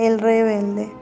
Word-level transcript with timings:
El 0.00 0.20
rebelde. 0.20 0.92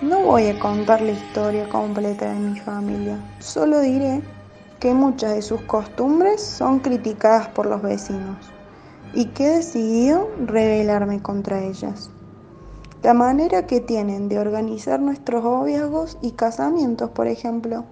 No 0.00 0.18
voy 0.24 0.48
a 0.48 0.58
contar 0.58 1.00
la 1.00 1.12
historia 1.12 1.68
completa 1.68 2.32
de 2.32 2.40
mi 2.40 2.58
familia, 2.58 3.20
solo 3.38 3.78
diré 3.78 4.20
que 4.80 4.92
muchas 4.92 5.36
de 5.36 5.42
sus 5.42 5.60
costumbres 5.60 6.42
son 6.42 6.80
criticadas 6.80 7.46
por 7.46 7.66
los 7.66 7.80
vecinos 7.80 8.36
y 9.14 9.26
que 9.26 9.46
he 9.46 9.56
decidido 9.58 10.28
rebelarme 10.44 11.22
contra 11.22 11.62
ellas. 11.62 12.10
La 13.04 13.14
manera 13.14 13.64
que 13.68 13.80
tienen 13.80 14.28
de 14.28 14.40
organizar 14.40 14.98
nuestros 14.98 15.44
noviazgos 15.44 16.18
y 16.20 16.32
casamientos, 16.32 17.10
por 17.10 17.28
ejemplo. 17.28 17.84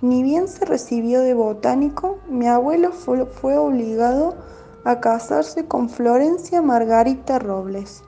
Ni 0.00 0.24
bien 0.24 0.48
se 0.48 0.64
recibió 0.64 1.20
de 1.20 1.34
botánico, 1.34 2.18
mi 2.28 2.48
abuelo 2.48 2.90
fue, 2.90 3.24
fue 3.24 3.56
obligado 3.56 4.34
a 4.82 4.98
casarse 4.98 5.66
con 5.66 5.88
Florencia 5.88 6.60
Margarita 6.60 7.38
Robles. 7.38 8.02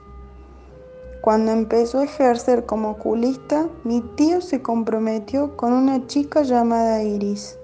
Cuando 1.25 1.51
empezó 1.51 2.01
a 2.01 2.03
ejercer 2.03 2.67
como 2.67 2.91
oculista, 2.91 3.67
mi 3.83 4.01
tío 4.01 4.41
se 4.41 4.61
comprometió 4.61 5.57
con 5.57 5.73
una 5.73 6.05
chica 6.05 6.43
llamada 6.43 7.01
Iris, 7.01 7.57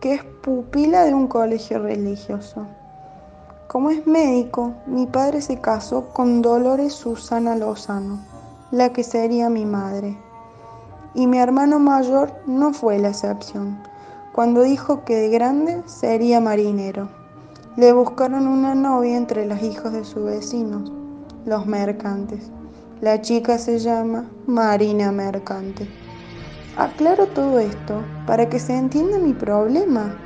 que 0.00 0.14
es 0.14 0.24
pupila 0.24 1.04
de 1.04 1.12
un 1.12 1.26
colegio 1.26 1.80
religioso. 1.80 2.66
Como 3.68 3.90
es 3.90 4.06
médico, 4.06 4.72
mi 4.86 5.04
padre 5.06 5.42
se 5.42 5.60
casó 5.60 6.08
con 6.14 6.40
Dolores 6.40 6.94
Susana 6.94 7.56
Lozano, 7.56 8.20
la 8.70 8.90
que 8.90 9.04
sería 9.04 9.50
mi 9.50 9.66
madre. 9.66 10.16
Y 11.12 11.26
mi 11.26 11.40
hermano 11.40 11.78
mayor 11.78 12.32
no 12.46 12.72
fue 12.72 12.98
la 12.98 13.10
excepción, 13.10 13.82
cuando 14.32 14.62
dijo 14.62 15.04
que 15.04 15.16
de 15.16 15.28
grande 15.28 15.82
sería 15.84 16.40
marinero. 16.40 17.10
Le 17.76 17.92
buscaron 17.92 18.48
una 18.48 18.74
novia 18.74 19.18
entre 19.18 19.44
los 19.44 19.62
hijos 19.62 19.92
de 19.92 20.06
sus 20.06 20.24
vecinos, 20.24 20.90
los 21.44 21.66
mercantes. 21.66 22.50
La 23.02 23.20
chica 23.20 23.58
se 23.58 23.80
llama 23.80 24.30
Marina 24.46 25.10
Mercante. 25.10 25.88
Aclaro 26.76 27.26
todo 27.26 27.58
esto 27.58 28.00
para 28.28 28.48
que 28.48 28.60
se 28.60 28.76
entienda 28.76 29.18
mi 29.18 29.32
problema. 29.32 30.16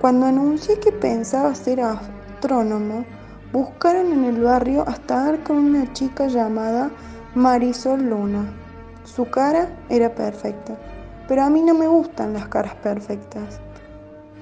Cuando 0.00 0.26
anuncié 0.26 0.80
que 0.80 0.90
pensaba 0.90 1.54
ser 1.54 1.80
astrónomo, 1.80 3.04
buscaron 3.52 4.10
en 4.10 4.24
el 4.24 4.42
barrio 4.42 4.82
hasta 4.88 5.26
dar 5.26 5.44
con 5.44 5.58
una 5.58 5.92
chica 5.92 6.26
llamada 6.26 6.90
Marisol 7.36 8.02
Luna. 8.02 8.52
Su 9.04 9.30
cara 9.30 9.68
era 9.88 10.12
perfecta, 10.12 10.76
pero 11.28 11.44
a 11.44 11.50
mí 11.50 11.62
no 11.62 11.72
me 11.72 11.86
gustan 11.86 12.32
las 12.32 12.48
caras 12.48 12.74
perfectas. 12.82 13.60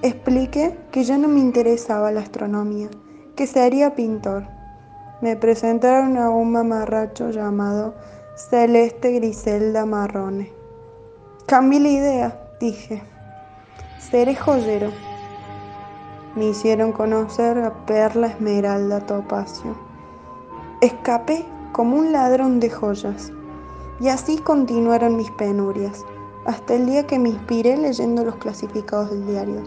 Expliqué 0.01 0.79
que 0.91 1.05
ya 1.05 1.19
no 1.19 1.29
me 1.29 1.41
interesaba 1.41 2.11
la 2.11 2.21
astronomía, 2.21 2.89
que 3.37 3.47
sería 3.47 3.95
pintor 3.95 4.60
me 5.21 5.37
presentaron 5.37 6.17
a 6.17 6.31
un 6.31 6.53
mamarracho 6.53 7.31
llamado 7.31 7.95
Celeste 8.37 9.13
Griselda 9.13 9.85
Marrone. 9.85 10.51
Cambié 11.47 11.81
la 11.81 11.89
idea, 11.89 12.41
dije. 12.59 13.03
Seré 13.99 14.35
joyero. 14.35 14.91
Me 16.37 16.47
hicieron 16.47 16.93
conocer 16.93 17.59
a 17.59 17.85
Perla 17.87 18.29
Esmeralda 18.29 19.01
Topacio. 19.01 19.77
Escapé 20.81 21.45
como 21.73 21.97
un 21.99 22.13
ladrón 22.13 22.61
de 22.61 22.71
joyas. 22.71 23.31
Y 24.01 24.09
así 24.09 24.39
continuaron 24.39 25.17
mis 25.17 25.31
penurias, 25.33 26.07
hasta 26.47 26.75
el 26.75 26.87
día 26.87 27.07
que 27.07 27.19
me 27.19 27.29
inspiré 27.29 27.77
leyendo 27.77 28.25
los 28.25 28.37
clasificados 28.37 29.11
del 29.11 29.27
diario. 29.27 29.63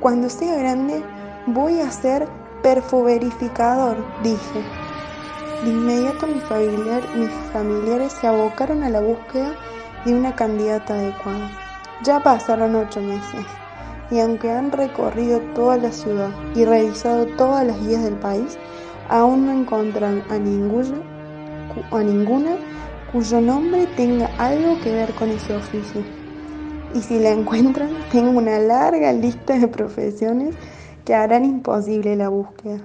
Cuando 0.00 0.28
sea 0.28 0.56
grande, 0.56 1.04
voy 1.46 1.78
a 1.78 1.90
ser 1.92 2.26
perfoverificador, 2.62 3.96
dije. 4.22 4.79
De 5.64 5.68
inmediato 5.70 6.26
mis, 6.26 6.42
familiares 7.52 8.12
se 8.12 8.26
abocaron 8.26 8.82
a 8.82 8.88
la 8.88 9.00
búsqueda 9.00 9.54
de 10.06 10.14
una 10.14 10.34
candidata 10.34 10.94
adecuada. 10.94 11.50
Ya 12.02 12.22
pasaron 12.22 12.76
ocho 12.76 13.02
meses 13.02 13.44
y 14.10 14.20
aunque 14.20 14.50
han 14.50 14.72
recorrido 14.72 15.40
toda 15.54 15.76
la 15.76 15.92
ciudad 15.92 16.30
y 16.54 16.64
revisado 16.64 17.26
todas 17.36 17.66
las 17.66 17.78
guías 17.86 18.02
del 18.02 18.14
país, 18.14 18.58
aún 19.10 19.46
no 19.46 19.52
encuentran 19.52 20.22
a 20.30 20.38
ninguna, 20.38 20.96
a 21.90 21.98
ninguna 21.98 22.56
cuyo 23.12 23.40
nombre 23.42 23.86
tenga 23.96 24.30
algo 24.38 24.80
que 24.82 24.92
ver 24.92 25.12
con 25.14 25.30
ese 25.30 25.54
oficio. 25.54 26.02
Y 26.94 27.02
si 27.02 27.18
la 27.18 27.32
encuentran, 27.32 27.90
tengo 28.10 28.30
una 28.30 28.58
larga 28.58 29.12
lista 29.12 29.58
de 29.58 29.68
profesiones 29.68 30.54
que 31.04 31.14
harán 31.14 31.44
imposible 31.44 32.16
la 32.16 32.30
búsqueda. 32.30 32.80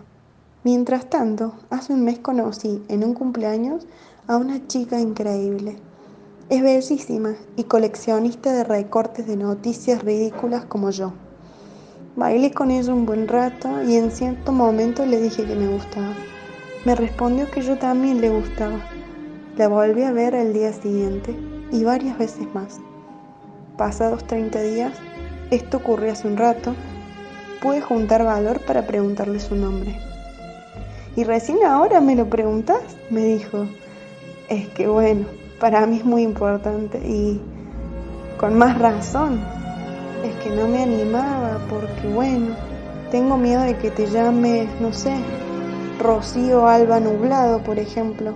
Mientras 0.66 1.08
tanto, 1.12 1.54
hace 1.70 1.94
un 1.94 2.04
mes 2.04 2.18
conocí 2.18 2.84
en 2.88 3.04
un 3.04 3.14
cumpleaños 3.14 3.86
a 4.26 4.36
una 4.36 4.66
chica 4.66 5.00
increíble. 5.00 5.78
Es 6.50 6.64
bellísima 6.64 7.36
y 7.56 7.66
coleccionista 7.66 8.52
de 8.52 8.64
recortes 8.64 9.28
de 9.28 9.38
noticias 9.38 10.04
ridículas 10.04 10.66
como 10.66 10.90
yo. 10.90 11.14
Bailé 12.16 12.52
con 12.52 12.72
ella 12.72 12.96
un 12.96 13.06
buen 13.06 13.28
rato 13.28 13.84
y 13.84 13.94
en 13.94 14.10
cierto 14.10 14.52
momento 14.52 15.06
le 15.06 15.22
dije 15.22 15.46
que 15.46 15.54
me 15.54 15.68
gustaba. 15.68 16.16
Me 16.84 16.96
respondió 16.96 17.48
que 17.52 17.62
yo 17.62 17.78
también 17.78 18.20
le 18.20 18.32
gustaba. 18.32 18.80
La 19.58 19.68
volví 19.68 20.02
a 20.02 20.14
ver 20.14 20.34
el 20.34 20.52
día 20.52 20.74
siguiente 20.74 21.38
y 21.72 21.84
varias 21.84 22.18
veces 22.18 22.52
más. 22.56 22.80
Pasados 23.78 24.26
30 24.26 24.60
días, 24.64 24.98
esto 25.52 25.78
ocurrió 25.78 26.12
hace 26.12 26.28
un 26.28 26.38
rato, 26.38 26.74
pude 27.62 27.82
juntar 27.82 28.24
valor 28.24 28.62
para 28.62 28.88
preguntarle 28.88 29.40
su 29.40 29.54
nombre. 29.54 30.15
Y 31.16 31.24
recién 31.24 31.64
ahora 31.66 32.02
me 32.02 32.16
lo 32.16 32.30
preguntas, 32.30 32.82
me 33.10 33.24
dijo. 33.24 33.66
Es 34.50 34.68
que 34.70 34.88
bueno, 34.88 35.26
para 35.60 35.86
mí 35.86 35.98
es 35.98 36.06
muy 36.06 36.24
importante 36.24 36.98
y 36.98 37.42
con 38.38 38.58
más 38.58 38.78
razón. 38.78 39.40
Es 40.24 40.36
que 40.44 40.50
no 40.50 40.68
me 40.68 40.84
animaba 40.84 41.60
porque 41.70 42.08
bueno, 42.14 42.56
tengo 43.12 43.38
miedo 43.38 43.62
de 43.62 43.78
que 43.78 43.92
te 43.92 44.08
llame, 44.08 44.68
no 44.82 44.92
sé, 44.92 45.16
Rocío 46.00 46.68
Alba 46.68 47.00
Nublado, 47.00 47.64
por 47.64 47.80
ejemplo. 47.80 48.34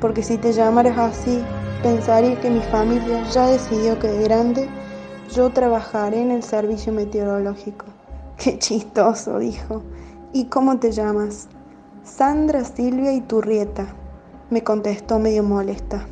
Porque 0.00 0.22
si 0.22 0.36
te 0.36 0.52
llamaras 0.52 0.96
así, 0.98 1.42
pensaría 1.82 2.38
que 2.40 2.50
mi 2.50 2.60
familia 2.60 3.24
ya 3.32 3.46
decidió 3.48 3.98
que 3.98 4.08
de 4.08 4.22
grande 4.22 4.68
yo 5.34 5.50
trabajaré 5.50 6.20
en 6.20 6.30
el 6.30 6.42
servicio 6.42 6.92
meteorológico. 6.92 7.86
Qué 8.36 8.58
chistoso, 8.58 9.38
dijo. 9.38 9.82
¿Y 10.32 10.44
cómo 10.44 10.78
te 10.78 10.92
llamas? 10.92 11.48
Sandra 12.06 12.62
Silvia 12.64 13.12
Iturrieta, 13.12 13.88
me 14.48 14.62
contestó 14.62 15.18
medio 15.18 15.42
molesta. 15.42 16.06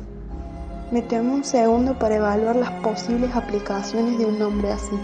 Me 0.91 1.01
tomé 1.01 1.35
un 1.35 1.43
segundo 1.45 1.97
para 1.97 2.17
evaluar 2.17 2.57
las 2.57 2.69
posibles 2.81 3.33
aplicaciones 3.33 4.19
de 4.19 4.25
un 4.25 4.37
nombre 4.37 4.73
así. 4.73 4.99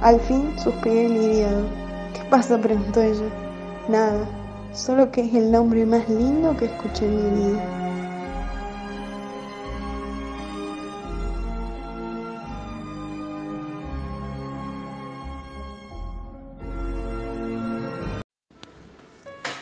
Al 0.00 0.20
fin 0.20 0.54
suspiré 0.56 1.08
lidiado. 1.08 1.64
¿Qué 2.14 2.22
pasa? 2.30 2.60
preguntó 2.60 3.02
ella. 3.02 3.28
Nada, 3.88 4.24
solo 4.72 5.10
que 5.10 5.22
es 5.22 5.34
el 5.34 5.50
nombre 5.50 5.84
más 5.84 6.08
lindo 6.08 6.56
que 6.56 6.66
escuché 6.66 7.04
en 7.04 7.16
mi 7.16 7.50
vida. 7.50 7.87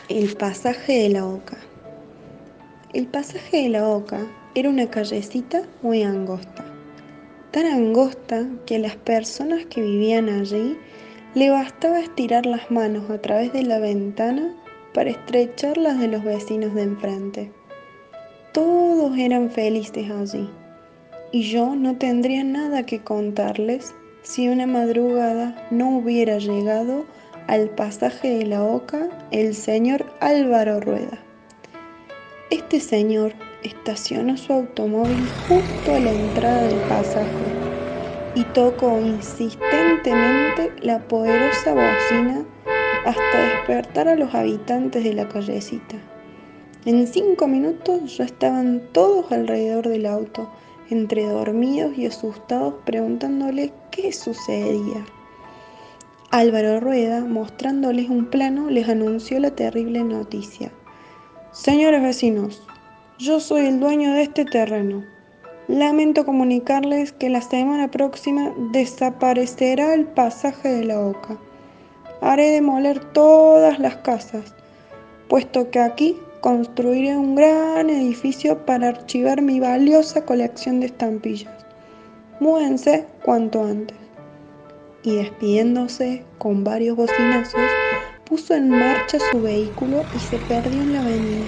El 0.09 0.37
pasaje 0.37 1.03
de 1.03 1.09
la 1.09 1.25
Oca. 1.25 1.57
El 2.93 3.07
pasaje 3.07 3.63
de 3.63 3.69
la 3.69 3.89
Oca 3.89 4.25
era 4.55 4.69
una 4.69 4.89
callecita 4.89 5.63
muy 5.81 6.01
angosta, 6.01 6.63
tan 7.51 7.65
angosta 7.65 8.47
que 8.65 8.77
a 8.77 8.79
las 8.79 8.95
personas 8.95 9.65
que 9.65 9.81
vivían 9.81 10.29
allí 10.29 10.77
le 11.35 11.49
bastaba 11.49 11.99
estirar 11.99 12.45
las 12.45 12.71
manos 12.71 13.09
a 13.09 13.21
través 13.21 13.51
de 13.51 13.63
la 13.63 13.79
ventana 13.79 14.55
para 14.93 15.09
estrechar 15.09 15.75
las 15.75 15.99
de 15.99 16.07
los 16.07 16.23
vecinos 16.23 16.73
de 16.73 16.83
enfrente. 16.83 17.51
Todos 18.53 19.17
eran 19.17 19.49
felices 19.49 20.09
allí, 20.09 20.49
y 21.33 21.41
yo 21.41 21.75
no 21.75 21.97
tendría 21.97 22.45
nada 22.45 22.85
que 22.85 23.03
contarles 23.03 23.93
si 24.23 24.47
una 24.47 24.67
madrugada 24.67 25.67
no 25.69 25.97
hubiera 25.97 26.37
llegado 26.37 27.03
al 27.47 27.69
pasaje 27.69 28.39
de 28.39 28.45
la 28.45 28.63
Oca 28.63 29.09
el 29.31 29.55
señor 29.55 30.05
Álvaro 30.19 30.79
Rueda. 30.81 31.17
Este 32.51 32.79
señor 32.79 33.33
estacionó 33.63 34.37
su 34.37 34.53
automóvil 34.53 35.29
justo 35.47 35.95
a 35.95 35.99
la 35.99 36.11
entrada 36.11 36.63
del 36.63 36.79
pasaje 36.81 37.55
y 38.35 38.43
tocó 38.43 38.99
insistentemente 38.99 40.71
la 40.81 40.99
poderosa 41.07 41.73
bocina 41.73 42.45
hasta 43.05 43.39
despertar 43.39 44.07
a 44.09 44.15
los 44.15 44.35
habitantes 44.35 45.03
de 45.03 45.13
la 45.13 45.27
callecita. 45.27 45.95
En 46.85 47.07
cinco 47.07 47.47
minutos 47.47 48.17
ya 48.17 48.25
estaban 48.25 48.81
todos 48.91 49.31
alrededor 49.31 49.87
del 49.87 50.05
auto, 50.05 50.49
entre 50.89 51.25
dormidos 51.25 51.97
y 51.97 52.05
asustados, 52.05 52.75
preguntándole 52.85 53.73
qué 53.91 54.13
sucedía. 54.13 55.05
Álvaro 56.31 56.81
Rueda, 56.81 57.21
mostrándoles 57.21 58.09
un 58.09 58.25
plano, 58.25 58.69
les 58.69 58.89
anunció 58.89 59.39
la 59.39 59.51
terrible 59.51 60.03
noticia. 60.03 60.71
Señores 61.53 62.03
vecinos, 62.03 62.67
yo 63.17 63.39
soy 63.39 63.67
el 63.67 63.79
dueño 63.79 64.11
de 64.11 64.23
este 64.23 64.43
terreno. 64.43 65.05
Lamento 65.69 66.25
comunicarles 66.25 67.13
que 67.13 67.29
la 67.29 67.41
semana 67.41 67.89
próxima 67.89 68.53
desaparecerá 68.73 69.93
el 69.93 70.03
pasaje 70.03 70.67
de 70.67 70.83
la 70.83 70.99
Oca. 70.99 71.37
Haré 72.19 72.51
demoler 72.51 72.99
todas 73.13 73.79
las 73.79 73.95
casas, 73.95 74.53
puesto 75.29 75.71
que 75.71 75.79
aquí 75.79 76.17
construiré 76.41 77.15
un 77.15 77.35
gran 77.35 77.89
edificio 77.89 78.65
para 78.65 78.89
archivar 78.89 79.41
mi 79.41 79.61
valiosa 79.61 80.25
colección 80.25 80.81
de 80.81 80.87
estampillas. 80.87 81.65
Múdense 82.41 83.05
cuanto 83.23 83.63
antes. 83.63 84.06
Y 85.03 85.15
despidiéndose 85.15 86.23
con 86.37 86.63
varios 86.63 86.95
bocinazos, 86.95 87.61
puso 88.25 88.55
en 88.55 88.69
marcha 88.69 89.17
su 89.31 89.41
vehículo 89.41 90.05
y 90.13 90.19
se 90.19 90.39
perdió 90.39 90.81
en 90.81 90.93
la 90.93 90.99
avenida. 90.99 91.47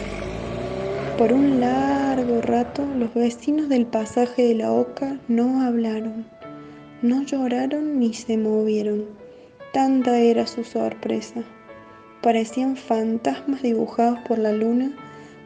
Por 1.18 1.34
un 1.34 1.60
largo 1.60 2.42
rato 2.42 2.86
los 2.96 3.14
vecinos 3.14 3.68
del 3.68 3.86
pasaje 3.86 4.44
de 4.44 4.56
la 4.56 4.72
Oca 4.72 5.20
no 5.28 5.62
hablaron, 5.62 6.26
no 7.02 7.24
lloraron 7.24 8.00
ni 8.00 8.14
se 8.14 8.38
movieron. 8.38 9.06
Tanta 9.74 10.20
era 10.20 10.48
su 10.48 10.64
sorpresa. 10.64 11.44
Parecían 12.22 12.76
fantasmas 12.76 13.62
dibujados 13.62 14.20
por 14.28 14.38
la 14.38 14.52
luna 14.52 14.96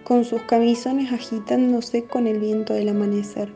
con 0.03 0.25
sus 0.25 0.41
camisones 0.44 1.11
agitándose 1.11 2.03
con 2.05 2.27
el 2.27 2.39
viento 2.39 2.73
del 2.73 2.89
amanecer. 2.89 3.50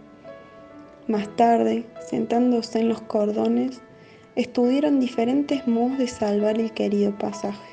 Más 1.08 1.28
tarde, 1.36 1.86
sentándose 2.10 2.80
en 2.80 2.90
los 2.90 3.02
cordones, 3.02 3.82
estudiaron 4.38 5.00
diferentes 5.00 5.68
modos 5.68 5.98
de 5.98 6.08
salvar 6.08 6.60
el 6.60 6.72
querido 6.72 7.12
pasaje. 7.18 7.72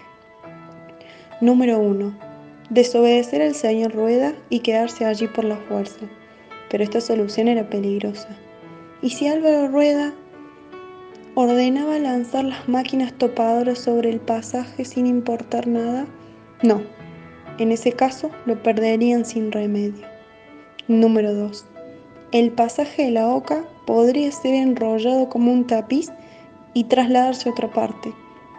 Número 1.42 1.78
1. 1.78 2.18
Desobedecer 2.70 3.42
al 3.42 3.54
señor 3.54 3.92
Rueda 3.92 4.32
y 4.48 4.60
quedarse 4.60 5.04
allí 5.04 5.26
por 5.28 5.44
la 5.44 5.58
fuerza. 5.58 6.06
Pero 6.70 6.82
esta 6.82 7.02
solución 7.02 7.48
era 7.48 7.68
peligrosa. 7.68 8.28
¿Y 9.02 9.10
si 9.10 9.28
Álvaro 9.28 9.68
Rueda 9.68 10.14
ordenaba 11.34 11.98
lanzar 11.98 12.44
las 12.44 12.66
máquinas 12.66 13.12
topadoras 13.12 13.78
sobre 13.78 14.08
el 14.08 14.20
pasaje 14.20 14.86
sin 14.86 15.06
importar 15.06 15.66
nada? 15.66 16.06
No. 16.62 16.80
En 17.58 17.72
ese 17.72 17.92
caso 17.92 18.30
lo 18.46 18.62
perderían 18.62 19.26
sin 19.26 19.52
remedio. 19.52 20.06
Número 20.88 21.34
2. 21.34 21.66
El 22.32 22.52
pasaje 22.52 23.04
de 23.04 23.10
la 23.10 23.28
Oca 23.28 23.66
podría 23.86 24.32
ser 24.32 24.54
enrollado 24.54 25.28
como 25.28 25.52
un 25.52 25.66
tapiz 25.66 26.10
y 26.74 26.84
trasladarse 26.84 27.48
a 27.48 27.52
otra 27.52 27.72
parte, 27.72 28.12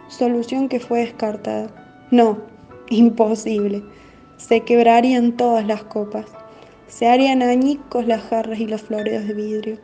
solución 0.07 0.69
que 0.69 0.79
fue 0.79 1.01
descartada. 1.01 1.67
No, 2.11 2.39
imposible. 2.89 3.83
Se 4.37 4.61
quebrarían 4.61 5.37
todas 5.37 5.65
las 5.65 5.83
copas, 5.83 6.25
se 6.87 7.07
harían 7.07 7.41
añicos 7.41 8.05
las 8.05 8.21
jarras 8.23 8.59
y 8.59 8.67
los 8.67 8.81
floreos 8.81 9.27
de 9.27 9.33
vidrio. 9.33 9.77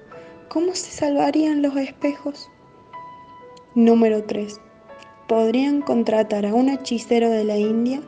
¿Cómo 0.49 0.75
se 0.75 0.91
salvarían 0.91 1.61
los 1.61 1.75
espejos? 1.77 2.49
Número 3.75 4.23
3. 4.23 4.59
Podrían 5.27 5.81
contratar 5.81 6.45
a 6.45 6.53
un 6.53 6.69
hechicero 6.69 7.29
de 7.29 7.45
la 7.45 7.57
India 7.57 8.01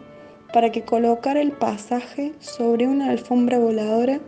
para 0.53 0.71
que 0.71 0.83
colocara 0.83 1.41
el 1.41 1.53
pasaje 1.53 2.33
sobre 2.39 2.87
una 2.87 3.09
alfombra 3.09 3.59
voladora 3.59 4.19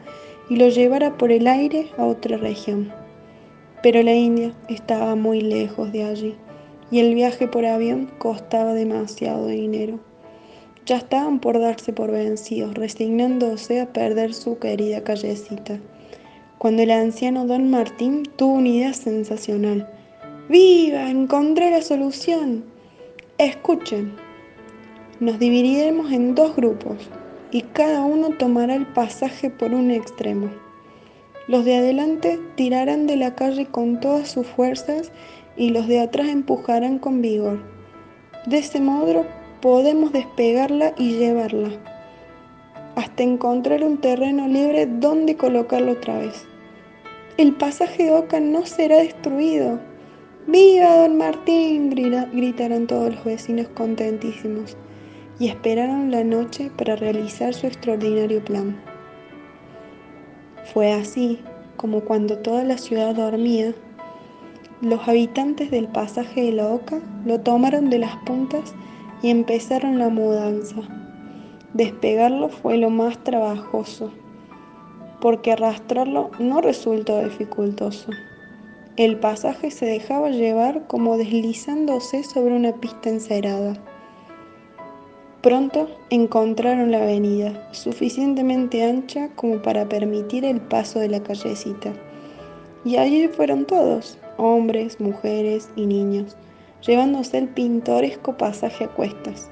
y 0.50 0.56
lo 0.56 0.70
llevara 0.70 1.18
por 1.18 1.32
el 1.32 1.48
aire 1.48 1.92
a 1.98 2.06
otra 2.06 2.38
región. 2.38 3.05
Pero 3.86 4.02
la 4.02 4.16
India 4.16 4.52
estaba 4.68 5.14
muy 5.14 5.42
lejos 5.42 5.92
de 5.92 6.06
allí 6.06 6.36
y 6.90 7.02
el 7.02 7.14
viaje 7.14 7.48
por 7.48 7.68
avión 7.68 8.10
costaba 8.18 8.74
demasiado 8.74 9.46
dinero. 9.46 10.00
Ya 10.88 10.98
estaban 10.98 11.40
por 11.40 11.60
darse 11.60 11.94
por 11.94 12.10
vencidos, 12.10 12.74
resignándose 12.74 13.80
a 13.80 13.94
perder 13.94 14.34
su 14.34 14.58
querida 14.58 15.04
callecita, 15.04 15.78
cuando 16.58 16.82
el 16.82 16.90
anciano 16.90 17.46
don 17.46 17.70
Martín 17.70 18.24
tuvo 18.38 18.56
una 18.56 18.70
idea 18.70 18.94
sensacional. 18.94 19.88
¡Viva! 20.50 21.08
Encontré 21.12 21.70
la 21.70 21.84
solución. 21.84 22.64
Escuchen, 23.38 24.14
nos 25.20 25.38
dividiremos 25.38 26.12
en 26.12 26.34
dos 26.34 26.56
grupos 26.56 27.08
y 27.52 27.62
cada 27.62 28.02
uno 28.02 28.30
tomará 28.30 28.74
el 28.74 28.88
pasaje 28.88 29.52
por 29.52 29.76
un 29.76 29.92
extremo. 29.92 30.65
Los 31.48 31.66
de 31.66 31.78
adelante 31.78 32.40
tirarán 32.56 33.08
de 33.08 33.18
la 33.18 33.36
calle 33.36 33.68
con 33.68 34.00
todas 34.00 34.30
sus 34.30 34.48
fuerzas 34.48 35.12
y 35.56 35.70
los 35.70 35.88
de 35.88 36.00
atrás 36.00 36.28
empujarán 36.30 37.00
con 37.00 37.22
vigor. 37.22 37.60
De 38.46 38.60
ese 38.60 38.82
modo 38.82 39.26
podemos 39.62 40.12
despegarla 40.12 40.94
y 40.98 41.18
llevarla 41.18 41.70
hasta 42.96 43.24
encontrar 43.24 43.84
un 43.84 43.98
terreno 43.98 44.48
libre 44.48 44.86
donde 44.86 45.36
colocarlo 45.36 45.94
otra 45.94 46.20
vez. 46.20 46.46
El 47.38 47.54
pasaje 47.54 48.06
de 48.06 48.12
Oca 48.12 48.40
no 48.40 48.66
será 48.66 48.98
destruido. 48.98 49.80
¡Viva 50.48 50.96
don 50.98 51.18
Martín! 51.18 51.90
gritaron 51.90 52.88
todos 52.88 53.14
los 53.16 53.26
vecinos 53.26 53.68
contentísimos 53.70 54.78
y 55.40 55.50
esperaron 55.50 56.12
la 56.12 56.24
noche 56.24 56.72
para 56.78 56.96
realizar 56.96 57.54
su 57.54 57.68
extraordinario 57.68 58.44
plan. 58.44 58.95
Fue 60.74 60.92
así 60.92 61.40
como 61.78 62.02
cuando 62.02 62.40
toda 62.40 62.64
la 62.64 62.78
ciudad 62.78 63.16
dormía, 63.16 63.74
los 64.82 65.08
habitantes 65.08 65.72
del 65.72 65.88
pasaje 65.88 66.44
de 66.44 66.52
la 66.52 66.68
Oca 66.68 67.00
lo 67.26 67.40
tomaron 67.40 67.90
de 67.90 68.00
las 68.00 68.16
puntas 68.26 68.74
y 69.22 69.30
empezaron 69.30 70.00
la 70.00 70.10
mudanza. 70.10 70.76
Despegarlo 71.74 72.50
fue 72.50 72.78
lo 72.78 72.90
más 72.90 73.24
trabajoso, 73.24 74.12
porque 75.22 75.52
arrastrarlo 75.54 76.32
no 76.40 76.62
resultó 76.62 77.24
dificultoso. 77.24 78.12
El 78.98 79.20
pasaje 79.20 79.72
se 79.72 79.86
dejaba 79.86 80.30
llevar 80.30 80.88
como 80.88 81.18
deslizándose 81.18 82.24
sobre 82.24 82.56
una 82.56 82.74
pista 82.74 83.10
encerada. 83.10 83.78
Pronto 85.46 85.88
encontraron 86.10 86.90
la 86.90 87.04
avenida, 87.04 87.70
suficientemente 87.72 88.84
ancha 88.84 89.30
como 89.36 89.62
para 89.62 89.88
permitir 89.88 90.44
el 90.44 90.60
paso 90.60 90.98
de 90.98 91.08
la 91.08 91.22
callecita. 91.22 91.94
Y 92.84 92.96
allí 92.98 93.28
fueron 93.28 93.66
todos, 93.66 94.18
hombres, 94.38 95.00
mujeres 95.00 95.70
y 95.76 95.86
niños, 95.86 96.36
llevándose 96.84 97.38
el 97.38 97.48
pintoresco 97.50 98.36
pasaje 98.36 98.86
a 98.86 98.88
cuestas, 98.88 99.52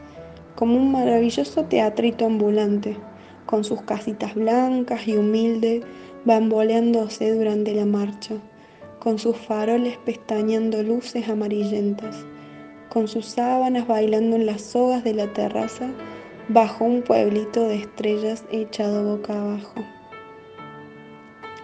como 0.56 0.78
un 0.78 0.92
maravilloso 0.92 1.66
teatrito 1.66 2.26
ambulante, 2.26 2.98
con 3.46 3.64
sus 3.64 3.84
casitas 3.84 4.34
blancas 4.34 5.08
y 5.08 5.16
humildes 5.16 5.86
bamboleándose 6.26 7.36
durante 7.36 7.76
la 7.76 7.86
marcha, 7.86 8.34
con 8.98 9.20
sus 9.20 9.38
faroles 9.38 10.00
pestañeando 10.04 10.82
luces 10.82 11.30
amarillentas 11.30 12.26
con 12.94 13.08
sus 13.08 13.26
sábanas 13.26 13.88
bailando 13.88 14.36
en 14.36 14.46
las 14.46 14.62
sogas 14.62 15.04
de 15.04 15.16
la 15.16 15.34
terraza 15.34 15.90
bajo 16.48 16.86
un 16.86 17.02
pueblito 17.02 17.68
de 17.68 17.78
estrellas 17.78 18.44
echado 18.52 19.18
boca 19.18 19.34
abajo. 19.34 19.74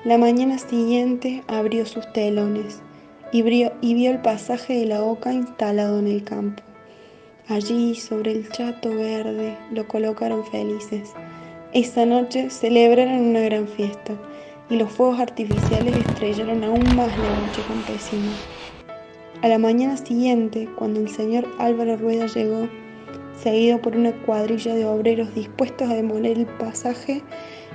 La 0.05 0.17
mañana 0.17 0.57
siguiente 0.57 1.43
abrió 1.47 1.85
sus 1.85 2.11
telones 2.13 2.81
y, 3.31 3.43
y 3.43 3.93
vio 3.93 4.09
el 4.09 4.21
pasaje 4.21 4.79
de 4.79 4.85
la 4.85 5.03
oca 5.03 5.31
instalado 5.31 5.99
en 5.99 6.07
el 6.07 6.23
campo. 6.23 6.63
Allí, 7.47 7.93
sobre 7.93 8.31
el 8.31 8.49
chato 8.49 8.89
verde, 8.89 9.55
lo 9.71 9.87
colocaron 9.87 10.43
felices. 10.45 11.13
Esa 11.73 12.07
noche 12.07 12.49
celebraron 12.49 13.19
una 13.19 13.41
gran 13.41 13.67
fiesta 13.67 14.13
y 14.67 14.77
los 14.77 14.91
fuegos 14.91 15.19
artificiales 15.19 15.95
estrellaron 15.95 16.63
aún 16.63 16.83
más 16.95 17.15
la 17.17 17.39
noche 17.39 17.61
campesina. 17.67 18.31
A 19.41 19.47
la 19.47 19.57
mañana 19.57 19.95
siguiente, 19.95 20.67
cuando 20.75 20.99
el 20.99 21.07
señor 21.07 21.47
Álvaro 21.59 21.95
Rueda 21.95 22.27
llegó, 22.27 22.67
seguido 23.41 23.81
por 23.81 23.95
una 23.95 24.11
cuadrilla 24.25 24.75
de 24.75 24.85
obreros 24.85 25.33
dispuestos 25.33 25.89
a 25.89 25.93
demoler 25.93 26.39
el 26.39 26.45
pasaje, 26.45 27.23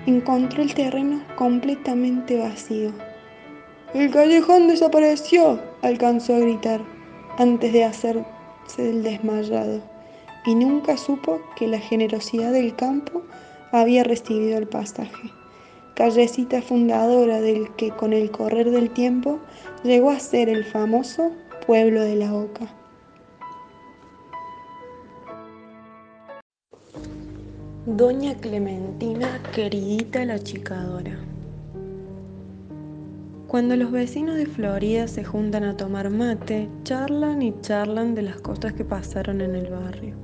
encontró 0.05 0.63
el 0.63 0.75
terreno 0.75 1.23
completamente 1.37 2.39
vacío. 2.39 2.93
El 3.95 4.11
callejón 4.11 4.69
desapareció, 4.69 5.59
alcanzó 5.81 6.35
a 6.35 6.41
gritar, 6.41 6.83
antes 7.39 7.73
de 7.73 7.85
hacerse 7.85 8.27
el 8.77 9.03
desmayado, 9.03 9.81
y 10.45 10.55
nunca 10.55 10.99
supo 10.99 11.41
que 11.57 11.67
la 11.67 11.79
generosidad 11.79 12.53
del 12.53 12.77
campo 12.77 13.23
había 13.73 14.05
recibido 14.05 14.59
el 14.59 14.69
pasaje, 14.69 15.31
callecita 15.95 16.61
fundadora 16.61 17.41
del 17.41 17.75
que 17.77 17.89
con 17.91 18.13
el 18.13 18.31
correr 18.31 18.71
del 18.71 18.91
tiempo 18.91 19.39
llegó 19.83 20.11
a 20.11 20.19
ser 20.19 20.51
el 20.51 20.67
famoso 20.67 21.33
pueblo 21.67 22.03
de 22.03 22.17
la 22.17 22.35
Oca. 22.35 22.69
Doña 27.87 28.35
Clementina, 28.35 29.41
queridita 29.55 30.27
la 30.27 30.39
chicadora. 30.39 31.19
Cuando 33.49 33.77
los 33.77 33.93
vecinos 33.93 34.37
de 34.37 34.47
Florida 34.47 35.09
se 35.09 35.25
juntan 35.25 35.65
a 35.65 35.77
tomar 35.77 36.11
mate, 36.11 36.69
charlan 36.83 37.41
y 37.41 37.55
charlan 37.63 38.15
de 38.15 38.23
las 38.23 38.37
cosas 38.41 38.75
que 38.75 38.85
pasaron 38.85 39.41
en 39.41 39.55
el 39.55 39.71
barrio. 39.71 40.15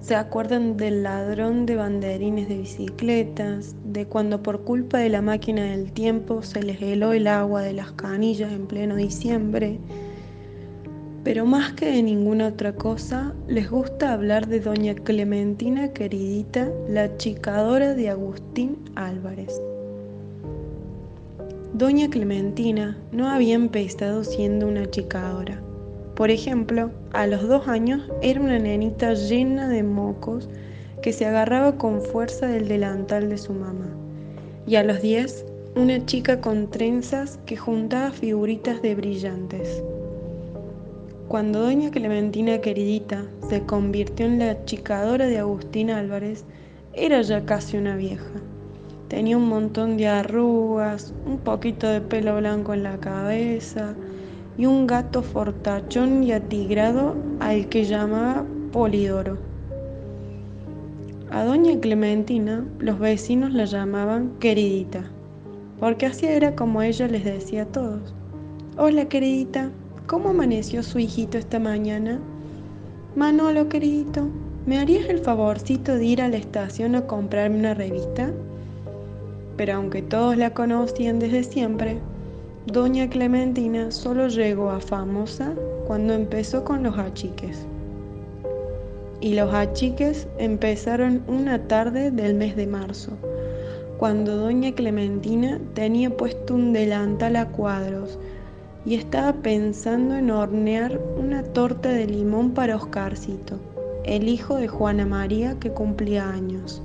Se 0.00 0.14
acuerdan 0.14 0.76
del 0.76 1.02
ladrón 1.02 1.66
de 1.66 1.76
banderines 1.76 2.48
de 2.48 2.58
bicicletas, 2.58 3.74
de 3.84 4.06
cuando 4.06 4.42
por 4.42 4.62
culpa 4.64 4.98
de 4.98 5.08
la 5.08 5.20
máquina 5.20 5.64
del 5.64 5.92
tiempo 5.92 6.42
se 6.42 6.62
les 6.62 6.80
heló 6.80 7.12
el 7.12 7.26
agua 7.26 7.62
de 7.62 7.72
las 7.72 7.92
canillas 7.92 8.52
en 8.52 8.66
pleno 8.66 8.96
diciembre. 8.96 9.78
Pero 11.24 11.46
más 11.46 11.72
que 11.72 11.86
de 11.86 12.02
ninguna 12.02 12.48
otra 12.48 12.74
cosa, 12.74 13.34
les 13.48 13.70
gusta 13.70 14.12
hablar 14.12 14.46
de 14.46 14.60
doña 14.60 14.94
Clementina 14.94 15.92
queridita, 15.92 16.70
la 16.88 17.16
chicadora 17.16 17.94
de 17.94 18.10
Agustín 18.10 18.78
Álvarez. 18.94 19.60
Doña 21.72 22.08
Clementina 22.08 22.96
no 23.10 23.28
había 23.28 23.54
empezado 23.54 24.22
siendo 24.22 24.68
una 24.68 24.88
chicadora 24.88 25.64
por 26.14 26.30
ejemplo, 26.30 26.92
a 27.12 27.26
los 27.26 27.48
dos 27.48 27.66
años 27.66 28.02
era 28.22 28.40
una 28.40 28.58
nenita 28.58 29.14
llena 29.14 29.68
de 29.68 29.82
mocos 29.82 30.48
que 31.02 31.12
se 31.12 31.26
agarraba 31.26 31.76
con 31.76 32.00
fuerza 32.02 32.46
del 32.46 32.68
delantal 32.68 33.28
de 33.28 33.36
su 33.36 33.52
mamá. 33.52 33.88
Y 34.64 34.76
a 34.76 34.84
los 34.84 35.02
diez, 35.02 35.44
una 35.74 36.06
chica 36.06 36.40
con 36.40 36.70
trenzas 36.70 37.40
que 37.46 37.56
juntaba 37.56 38.12
figuritas 38.12 38.80
de 38.80 38.94
brillantes. 38.94 39.82
Cuando 41.28 41.60
doña 41.60 41.90
Clementina 41.90 42.60
queridita 42.60 43.24
se 43.48 43.62
convirtió 43.62 44.26
en 44.26 44.38
la 44.38 44.64
chicadora 44.66 45.26
de 45.26 45.38
Agustín 45.38 45.90
Álvarez, 45.90 46.44
era 46.92 47.22
ya 47.22 47.46
casi 47.46 47.78
una 47.78 47.96
vieja. 47.96 48.40
Tenía 49.08 49.36
un 49.38 49.48
montón 49.48 49.96
de 49.96 50.06
arrugas, 50.06 51.14
un 51.26 51.38
poquito 51.38 51.88
de 51.88 52.02
pelo 52.02 52.36
blanco 52.36 52.74
en 52.74 52.82
la 52.82 52.98
cabeza, 52.98 53.94
y 54.58 54.66
un 54.66 54.86
gato 54.86 55.22
fortachón 55.22 56.22
y 56.22 56.32
atigrado 56.32 57.16
al 57.40 57.68
que 57.68 57.84
llamaba 57.84 58.44
Polidoro. 58.70 59.38
A 61.30 61.42
doña 61.44 61.80
Clementina 61.80 62.64
los 62.78 62.98
vecinos 62.98 63.52
la 63.52 63.64
llamaban 63.64 64.32
queridita, 64.38 65.10
porque 65.80 66.06
así 66.06 66.26
era 66.26 66.54
como 66.54 66.82
ella 66.82 67.08
les 67.08 67.24
decía 67.24 67.62
a 67.62 67.66
todos. 67.66 68.14
Hola 68.76 69.08
queridita, 69.08 69.70
¿cómo 70.06 70.30
amaneció 70.30 70.82
su 70.82 70.98
hijito 70.98 71.38
esta 71.38 71.58
mañana? 71.58 72.20
Manolo 73.16 73.68
queridito, 73.68 74.28
¿me 74.66 74.78
harías 74.78 75.08
el 75.08 75.18
favorcito 75.18 75.94
de 75.94 76.04
ir 76.04 76.20
a 76.20 76.28
la 76.28 76.36
estación 76.36 76.94
a 76.94 77.06
comprarme 77.06 77.58
una 77.58 77.74
revista? 77.74 78.30
Pero 79.56 79.74
aunque 79.74 80.02
todos 80.02 80.36
la 80.36 80.52
conocían 80.52 81.18
desde 81.18 81.42
siempre, 81.44 81.98
Doña 82.66 83.08
Clementina 83.08 83.90
solo 83.90 84.28
llegó 84.28 84.70
a 84.70 84.80
famosa 84.80 85.54
cuando 85.86 86.12
empezó 86.12 86.64
con 86.64 86.82
los 86.82 86.98
achiques. 86.98 87.66
Y 89.20 89.34
los 89.34 89.54
achiques 89.54 90.28
empezaron 90.38 91.22
una 91.28 91.66
tarde 91.66 92.10
del 92.10 92.34
mes 92.34 92.56
de 92.56 92.66
marzo, 92.66 93.12
cuando 93.96 94.36
Doña 94.36 94.72
Clementina 94.72 95.60
tenía 95.72 96.14
puesto 96.14 96.54
un 96.54 96.74
delantal 96.74 97.36
a 97.36 97.48
cuadros 97.48 98.18
y 98.86 98.94
estaba 98.94 99.32
pensando 99.32 100.16
en 100.16 100.30
hornear 100.30 101.00
una 101.18 101.42
torta 101.42 101.88
de 101.88 102.06
limón 102.06 102.52
para 102.52 102.76
Oscarcito, 102.76 103.58
el 104.04 104.28
hijo 104.28 104.56
de 104.56 104.68
Juana 104.68 105.06
María 105.06 105.56
que 105.58 105.70
cumplía 105.70 106.28
años. 106.28 106.82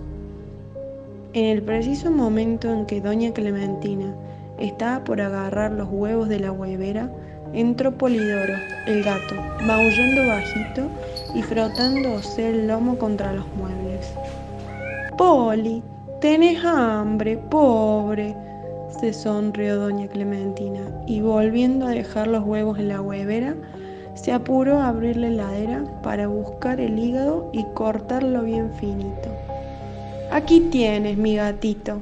En 1.34 1.46
el 1.46 1.62
preciso 1.62 2.10
momento 2.10 2.72
en 2.72 2.86
que 2.86 3.02
Doña 3.02 3.34
Clementina 3.34 4.16
estaba 4.58 5.04
por 5.04 5.22
agarrar 5.22 5.72
los 5.74 5.90
huevos 5.92 6.30
de 6.30 6.40
la 6.40 6.52
huevera, 6.52 7.12
entró 7.54 7.92
Polidoro, 7.92 8.56
el 8.88 9.04
gato, 9.04 9.36
maullando 9.64 10.28
bajito 10.28 10.90
y 11.36 11.42
frotándose 11.42 12.50
el 12.50 12.68
lomo 12.68 12.98
contra 12.98 13.34
los 13.34 13.46
muebles. 13.56 14.14
Poli, 15.18 15.84
tenés 16.22 16.64
hambre, 16.64 17.38
pobre, 17.38 18.36
se 19.00 19.14
sonrió 19.14 19.78
doña 19.78 20.08
Clementina 20.08 20.82
y 21.06 21.22
volviendo 21.22 21.88
a 21.88 21.92
dejar 21.92 22.28
los 22.28 22.44
huevos 22.44 22.80
en 22.80 22.90
la 22.90 23.02
huevera, 23.02 23.56
se 24.16 24.34
apuró 24.34 24.80
a 24.80 24.90
abrir 24.90 25.18
la 25.18 25.28
heladera 25.28 25.84
para 26.04 26.28
buscar 26.28 26.80
el 26.80 26.98
hígado 26.98 27.50
y 27.54 27.64
cortarlo 27.74 28.44
bien 28.44 28.72
finito. 28.74 29.30
Aquí 30.32 30.60
tienes, 30.72 31.18
mi 31.18 31.36
gatito, 31.36 32.02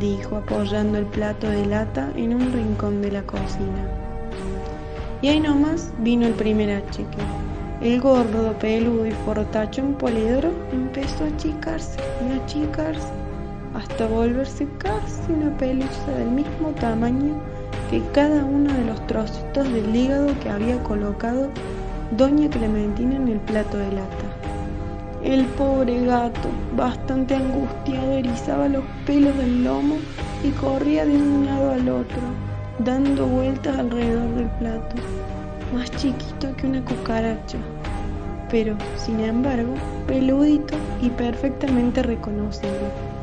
dijo 0.00 0.36
apoyando 0.36 0.98
el 0.98 1.06
plato 1.06 1.48
de 1.48 1.66
lata 1.66 2.10
en 2.16 2.34
un 2.34 2.52
rincón 2.52 3.02
de 3.02 3.12
la 3.12 3.22
cocina. 3.22 3.86
Y 5.22 5.28
ahí 5.28 5.40
nomás 5.40 5.92
vino 5.98 6.26
el 6.26 6.34
primer 6.34 6.70
achique. 6.70 7.18
El 7.80 8.00
gordo, 8.00 8.54
peludo 8.58 9.06
y 9.06 9.12
fortachón 9.12 9.94
polidoro 9.94 10.50
empezó 10.72 11.24
a 11.24 11.28
achicarse 11.28 12.00
y 12.26 12.38
achicarse 12.38 13.12
hasta 13.74 14.06
volverse 14.06 14.66
casi 14.78 15.32
una 15.32 15.56
pelusa 15.58 16.10
del 16.18 16.30
mismo 16.30 16.70
tamaño 16.80 17.34
que 17.90 18.02
cada 18.12 18.44
uno 18.44 18.72
de 18.72 18.84
los 18.84 19.06
trocitos 19.06 19.70
del 19.72 19.94
hígado 19.94 20.28
que 20.40 20.50
había 20.50 20.82
colocado 20.82 21.48
doña 22.12 22.48
Clementina 22.50 23.16
en 23.16 23.28
el 23.28 23.40
plato 23.40 23.76
de 23.78 23.92
lata. 23.92 24.26
El 25.22 25.44
pobre 25.46 26.04
gato, 26.04 26.48
bastante 26.76 27.34
angustiado, 27.34 28.12
erizaba 28.12 28.68
los 28.68 28.84
pelos 29.06 29.36
del 29.36 29.64
lomo 29.64 29.96
y 30.44 30.50
corría 30.50 31.04
de 31.04 31.16
un 31.16 31.46
lado 31.46 31.72
al 31.72 31.88
otro, 31.88 32.20
dando 32.78 33.26
vueltas 33.26 33.76
alrededor 33.76 34.28
del 34.34 34.48
plato, 34.58 34.96
más 35.74 35.90
chiquito 35.92 36.54
que 36.56 36.66
una 36.66 36.84
cucaracha, 36.84 37.58
pero, 38.50 38.76
sin 38.96 39.20
embargo, 39.20 39.74
peludito 40.06 40.76
y 41.02 41.10
perfectamente 41.10 42.02
reconocible. 42.02 43.15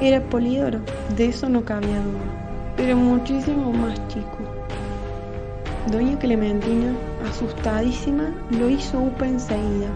Era 0.00 0.20
Polidoro, 0.20 0.80
de 1.16 1.26
eso 1.26 1.48
no 1.48 1.64
cabía 1.64 2.00
duda, 2.00 2.74
pero 2.76 2.96
muchísimo 2.96 3.72
más 3.72 3.96
chico. 4.08 4.38
Doña 5.90 6.18
Clementina, 6.18 6.92
asustadísima, 7.28 8.32
lo 8.50 8.68
hizo 8.68 8.98
upa 9.00 9.26
enseguida 9.26 9.88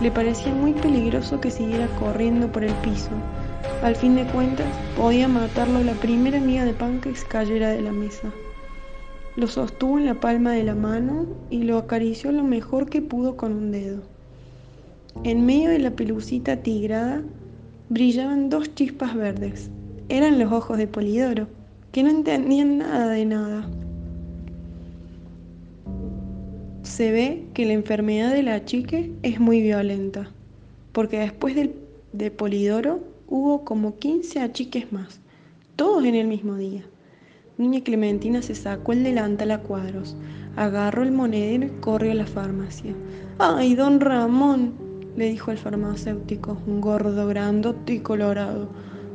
le 0.00 0.10
parecía 0.10 0.52
muy 0.52 0.72
peligroso 0.72 1.40
que 1.40 1.50
siguiera 1.50 1.86
corriendo 1.98 2.50
por 2.50 2.64
el 2.64 2.74
piso. 2.74 3.10
Al 3.82 3.96
fin 3.96 4.16
de 4.16 4.24
cuentas, 4.26 4.66
podía 4.96 5.28
matarlo 5.28 5.82
la 5.82 5.92
primera 5.94 6.40
miga 6.40 6.64
de 6.64 6.72
pan 6.72 7.00
que 7.00 7.12
cayera 7.28 7.70
de 7.70 7.82
la 7.82 7.92
mesa. 7.92 8.32
Lo 9.36 9.46
sostuvo 9.46 9.98
en 9.98 10.06
la 10.06 10.14
palma 10.14 10.52
de 10.52 10.64
la 10.64 10.74
mano 10.74 11.26
y 11.50 11.62
lo 11.64 11.78
acarició 11.78 12.32
lo 12.32 12.44
mejor 12.44 12.88
que 12.88 13.02
pudo 13.02 13.36
con 13.36 13.52
un 13.52 13.72
dedo. 13.72 14.02
En 15.22 15.46
medio 15.46 15.70
de 15.70 15.78
la 15.78 15.92
pelucita 15.92 16.56
tigrada 16.56 17.22
brillaban 17.88 18.50
dos 18.50 18.74
chispas 18.74 19.14
verdes. 19.14 19.70
Eran 20.08 20.38
los 20.38 20.52
ojos 20.52 20.78
de 20.78 20.86
Polidoro, 20.86 21.48
que 21.92 22.02
no 22.02 22.10
entendían 22.10 22.78
nada 22.78 23.08
de 23.08 23.24
nada. 23.24 23.68
se 26.84 27.10
ve 27.10 27.42
que 27.54 27.66
la 27.66 27.72
enfermedad 27.72 28.32
de 28.32 28.44
la 28.44 28.64
chique 28.64 29.12
es 29.22 29.40
muy 29.40 29.60
violenta, 29.60 30.30
porque 30.92 31.18
después 31.18 31.56
de 31.56 32.30
Polidoro 32.30 33.00
hubo 33.26 33.64
como 33.64 33.96
15 33.96 34.40
achiques 34.40 34.92
más, 34.92 35.18
todos 35.74 36.04
en 36.04 36.14
el 36.14 36.28
mismo 36.28 36.54
día. 36.54 36.84
Niña 37.58 37.80
Clementina 37.82 38.42
se 38.42 38.54
sacó 38.54 38.92
el 38.92 39.02
delantal 39.02 39.50
a 39.50 39.62
cuadros, 39.62 40.16
agarró 40.54 41.02
el 41.02 41.10
monedero 41.10 41.66
y 41.66 41.80
corrió 41.80 42.12
a 42.12 42.14
la 42.14 42.26
farmacia. 42.26 42.94
¡Ay, 43.38 43.74
don 43.74 43.98
Ramón! 43.98 44.83
Le 45.16 45.26
dijo 45.26 45.50
el 45.50 45.58
farmacéutico, 45.58 46.58
un 46.66 46.80
gordo 46.80 47.26
grandote 47.28 47.94
y 47.94 48.00
colorado, 48.00 48.68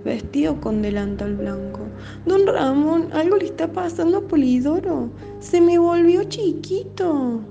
vestido 0.05 0.59
con 0.61 0.81
delantal 0.81 1.35
blanco. 1.35 1.81
Don 2.25 2.47
Ramón, 2.47 3.09
algo 3.11 3.37
le 3.37 3.45
está 3.45 3.71
pasando 3.71 4.19
a 4.19 4.27
Polidoro. 4.27 5.09
Se 5.39 5.59
me 5.59 5.77
volvió 5.77 6.23
chiquito. 6.23 7.41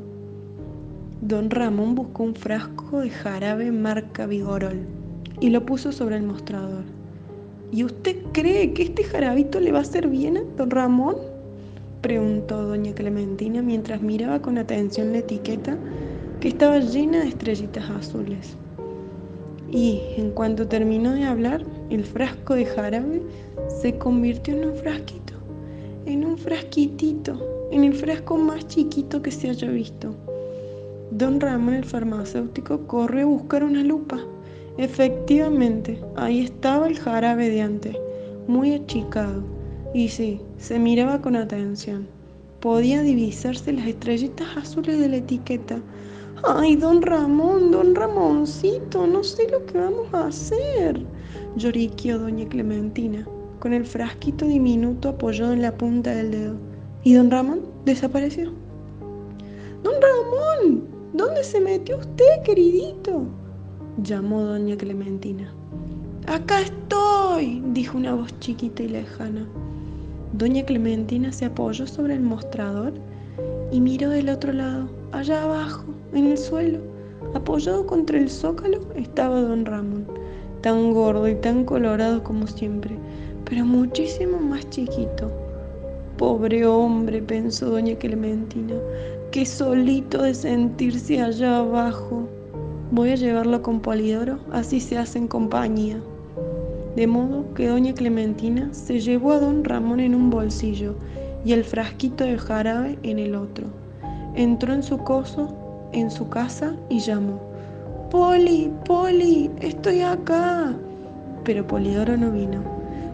Don 1.21 1.51
Ramón 1.51 1.95
buscó 1.95 2.23
un 2.23 2.35
frasco 2.35 3.01
de 3.01 3.11
jarabe 3.11 3.71
marca 3.71 4.27
Vigorol 4.27 4.87
y 5.41 5.51
lo 5.51 5.67
puso 5.67 5.93
sobre 5.93 6.17
el 6.17 6.23
mostrador. 6.23 6.85
¿Y 7.71 7.85
usted 7.85 8.17
cree 8.33 8.73
que 8.73 8.85
este 8.85 9.05
jarabito 9.05 9.61
le 9.61 9.73
va 9.73 9.79
a 9.79 9.83
hacer 9.83 10.09
bien 10.09 10.39
a 10.39 10.43
don 10.57 10.71
Ramón? 10.71 11.17
preguntó 12.01 12.63
doña 12.63 12.95
Clementina 12.95 13.61
mientras 13.61 14.01
miraba 14.01 14.41
con 14.41 14.57
atención 14.57 15.13
la 15.13 15.19
etiqueta 15.19 15.77
que 16.41 16.49
estaba 16.49 16.79
llena 16.79 17.21
de 17.21 17.29
estrellitas 17.29 17.89
azules. 17.91 18.57
Y 19.71 20.01
en 20.17 20.31
cuanto 20.31 20.67
terminó 20.67 21.13
de 21.13 21.25
hablar, 21.25 21.65
el 21.91 22.05
frasco 22.05 22.55
de 22.55 22.65
jarabe 22.65 23.23
se 23.81 23.97
convirtió 23.99 24.55
en 24.55 24.71
un 24.71 24.77
frasquito, 24.77 25.35
en 26.07 26.25
un 26.25 26.39
frasquitito, 26.39 27.69
en 27.71 27.85
el 27.85 27.95
frasco 27.95 28.39
más 28.39 28.67
chiquito 28.69 29.21
que 29.21 29.31
se 29.31 29.51
haya 29.51 29.69
visto. 29.69 30.15
Don 31.11 31.41
Ramón, 31.41 31.75
el 31.75 31.85
farmacéutico, 31.85 32.87
corrió 32.87 33.23
a 33.23 33.31
buscar 33.31 33.65
una 33.65 33.83
lupa. 33.83 34.19
Efectivamente, 34.79 35.99
ahí 36.17 36.41
estaba 36.41 36.87
el 36.87 36.99
jarabe 36.99 37.49
de 37.51 37.63
antes, 37.63 37.97
muy 38.47 38.75
achicado. 38.75 39.43
Y 39.95 40.09
sí, 40.09 40.41
se 40.59 40.79
miraba 40.79 41.21
con 41.21 41.35
atención. 41.35 42.07
Podía 42.61 43.03
divisarse 43.03 43.73
las 43.73 43.87
estrellitas 43.87 44.57
azules 44.57 44.99
de 44.99 45.09
la 45.09 45.17
etiqueta. 45.17 45.81
Ay, 46.45 46.77
don 46.77 47.03
Ramón, 47.03 47.73
don 47.73 47.95
Ramoncito, 47.95 49.07
no 49.07 49.25
sé 49.25 49.49
lo 49.51 49.65
que 49.67 49.79
vamos 49.79 50.07
a 50.13 50.29
hacer. 50.29 51.05
Lloriqueó 51.57 52.19
doña 52.19 52.49
Clementina, 52.49 53.27
con 53.59 53.73
el 53.73 53.85
frasquito 53.85 54.47
diminuto 54.47 55.09
apoyado 55.09 55.53
en 55.53 55.63
la 55.63 55.77
punta 55.77 56.15
del 56.15 56.31
dedo. 56.31 56.57
Y 57.03 57.15
don 57.15 57.31
Ramón 57.31 57.63
desapareció. 57.85 58.53
Don 59.83 59.95
Ramón, 60.01 60.85
¿dónde 61.13 61.43
se 61.43 61.61
metió 61.61 61.99
usted, 61.99 62.43
queridito? 62.45 63.23
llamó 64.03 64.43
doña 64.43 64.77
Clementina. 64.77 65.53
Acá 66.29 66.61
estoy, 66.61 67.63
dijo 67.73 67.99
una 67.99 68.15
voz 68.15 68.39
chiquita 68.39 68.83
y 68.85 68.89
lejana. 68.89 69.47
Doña 70.35 70.65
Clementina 70.65 71.33
se 71.33 71.47
apoyó 71.47 71.87
sobre 71.87 72.15
el 72.15 72.21
mostrador 72.21 72.93
y 73.73 73.81
miró 73.81 74.11
del 74.11 74.29
otro 74.29 74.53
lado, 74.53 74.89
allá 75.13 75.43
abajo, 75.43 75.85
en 76.13 76.27
el 76.29 76.39
suelo, 76.39 76.79
apoyado 77.35 77.87
contra 77.87 78.19
el 78.19 78.31
zócalo, 78.31 78.81
estaba 78.95 79.41
don 79.41 79.65
Ramón, 79.65 80.07
tan 80.61 80.93
gordo 80.93 81.29
y 81.29 81.35
tan 81.37 81.65
colorado 81.65 82.23
como 82.23 82.47
siempre, 82.47 82.97
pero 83.45 83.65
muchísimo 83.65 84.39
más 84.39 84.69
chiquito. 84.71 85.31
Pobre 86.17 86.67
hombre, 86.67 87.23
pensó 87.23 87.71
doña 87.71 87.95
Clementina, 87.97 88.75
qué 89.31 89.47
solito 89.47 90.23
de 90.23 90.35
sentirse 90.35 91.21
allá 91.21 91.59
abajo. 91.59 92.29
Voy 92.91 93.11
a 93.11 93.17
llevarlo 93.17 93.63
con 93.63 93.81
Polidoro, 93.81 94.39
así 94.51 94.81
se 94.81 94.99
hacen 94.99 95.29
compañía 95.29 96.01
de 96.99 97.07
modo 97.07 97.45
que 97.55 97.69
doña 97.69 97.95
Clementina 97.95 98.71
se 98.75 98.99
llevó 98.99 99.31
a 99.31 99.39
don 99.39 99.63
Ramón 99.63 100.01
en 100.01 100.17
un 100.17 100.31
bolsillo 100.31 100.97
y 101.45 101.53
el 101.53 101.63
frasquito 101.63 102.25
de 102.25 102.37
jarabe 102.37 102.99
en 103.05 103.21
el 103.21 103.37
otro. 103.37 103.69
Entró 104.35 104.73
en 104.73 104.83
su 104.83 104.99
coso, 104.99 105.49
en 105.93 106.11
su 106.11 106.29
casa 106.29 106.75
y 106.89 107.01
llamó, 107.01 107.39
Poli, 108.11 108.73
Poli, 108.85 109.51
estoy 109.61 110.01
acá. 110.03 110.75
Pero 111.45 111.67
Polidoro 111.67 112.17
no 112.17 112.31
vino. 112.31 112.61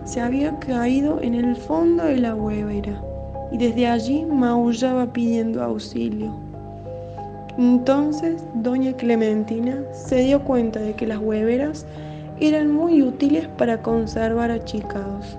Se 0.04 0.20
había 0.20 0.58
caído 0.58 1.20
en 1.20 1.34
el 1.34 1.56
fondo 1.56 2.04
de 2.04 2.18
la 2.18 2.34
huevera 2.34 3.02
y 3.50 3.58
desde 3.58 3.86
allí 3.86 4.24
maullaba 4.24 5.12
pidiendo 5.12 5.62
auxilio. 5.62 6.34
Entonces 7.56 8.42
doña 8.54 8.92
Clementina 8.94 9.82
se 9.92 10.16
dio 10.24 10.42
cuenta 10.42 10.80
de 10.80 10.94
que 10.94 11.06
las 11.06 11.18
hueveras 11.18 11.86
eran 12.40 12.72
muy 12.72 13.00
útiles 13.02 13.46
para 13.56 13.80
conservar 13.80 14.50
achicados. 14.50 15.38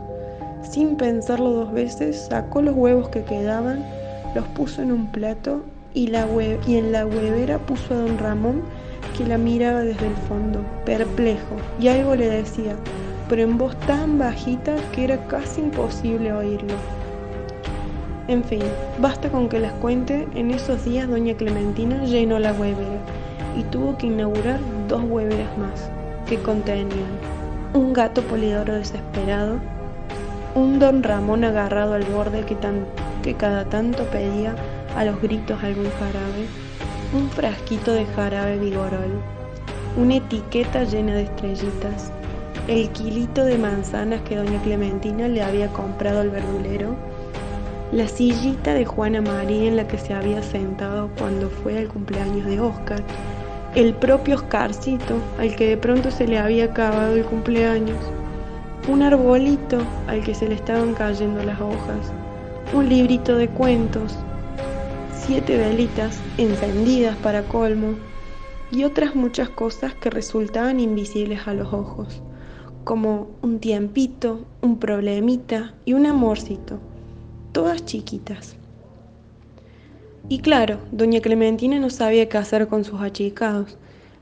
Sin 0.61 0.95
pensarlo 0.95 1.51
dos 1.51 1.73
veces, 1.73 2.27
sacó 2.29 2.61
los 2.61 2.75
huevos 2.75 3.09
que 3.09 3.23
quedaban, 3.23 3.85
los 4.35 4.45
puso 4.49 4.81
en 4.81 4.91
un 4.91 5.07
plato 5.07 5.63
y, 5.93 6.07
la 6.07 6.27
y 6.67 6.75
en 6.77 6.91
la 6.91 7.05
huevera 7.05 7.57
puso 7.57 7.93
a 7.93 7.97
don 7.97 8.17
Ramón, 8.17 8.61
que 9.17 9.25
la 9.25 9.37
miraba 9.37 9.79
desde 9.79 10.07
el 10.07 10.15
fondo, 10.27 10.59
perplejo, 10.85 11.55
y 11.79 11.87
algo 11.87 12.15
le 12.15 12.29
decía, 12.29 12.75
pero 13.29 13.43
en 13.43 13.57
voz 13.57 13.75
tan 13.87 14.19
bajita 14.19 14.75
que 14.91 15.05
era 15.05 15.25
casi 15.27 15.61
imposible 15.61 16.33
oírlo. 16.33 16.73
En 18.27 18.43
fin, 18.43 18.63
basta 18.99 19.29
con 19.29 19.47
que 19.47 19.59
las 19.59 19.71
cuente, 19.73 20.27
en 20.35 20.51
esos 20.51 20.83
días 20.83 21.07
doña 21.07 21.35
Clementina 21.35 22.03
llenó 22.03 22.37
la 22.39 22.51
huevera 22.53 22.99
y 23.57 23.63
tuvo 23.63 23.97
que 23.97 24.07
inaugurar 24.07 24.59
dos 24.89 25.03
hueveras 25.07 25.57
más 25.57 25.89
que 26.27 26.37
contenían. 26.37 26.89
Un 27.73 27.93
gato 27.93 28.21
polidoro 28.23 28.73
desesperado, 28.73 29.59
un 30.55 30.79
don 30.79 31.03
Ramón 31.03 31.43
agarrado 31.43 31.93
al 31.93 32.03
borde 32.03 32.43
que, 32.45 32.55
que 33.25 33.33
cada 33.33 33.65
tanto 33.65 34.03
pedía 34.11 34.55
a 34.95 35.03
los 35.03 35.19
gritos 35.19 35.61
algún 35.63 35.89
jarabe, 35.89 36.45
un 37.11 37.27
frasquito 37.31 37.91
de 37.91 38.05
jarabe 38.05 38.59
vigorol, 38.59 39.19
una 39.97 40.17
etiqueta 40.17 40.83
llena 40.83 41.15
de 41.15 41.23
estrellitas, 41.23 42.11
el 42.67 42.87
kilito 42.91 43.43
de 43.43 43.57
manzanas 43.57 44.21
que 44.21 44.35
doña 44.35 44.61
Clementina 44.61 45.27
le 45.27 45.41
había 45.41 45.69
comprado 45.69 46.21
al 46.21 46.29
verdulero, 46.29 46.95
la 47.91 48.07
sillita 48.07 48.75
de 48.75 48.85
Juana 48.85 49.21
María 49.21 49.69
en 49.69 49.77
la 49.77 49.87
que 49.87 49.97
se 49.97 50.13
había 50.13 50.43
sentado 50.43 51.09
cuando 51.17 51.49
fue 51.49 51.79
al 51.79 51.87
cumpleaños 51.87 52.45
de 52.45 52.59
Oscar, 52.59 53.01
el 53.73 53.95
propio 53.95 54.35
Oscarcito, 54.35 55.15
al 55.39 55.55
que 55.55 55.69
de 55.69 55.77
pronto 55.77 56.11
se 56.11 56.27
le 56.27 56.37
había 56.37 56.65
acabado 56.65 57.15
el 57.15 57.25
cumpleaños, 57.25 57.97
un 58.87 59.01
arbolito 59.01 59.79
al 60.07 60.23
que 60.23 60.35
se 60.35 60.47
le 60.47 60.53
estaban 60.53 60.93
cayendo 60.93 61.43
las 61.43 61.59
hojas, 61.59 62.13
un 62.75 62.89
librito 62.89 63.37
de 63.37 63.47
cuentos, 63.47 64.17
siete 65.13 65.55
velitas 65.57 66.19
encendidas 66.37 67.15
para 67.17 67.43
colmo 67.43 67.95
y 68.69 68.83
otras 68.83 69.15
muchas 69.15 69.47
cosas 69.47 69.93
que 69.95 70.09
resultaban 70.09 70.81
invisibles 70.81 71.47
a 71.47 71.53
los 71.53 71.71
ojos, 71.71 72.21
como 72.83 73.29
un 73.41 73.59
tiempito, 73.59 74.41
un 74.61 74.77
problemita 74.77 75.73
y 75.85 75.93
un 75.93 76.05
amorcito, 76.05 76.79
todas 77.53 77.85
chiquitas. 77.85 78.57
Y 80.27 80.39
claro, 80.39 80.79
doña 80.91 81.21
Clementina 81.21 81.79
no 81.79 81.89
sabía 81.89 82.27
qué 82.27 82.37
hacer 82.37 82.67
con 82.67 82.83
sus 82.83 82.99
achicados. 82.99 83.77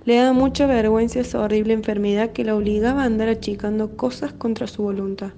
Le 0.05 0.17
daba 0.17 0.33
mucha 0.33 0.67
vergüenza 0.67 1.21
esa 1.21 1.39
horrible 1.39 1.73
enfermedad 1.73 2.33
que 2.33 2.43
la 2.43 2.55
obligaba 2.55 3.01
a 3.01 3.05
andar 3.05 3.29
achicando 3.29 3.97
cosas 3.97 4.31
contra 4.31 4.67
su 4.67 4.83
voluntad. 4.83 5.31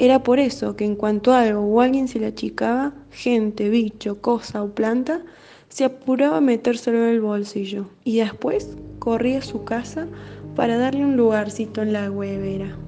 Era 0.00 0.22
por 0.22 0.38
eso 0.38 0.76
que 0.76 0.86
en 0.86 0.96
cuanto 0.96 1.34
algo 1.34 1.60
o 1.60 1.82
alguien 1.82 2.08
se 2.08 2.18
le 2.18 2.28
achicaba, 2.28 2.94
gente, 3.10 3.68
bicho, 3.68 4.22
cosa 4.22 4.62
o 4.62 4.70
planta, 4.70 5.20
se 5.68 5.84
apuraba 5.84 6.38
a 6.38 6.40
metérselo 6.40 7.04
en 7.04 7.10
el 7.10 7.20
bolsillo 7.20 7.84
y 8.02 8.20
después 8.20 8.78
corría 8.98 9.40
a 9.40 9.42
su 9.42 9.64
casa 9.64 10.08
para 10.56 10.78
darle 10.78 11.04
un 11.04 11.18
lugarcito 11.18 11.82
en 11.82 11.92
la 11.92 12.10
huevera 12.10 12.78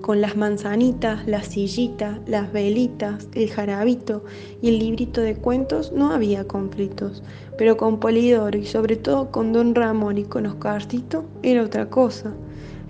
con 0.00 0.20
las 0.20 0.36
manzanitas, 0.36 1.26
la 1.26 1.42
sillita, 1.42 2.20
las 2.26 2.52
velitas, 2.52 3.26
el 3.34 3.50
jarabito 3.50 4.22
y 4.60 4.68
el 4.68 4.78
librito 4.78 5.22
de 5.22 5.34
cuentos 5.34 5.92
no 5.92 6.10
había 6.12 6.46
conflictos, 6.46 7.22
pero 7.56 7.78
con 7.78 8.00
Polidoro 8.00 8.58
y 8.58 8.66
sobre 8.66 8.96
todo 8.96 9.30
con 9.30 9.54
Don 9.54 9.74
Ramón 9.74 10.18
y 10.18 10.24
con 10.24 10.44
Oscarcito 10.44 11.24
era 11.42 11.62
otra 11.62 11.88
cosa. 11.88 12.34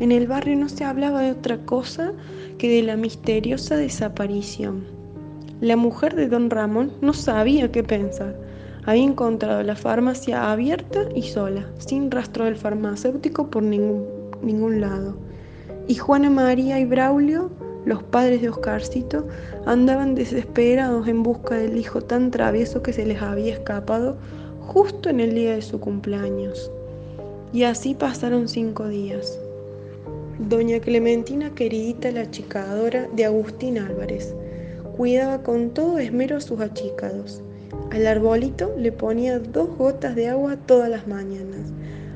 En 0.01 0.13
el 0.13 0.27
barrio 0.27 0.57
no 0.57 0.69
se 0.69 0.85
hablaba 0.85 1.21
de 1.23 1.33
otra 1.33 1.59
cosa 1.59 2.13
que 2.59 2.69
de 2.69 2.83
la 2.83 2.97
misteriosa 2.97 3.77
desaparición. 3.77 4.85
La 5.61 5.77
mujer 5.77 6.15
de 6.15 6.29
Don 6.29 6.51
Ramón 6.51 6.93
no 7.01 7.13
sabía 7.13 7.71
qué 7.71 7.83
pensar. 7.83 8.37
Había 8.85 9.05
encontrado 9.05 9.63
la 9.63 9.77
farmacia 9.77 10.51
abierta 10.51 11.09
y 11.15 11.23
sola, 11.23 11.67
sin 11.79 12.11
rastro 12.11 12.45
del 12.45 12.57
farmacéutico 12.57 13.51
por 13.51 13.63
ningún, 13.63 14.05
ningún 14.43 14.81
lado 14.81 15.17
y 15.87 15.97
Juana 15.97 16.31
María 16.31 16.79
y 16.79 16.85
Braulio, 16.85 17.51
los 17.85 18.03
padres 18.03 18.41
de 18.41 18.49
Oscarcito, 18.49 19.27
andaban 19.67 20.15
desesperados 20.15 21.07
en 21.09 21.23
busca 21.23 21.57
del 21.57 21.77
hijo 21.77 22.01
tan 22.01 22.31
travieso 22.31 22.83
que 22.83 22.93
se 22.93 23.05
les 23.05 23.21
había 23.21 23.53
escapado 23.53 24.17
justo 24.61 25.11
en 25.11 25.21
el 25.21 25.35
día 25.35 25.55
de 25.55 25.63
su 25.63 25.81
cumpleaños. 25.81 26.71
Y 27.53 27.65
así 27.65 27.95
pasaron 27.95 28.49
cinco 28.49 28.89
días. 28.89 29.39
Doña 30.39 30.81
Clementina, 30.81 31.55
queridita 31.55 32.11
la 32.11 32.23
achicadora 32.23 33.09
de 33.15 33.25
Agustín 33.25 33.79
Álvarez, 33.79 34.35
cuidaba 34.97 35.43
con 35.43 35.71
todo 35.71 35.99
esmero 35.99 36.41
sus 36.41 36.61
achicados. 36.61 37.43
Al 37.91 38.07
arbolito 38.07 38.75
le 38.77 38.93
ponía 38.93 39.39
dos 39.39 39.77
gotas 39.77 40.15
de 40.15 40.29
agua 40.29 40.57
todas 40.57 40.89
las 40.89 41.07
mañanas 41.07 41.73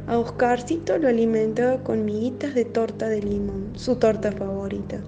a 0.08 0.18
Oscarcito 0.18 0.96
lo 0.96 1.08
alimentaba 1.08 1.84
con 1.84 2.06
miguitas 2.06 2.54
de 2.54 2.64
torta 2.64 3.10
de 3.10 3.20
limón, 3.20 3.72
su 3.74 3.96
torta 3.96 4.32
favorita. 4.32 5.00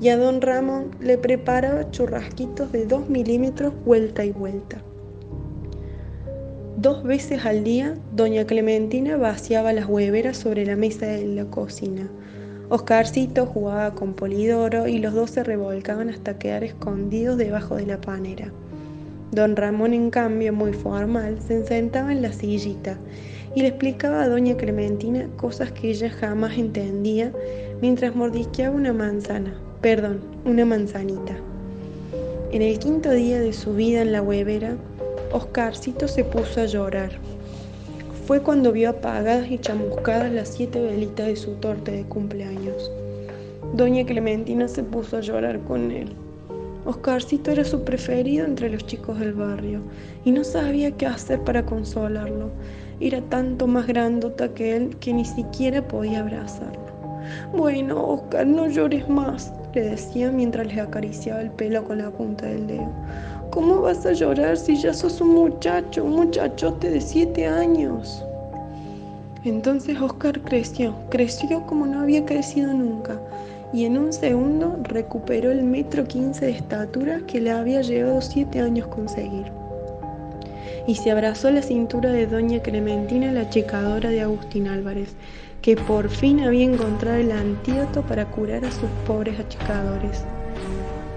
Y 0.00 0.08
a 0.08 0.16
don 0.16 0.40
Ramón 0.40 0.90
le 0.98 1.18
preparaba 1.18 1.88
churrasquitos 1.92 2.72
de 2.72 2.84
dos 2.84 3.08
milímetros 3.08 3.72
vuelta 3.84 4.24
y 4.24 4.32
vuelta. 4.32 4.82
Dos 6.76 7.04
veces 7.04 7.46
al 7.46 7.62
día, 7.62 7.94
doña 8.12 8.44
Clementina 8.44 9.16
vaciaba 9.16 9.72
las 9.72 9.86
hueveras 9.86 10.36
sobre 10.36 10.66
la 10.66 10.74
mesa 10.74 11.06
de 11.06 11.26
la 11.26 11.44
cocina. 11.44 12.10
Oscarcito 12.72 13.46
jugaba 13.46 13.96
con 13.96 14.14
Polidoro 14.14 14.86
y 14.86 15.00
los 15.00 15.12
dos 15.12 15.30
se 15.30 15.42
revolcaban 15.42 16.08
hasta 16.08 16.38
quedar 16.38 16.62
escondidos 16.62 17.36
debajo 17.36 17.74
de 17.74 17.84
la 17.84 18.00
panera. 18.00 18.52
Don 19.32 19.56
Ramón, 19.56 19.92
en 19.92 20.10
cambio, 20.10 20.52
muy 20.52 20.72
formal, 20.72 21.40
se 21.40 21.66
sentaba 21.66 22.12
en 22.12 22.22
la 22.22 22.32
sillita 22.32 22.96
y 23.56 23.62
le 23.62 23.68
explicaba 23.68 24.22
a 24.22 24.28
doña 24.28 24.56
Clementina 24.56 25.26
cosas 25.36 25.72
que 25.72 25.90
ella 25.90 26.10
jamás 26.10 26.58
entendía 26.58 27.32
mientras 27.82 28.14
mordisqueaba 28.14 28.76
una 28.76 28.92
manzana, 28.92 29.52
perdón, 29.80 30.20
una 30.44 30.64
manzanita. 30.64 31.36
En 32.52 32.62
el 32.62 32.78
quinto 32.78 33.10
día 33.10 33.40
de 33.40 33.52
su 33.52 33.74
vida 33.74 34.02
en 34.02 34.12
la 34.12 34.22
huevera, 34.22 34.76
Oscarcito 35.32 36.06
se 36.06 36.22
puso 36.22 36.60
a 36.60 36.66
llorar. 36.66 37.10
Fue 38.30 38.40
cuando 38.44 38.70
vio 38.70 38.90
apagadas 38.90 39.50
y 39.50 39.58
chamuscadas 39.58 40.30
las 40.30 40.50
siete 40.50 40.80
velitas 40.80 41.26
de 41.26 41.34
su 41.34 41.54
torta 41.54 41.90
de 41.90 42.04
cumpleaños. 42.04 42.88
Doña 43.74 44.06
Clementina 44.06 44.68
se 44.68 44.84
puso 44.84 45.16
a 45.16 45.20
llorar 45.20 45.58
con 45.62 45.90
él. 45.90 46.12
Oscarcito 46.84 47.50
era 47.50 47.64
su 47.64 47.82
preferido 47.82 48.46
entre 48.46 48.70
los 48.70 48.86
chicos 48.86 49.18
del 49.18 49.32
barrio 49.32 49.80
y 50.24 50.30
no 50.30 50.44
sabía 50.44 50.92
qué 50.92 51.06
hacer 51.06 51.40
para 51.40 51.66
consolarlo. 51.66 52.50
Era 53.00 53.20
tanto 53.20 53.66
más 53.66 53.88
grandota 53.88 54.54
que 54.54 54.76
él 54.76 54.96
que 55.00 55.12
ni 55.12 55.24
siquiera 55.24 55.82
podía 55.88 56.20
abrazarlo. 56.20 56.86
Bueno, 57.52 58.00
Oscar, 58.10 58.46
no 58.46 58.68
llores 58.68 59.08
más, 59.08 59.52
le 59.74 59.80
decía 59.80 60.30
mientras 60.30 60.72
le 60.72 60.80
acariciaba 60.80 61.40
el 61.40 61.50
pelo 61.50 61.82
con 61.82 61.98
la 61.98 62.12
punta 62.12 62.46
del 62.46 62.68
dedo. 62.68 62.92
¿Cómo 63.50 63.80
vas 63.80 64.06
a 64.06 64.12
llorar 64.12 64.56
si 64.56 64.76
ya 64.76 64.94
sos 64.94 65.20
un 65.20 65.34
muchacho, 65.34 66.04
un 66.04 66.12
muchachote 66.12 66.88
de 66.88 67.00
siete 67.00 67.48
años? 67.48 68.24
Entonces 69.44 70.00
Oscar 70.00 70.40
creció, 70.42 70.94
creció 71.08 71.66
como 71.66 71.84
no 71.84 72.00
había 72.00 72.24
crecido 72.24 72.72
nunca, 72.72 73.18
y 73.72 73.86
en 73.86 73.98
un 73.98 74.12
segundo 74.12 74.78
recuperó 74.84 75.50
el 75.50 75.64
metro 75.64 76.04
quince 76.04 76.46
de 76.46 76.52
estatura 76.52 77.22
que 77.26 77.40
le 77.40 77.50
había 77.50 77.82
llevado 77.82 78.20
siete 78.20 78.60
años 78.60 78.86
conseguir. 78.86 79.50
Y 80.86 80.94
se 80.94 81.10
abrazó 81.10 81.50
la 81.50 81.62
cintura 81.62 82.10
de 82.10 82.28
doña 82.28 82.60
Clementina, 82.60 83.32
la 83.32 83.50
checadora 83.50 84.10
de 84.10 84.20
Agustín 84.20 84.68
Álvarez, 84.68 85.16
que 85.60 85.76
por 85.76 86.08
fin 86.08 86.38
había 86.40 86.66
encontrado 86.66 87.16
el 87.16 87.32
antídoto 87.32 88.02
para 88.02 88.26
curar 88.26 88.64
a 88.64 88.70
sus 88.70 88.88
pobres 89.08 89.40
achicadores. 89.40 90.24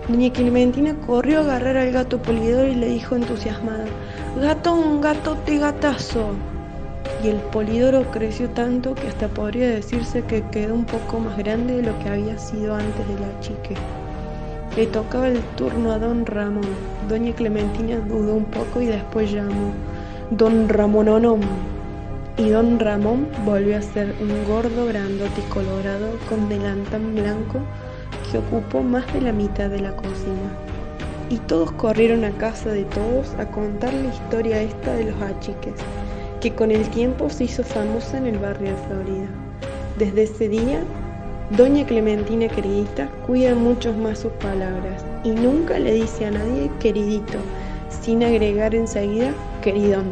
Doña 0.07 0.33
Clementina 0.33 0.95
corrió 1.07 1.39
a 1.39 1.41
agarrar 1.43 1.77
al 1.77 1.93
gato 1.93 2.21
polidor 2.21 2.67
y 2.67 2.75
le 2.75 2.87
dijo 2.87 3.15
entusiasmada, 3.15 3.85
Gatón, 4.41 4.99
gatote, 4.99 5.57
gatazo. 5.59 6.31
Y 7.23 7.29
el 7.29 7.37
polidoro 7.37 8.03
creció 8.11 8.49
tanto 8.49 8.95
que 8.95 9.07
hasta 9.07 9.29
podría 9.29 9.69
decirse 9.69 10.21
que 10.23 10.43
quedó 10.51 10.73
un 10.73 10.83
poco 10.83 11.19
más 11.19 11.37
grande 11.37 11.75
de 11.77 11.83
lo 11.83 11.97
que 11.99 12.09
había 12.09 12.37
sido 12.37 12.75
antes 12.75 13.07
de 13.07 13.19
la 13.19 13.39
chique. 13.39 13.75
Le 14.75 14.87
tocaba 14.87 15.29
el 15.29 15.39
turno 15.55 15.93
a 15.93 15.99
don 15.99 16.25
Ramón. 16.25 16.67
Doña 17.07 17.33
Clementina 17.33 17.97
dudó 17.99 18.35
un 18.35 18.45
poco 18.45 18.81
y 18.81 18.87
después 18.87 19.31
llamó, 19.31 19.71
Don 20.31 20.67
Ramononón 20.67 21.41
y 22.35 22.49
don 22.49 22.79
Ramón 22.79 23.27
volvió 23.45 23.77
a 23.77 23.81
ser 23.81 24.15
un 24.19 24.43
gordo 24.51 24.87
grandote 24.87 25.39
y 25.39 25.49
colorado 25.49 26.09
con 26.27 26.49
delantal 26.49 27.01
blanco 27.01 27.59
ocupó 28.37 28.81
más 28.81 29.11
de 29.13 29.21
la 29.21 29.31
mitad 29.31 29.69
de 29.69 29.79
la 29.79 29.95
cocina. 29.95 30.51
Y 31.29 31.37
todos 31.37 31.71
corrieron 31.73 32.23
a 32.23 32.31
casa 32.31 32.69
de 32.69 32.83
todos 32.85 33.33
a 33.39 33.45
contar 33.49 33.93
la 33.93 34.13
historia 34.13 34.61
esta 34.61 34.93
de 34.93 35.05
los 35.05 35.21
achiques, 35.21 35.73
que 36.41 36.53
con 36.53 36.71
el 36.71 36.87
tiempo 36.89 37.29
se 37.29 37.45
hizo 37.45 37.63
famosa 37.63 38.17
en 38.17 38.27
el 38.27 38.37
barrio 38.37 38.71
de 38.71 38.83
Florida. 38.87 39.27
Desde 39.97 40.23
ese 40.23 40.49
día, 40.49 40.83
doña 41.57 41.85
Clementina 41.85 42.47
queridita 42.47 43.09
cuida 43.25 43.55
mucho 43.55 43.93
más 43.93 44.19
sus 44.19 44.31
palabras 44.33 45.05
y 45.23 45.29
nunca 45.29 45.79
le 45.79 45.93
dice 45.93 46.25
a 46.25 46.31
nadie 46.31 46.69
queridito, 46.79 47.37
sin 48.01 48.23
agregar 48.23 48.75
enseguida 48.75 49.31
queridón. 49.61 50.11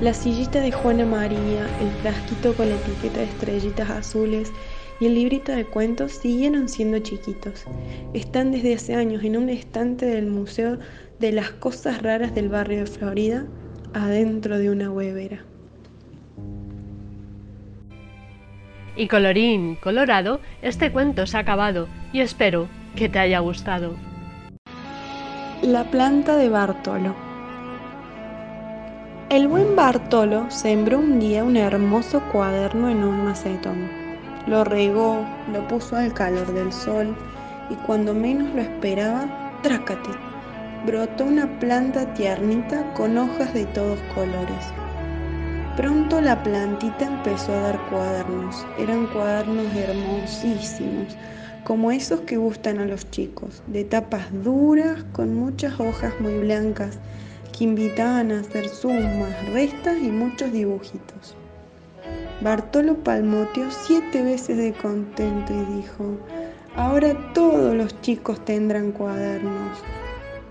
La 0.00 0.12
sillita 0.12 0.60
de 0.60 0.72
Juana 0.72 1.06
María, 1.06 1.68
el 1.80 1.90
frasquito 2.02 2.52
con 2.54 2.68
la 2.68 2.74
etiqueta 2.74 3.20
de 3.20 3.26
estrellitas 3.26 3.88
azules 3.88 4.50
y 5.02 5.06
el 5.06 5.16
librito 5.16 5.50
de 5.50 5.64
cuentos 5.64 6.12
siguieron 6.12 6.68
siendo 6.68 7.00
chiquitos. 7.00 7.64
Están 8.14 8.52
desde 8.52 8.74
hace 8.74 8.94
años 8.94 9.24
en 9.24 9.36
un 9.36 9.48
estante 9.48 10.06
del 10.06 10.28
Museo 10.28 10.78
de 11.18 11.32
las 11.32 11.50
Cosas 11.50 12.00
Raras 12.02 12.36
del 12.36 12.48
barrio 12.48 12.78
de 12.78 12.86
Florida, 12.86 13.44
adentro 13.94 14.58
de 14.58 14.70
una 14.70 14.92
huevera. 14.92 15.44
Y 18.94 19.08
colorín 19.08 19.74
colorado, 19.74 20.38
este 20.62 20.92
cuento 20.92 21.26
se 21.26 21.36
ha 21.36 21.40
acabado 21.40 21.88
y 22.12 22.20
espero 22.20 22.68
que 22.94 23.08
te 23.08 23.18
haya 23.18 23.40
gustado. 23.40 23.96
La 25.62 25.82
planta 25.82 26.36
de 26.36 26.48
Bartolo. 26.48 27.16
El 29.30 29.48
buen 29.48 29.74
Bartolo 29.74 30.48
sembró 30.48 31.00
un 31.00 31.18
día 31.18 31.42
un 31.42 31.56
hermoso 31.56 32.22
cuaderno 32.30 32.88
en 32.88 33.02
un 33.02 33.24
macetón. 33.24 34.01
Lo 34.46 34.64
regó, 34.64 35.24
lo 35.52 35.66
puso 35.68 35.96
al 35.96 36.12
calor 36.12 36.52
del 36.52 36.72
sol 36.72 37.14
y 37.70 37.74
cuando 37.86 38.12
menos 38.12 38.52
lo 38.54 38.62
esperaba, 38.62 39.60
trácate, 39.62 40.10
brotó 40.84 41.24
una 41.24 41.58
planta 41.60 42.12
tiernita 42.14 42.92
con 42.94 43.16
hojas 43.16 43.54
de 43.54 43.66
todos 43.66 44.00
colores. 44.14 44.72
Pronto 45.76 46.20
la 46.20 46.42
plantita 46.42 47.06
empezó 47.06 47.52
a 47.52 47.60
dar 47.60 47.80
cuadernos. 47.88 48.66
Eran 48.78 49.06
cuadernos 49.06 49.74
hermosísimos, 49.74 51.16
como 51.64 51.90
esos 51.92 52.20
que 52.22 52.36
gustan 52.36 52.78
a 52.78 52.84
los 52.84 53.10
chicos, 53.10 53.62
de 53.68 53.84
tapas 53.84 54.26
duras 54.42 55.04
con 55.12 55.34
muchas 55.34 55.80
hojas 55.80 56.12
muy 56.20 56.40
blancas 56.40 56.98
que 57.56 57.64
invitaban 57.64 58.32
a 58.32 58.40
hacer 58.40 58.68
sumas, 58.68 59.32
restas 59.52 59.96
y 59.96 60.10
muchos 60.10 60.52
dibujitos. 60.52 61.36
Bartolo 62.42 62.96
palmoteó 62.96 63.70
siete 63.70 64.20
veces 64.20 64.56
de 64.56 64.72
contento 64.72 65.52
y 65.52 65.76
dijo, 65.76 66.18
ahora 66.74 67.14
todos 67.34 67.72
los 67.72 68.00
chicos 68.00 68.44
tendrán 68.44 68.90
cuadernos. 68.90 69.78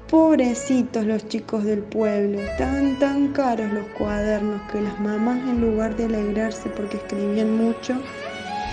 Pobrecitos 0.09 1.05
los 1.05 1.27
chicos 1.27 1.65
del 1.65 1.79
pueblo, 1.79 2.39
tan 2.57 2.97
tan 2.97 3.33
caros 3.33 3.73
los 3.73 3.85
cuadernos 3.97 4.61
que 4.71 4.79
las 4.79 4.97
mamás 5.01 5.39
en 5.39 5.59
lugar 5.59 5.93
de 5.97 6.05
alegrarse 6.05 6.69
porque 6.69 6.95
escribían 6.95 7.57
mucho 7.57 7.93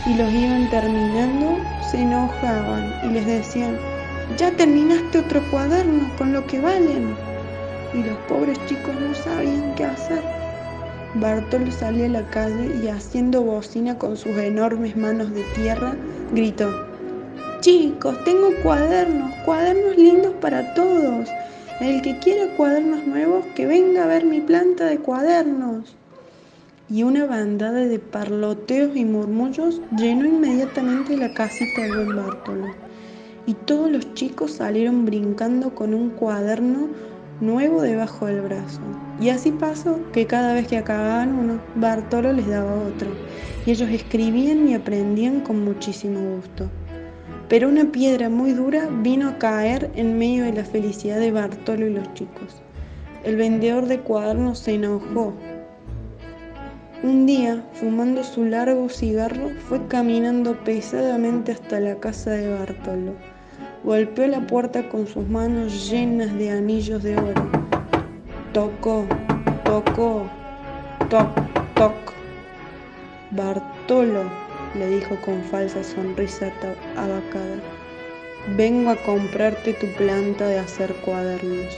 y 0.06 0.14
los 0.14 0.32
iban 0.32 0.70
terminando, 0.70 1.56
se 1.90 2.02
enojaban 2.02 2.94
y 3.02 3.14
les 3.14 3.26
decían, 3.26 3.76
ya 4.36 4.52
terminaste 4.52 5.18
otro 5.18 5.42
cuaderno 5.50 6.08
con 6.18 6.32
lo 6.32 6.46
que 6.46 6.60
valen 6.60 7.16
y 7.94 8.02
los 8.04 8.16
pobres 8.28 8.64
chicos 8.66 8.94
no 9.00 9.12
sabían 9.12 9.74
qué 9.74 9.86
hacer. 9.86 10.37
Bartolo 11.20 11.70
salió 11.72 12.06
a 12.06 12.08
la 12.08 12.30
calle 12.30 12.80
y 12.82 12.88
haciendo 12.88 13.42
bocina 13.42 13.98
con 13.98 14.16
sus 14.16 14.36
enormes 14.36 14.96
manos 14.96 15.32
de 15.34 15.42
tierra, 15.54 15.96
gritó, 16.32 16.70
Chicos, 17.60 18.22
tengo 18.24 18.50
cuadernos, 18.62 19.34
cuadernos 19.44 19.96
lindos 19.96 20.32
para 20.40 20.74
todos. 20.74 21.28
El 21.80 22.02
que 22.02 22.18
quiera 22.20 22.54
cuadernos 22.56 23.04
nuevos, 23.04 23.44
que 23.56 23.66
venga 23.66 24.04
a 24.04 24.06
ver 24.06 24.24
mi 24.24 24.40
planta 24.40 24.84
de 24.84 24.98
cuadernos. 24.98 25.96
Y 26.88 27.02
una 27.02 27.26
bandada 27.26 27.80
de 27.80 27.98
parloteos 27.98 28.96
y 28.96 29.04
murmullos 29.04 29.80
llenó 29.96 30.26
inmediatamente 30.26 31.16
la 31.16 31.34
casita 31.34 31.82
del 31.82 31.96
buen 31.96 32.16
Bartolo. 32.16 32.66
Y 33.46 33.54
todos 33.54 33.90
los 33.90 34.14
chicos 34.14 34.52
salieron 34.52 35.04
brincando 35.04 35.74
con 35.74 35.94
un 35.94 36.10
cuaderno 36.10 36.88
nuevo 37.40 37.82
debajo 37.82 38.26
del 38.26 38.40
brazo. 38.40 38.80
Y 39.20 39.28
así 39.30 39.50
pasó 39.50 40.00
que 40.12 40.26
cada 40.26 40.54
vez 40.54 40.66
que 40.66 40.76
acababan 40.76 41.34
uno, 41.38 41.60
Bartolo 41.74 42.32
les 42.32 42.48
daba 42.48 42.74
otro, 42.74 43.08
y 43.66 43.70
ellos 43.70 43.88
escribían 43.90 44.68
y 44.68 44.74
aprendían 44.74 45.40
con 45.40 45.64
muchísimo 45.64 46.18
gusto. 46.36 46.68
Pero 47.48 47.68
una 47.68 47.86
piedra 47.86 48.28
muy 48.28 48.52
dura 48.52 48.88
vino 49.02 49.28
a 49.28 49.38
caer 49.38 49.90
en 49.94 50.18
medio 50.18 50.44
de 50.44 50.52
la 50.52 50.64
felicidad 50.64 51.18
de 51.18 51.32
Bartolo 51.32 51.86
y 51.86 51.94
los 51.94 52.12
chicos. 52.14 52.62
El 53.24 53.36
vendedor 53.36 53.86
de 53.86 54.00
cuadernos 54.00 54.58
se 54.58 54.74
enojó. 54.74 55.32
Un 57.02 57.26
día, 57.26 57.64
fumando 57.74 58.24
su 58.24 58.44
largo 58.44 58.88
cigarro, 58.88 59.50
fue 59.68 59.86
caminando 59.86 60.56
pesadamente 60.64 61.52
hasta 61.52 61.78
la 61.80 61.94
casa 61.96 62.30
de 62.32 62.52
Bartolo 62.52 63.14
golpeó 63.88 64.26
la 64.26 64.46
puerta 64.46 64.86
con 64.90 65.06
sus 65.06 65.26
manos 65.28 65.88
llenas 65.88 66.36
de 66.36 66.50
anillos 66.50 67.02
de 67.02 67.16
oro. 67.16 67.50
Tocó, 68.52 69.06
tocó, 69.64 70.26
toc, 71.08 71.30
toc. 71.74 71.94
Bartolo, 73.30 74.24
le 74.74 74.88
dijo 74.88 75.16
con 75.24 75.42
falsa 75.44 75.82
sonrisa 75.82 76.52
abacada, 76.98 77.56
vengo 78.58 78.90
a 78.90 78.96
comprarte 78.96 79.72
tu 79.72 79.86
planta 79.94 80.46
de 80.46 80.58
hacer 80.58 80.92
cuadernos. 80.96 81.74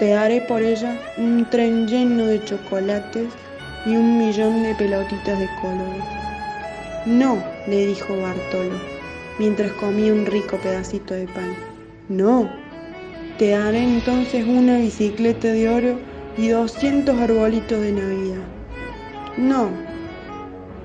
Te 0.00 0.12
haré 0.12 0.42
por 0.42 0.60
ella 0.60 1.00
un 1.16 1.48
tren 1.48 1.88
lleno 1.88 2.26
de 2.26 2.44
chocolates 2.44 3.28
y 3.86 3.96
un 3.96 4.18
millón 4.18 4.64
de 4.64 4.74
pelotitas 4.74 5.38
de 5.38 5.48
colores. 5.62 6.04
No, 7.06 7.42
le 7.66 7.86
dijo 7.86 8.20
Bartolo 8.20 8.91
mientras 9.42 9.72
comía 9.72 10.12
un 10.12 10.24
rico 10.24 10.56
pedacito 10.58 11.14
de 11.14 11.26
pan. 11.26 11.52
No, 12.08 12.48
te 13.38 13.50
daré 13.50 13.82
entonces 13.82 14.46
una 14.46 14.78
bicicleta 14.78 15.48
de 15.48 15.68
oro 15.68 15.98
y 16.38 16.46
doscientos 16.46 17.18
arbolitos 17.18 17.80
de 17.80 17.90
Navidad. 17.90 18.44
No, 19.36 19.68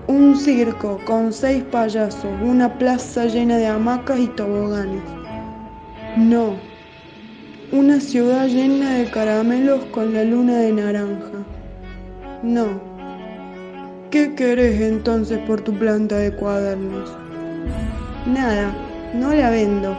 un 0.07 0.35
circo 0.35 0.99
con 1.05 1.31
seis 1.31 1.63
payasos, 1.65 2.31
una 2.41 2.79
plaza 2.79 3.25
llena 3.25 3.57
de 3.57 3.67
hamacas 3.67 4.19
y 4.19 4.27
toboganes. 4.29 5.03
No, 6.15 6.55
una 7.71 7.99
ciudad 7.99 8.47
llena 8.47 8.97
de 8.97 9.05
caramelos 9.11 9.85
con 9.91 10.15
la 10.15 10.23
luna 10.23 10.57
de 10.57 10.71
naranja. 10.71 11.45
No. 12.41 12.81
¿Qué 14.09 14.33
querés 14.33 14.81
entonces 14.81 15.37
por 15.45 15.61
tu 15.61 15.77
planta 15.77 16.17
de 16.17 16.31
cuadernos? 16.31 17.15
Nada, 18.27 18.73
no 19.13 19.33
la 19.33 19.49
vendo. 19.49 19.97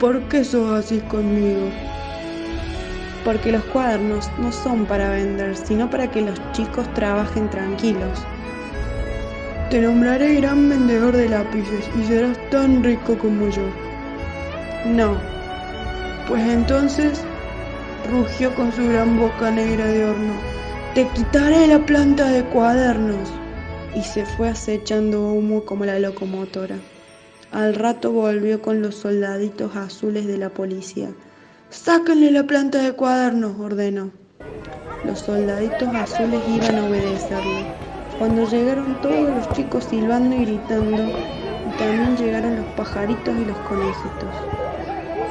¿por 0.00 0.18
qué 0.28 0.42
sos 0.42 0.72
así 0.72 0.98
conmigo? 1.00 1.68
Porque 3.22 3.52
los 3.52 3.62
cuadernos 3.64 4.30
no 4.38 4.50
son 4.50 4.86
para 4.86 5.10
vender, 5.10 5.54
sino 5.54 5.90
para 5.90 6.10
que 6.10 6.22
los 6.22 6.40
chicos 6.52 6.92
trabajen 6.94 7.50
tranquilos. 7.50 8.18
Te 9.68 9.82
nombraré 9.82 10.36
gran 10.36 10.70
vendedor 10.70 11.14
de 11.14 11.28
lápices 11.28 11.88
y 12.00 12.04
serás 12.04 12.38
tan 12.50 12.82
rico 12.82 13.16
como 13.18 13.50
yo. 13.50 13.62
No. 14.86 15.18
Pues 16.26 16.42
entonces 16.48 17.20
rugió 18.10 18.54
con 18.54 18.72
su 18.72 18.88
gran 18.88 19.18
boca 19.18 19.50
negra 19.50 19.84
de 19.84 20.06
horno. 20.06 20.32
Te 20.94 21.06
quitaré 21.08 21.66
la 21.66 21.78
planta 21.78 22.26
de 22.30 22.42
cuadernos. 22.44 23.39
Y 23.94 24.02
se 24.02 24.24
fue 24.24 24.48
acechando 24.48 25.32
humo 25.32 25.64
como 25.64 25.84
la 25.84 25.98
locomotora. 25.98 26.76
Al 27.52 27.74
rato 27.74 28.12
volvió 28.12 28.62
con 28.62 28.80
los 28.80 28.94
soldaditos 28.94 29.74
azules 29.74 30.26
de 30.26 30.38
la 30.38 30.50
policía. 30.50 31.10
Sáquenle 31.70 32.30
la 32.30 32.44
planta 32.44 32.78
de 32.82 32.92
cuadernos, 32.92 33.58
ordenó. 33.58 34.12
Los 35.04 35.20
soldaditos 35.20 35.88
azules 35.94 36.40
iban 36.48 36.76
a 36.76 36.84
obedecerle. 36.84 37.66
Cuando 38.18 38.48
llegaron 38.48 39.00
todos 39.00 39.28
los 39.34 39.50
chicos 39.52 39.84
silbando 39.84 40.36
y 40.36 40.44
gritando, 40.44 41.02
y 41.02 41.78
también 41.78 42.16
llegaron 42.16 42.56
los 42.56 42.66
pajaritos 42.76 43.34
y 43.36 43.44
los 43.44 43.56
conejitos. 43.58 44.34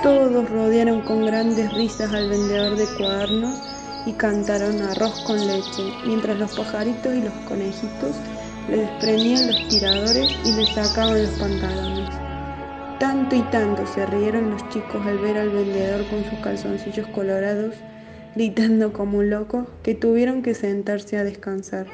Todos 0.04 0.50
rodearon 0.50 1.02
con 1.02 1.26
grandes 1.26 1.74
risas 1.74 2.14
al 2.14 2.30
vendedor 2.30 2.76
de 2.78 2.88
cuadernos 2.98 3.62
y 4.06 4.14
cantaron 4.14 4.82
arroz 4.82 5.22
con 5.26 5.46
leche, 5.46 5.94
mientras 6.06 6.38
los 6.38 6.52
pajaritos 6.58 7.14
y 7.16 7.22
los 7.22 7.34
conejitos 7.48 8.16
le 8.70 8.78
desprendían 8.78 9.48
los 9.48 9.68
tiradores 9.68 10.30
y 10.46 10.52
le 10.54 10.66
sacaban 10.68 11.22
los 11.22 11.32
pantalones. 11.32 12.10
Tanto 13.00 13.36
y 13.36 13.42
tanto 13.44 13.88
se 13.88 14.06
rieron 14.06 14.52
los 14.52 14.70
chicos 14.70 15.06
al 15.06 15.18
ver 15.20 15.38
al 15.38 15.50
vendedor 15.50 16.06
con 16.10 16.24
sus 16.26 16.40
calzoncillos 16.40 17.08
colorados, 17.08 17.76
gritando 18.36 18.94
como 18.94 19.20
un 19.20 19.30
loco, 19.30 19.68
que 19.84 19.96
tuvieron 19.96 20.42
que 20.42 20.54
sentarse 20.54 21.18
a 21.18 21.24
descansar. 21.24 21.88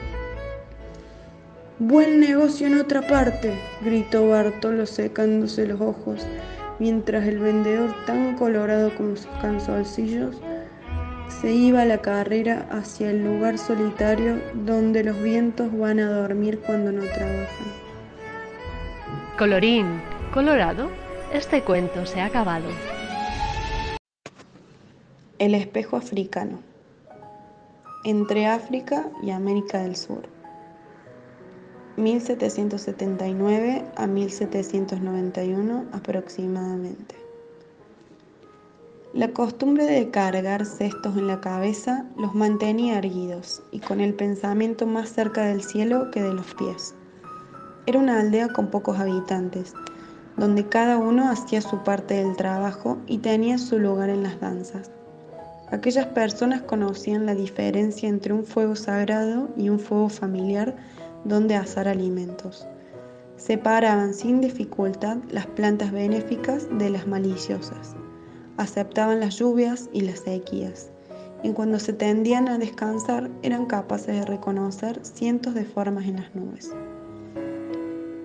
Buen 1.80 2.20
negocio 2.20 2.68
en 2.68 2.80
otra 2.80 3.02
parte, 3.08 3.54
gritó 3.82 4.30
Bartolo 4.30 4.86
secándose 4.86 5.68
los 5.68 5.80
ojos, 5.82 6.26
mientras 6.80 7.28
el 7.28 7.40
vendedor, 7.40 7.94
tan 8.06 8.36
colorado 8.36 8.96
como 8.96 9.16
sus 9.16 9.28
calzoncillos, 9.42 10.42
se 11.42 11.52
iba 11.54 11.82
a 11.82 11.86
la 11.86 11.98
carrera 11.98 12.68
hacia 12.72 13.10
el 13.10 13.24
lugar 13.24 13.58
solitario 13.58 14.42
donde 14.66 15.04
los 15.04 15.22
vientos 15.22 15.78
van 15.78 16.00
a 16.00 16.10
dormir 16.10 16.60
cuando 16.60 16.92
no 16.92 17.04
trabajan. 17.04 17.86
Colorín 19.38 20.02
colorado, 20.34 20.90
este 21.34 21.62
cuento 21.62 22.06
se 22.06 22.22
ha 22.22 22.26
acabado. 22.26 22.68
El 25.40 25.56
espejo 25.56 25.98
africano. 25.98 26.60
Entre 28.04 28.46
África 28.46 29.10
y 29.24 29.32
América 29.32 29.80
del 29.80 29.96
Sur. 29.96 30.30
1779 31.98 33.86
a 33.96 34.08
1791 34.08 35.86
aproximadamente. 35.92 37.25
La 39.16 39.30
costumbre 39.30 39.86
de 39.86 40.12
cargar 40.12 40.66
cestos 40.66 41.16
en 41.16 41.28
la 41.28 41.40
cabeza 41.40 42.06
los 42.18 42.36
mantenía 42.36 42.98
erguidos 42.98 43.64
y 43.72 43.80
con 43.80 44.02
el 44.02 44.14
pensamiento 44.14 44.86
más 44.88 45.08
cerca 45.08 45.46
del 45.46 45.64
cielo 45.64 46.12
que 46.12 46.22
de 46.22 46.34
los 46.34 46.54
pies. 46.56 46.94
Era 47.86 48.00
una 48.00 48.20
aldea 48.20 48.50
con 48.50 48.68
pocos 48.68 49.00
habitantes, 49.00 49.74
donde 50.36 50.68
cada 50.68 50.98
uno 50.98 51.30
hacía 51.30 51.62
su 51.62 51.82
parte 51.82 52.16
del 52.16 52.36
trabajo 52.36 52.98
y 53.08 53.20
tenía 53.20 53.58
su 53.58 53.80
lugar 53.80 54.10
en 54.10 54.22
las 54.22 54.38
danzas. 54.42 54.92
Aquellas 55.72 56.08
personas 56.08 56.64
conocían 56.64 57.26
la 57.26 57.36
diferencia 57.36 58.10
entre 58.10 58.34
un 58.34 58.44
fuego 58.44 58.76
sagrado 58.76 59.48
y 59.56 59.70
un 59.70 59.80
fuego 59.80 60.10
familiar 60.10 60.76
donde 61.24 61.56
asar 61.56 61.88
alimentos. 61.88 62.68
Separaban 63.38 64.14
sin 64.14 64.42
dificultad 64.42 65.20
las 65.32 65.48
plantas 65.48 65.94
benéficas 65.94 66.68
de 66.78 66.90
las 66.90 67.08
maliciosas. 67.08 67.96
Aceptaban 68.58 69.20
las 69.20 69.38
lluvias 69.38 69.90
y 69.94 70.02
las 70.02 70.20
sequías. 70.20 70.90
Y 71.44 71.52
cuando 71.52 71.80
se 71.80 71.94
tendían 71.94 72.48
a 72.48 72.58
descansar 72.58 73.30
eran 73.44 73.66
capaces 73.66 74.16
de 74.16 74.26
reconocer 74.26 75.00
cientos 75.04 75.54
de 75.54 75.66
formas 75.66 76.06
en 76.06 76.16
las 76.18 76.34
nubes 76.34 76.72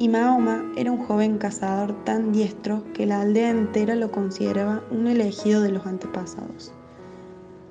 y 0.00 0.08
Mahoma 0.08 0.64
era 0.76 0.90
un 0.90 1.04
joven 1.04 1.36
cazador 1.36 1.94
tan 2.04 2.32
diestro 2.32 2.82
que 2.94 3.04
la 3.04 3.20
aldea 3.20 3.50
entera 3.50 3.94
lo 3.94 4.10
consideraba 4.10 4.82
un 4.90 5.06
elegido 5.06 5.60
de 5.60 5.72
los 5.72 5.84
antepasados. 5.86 6.72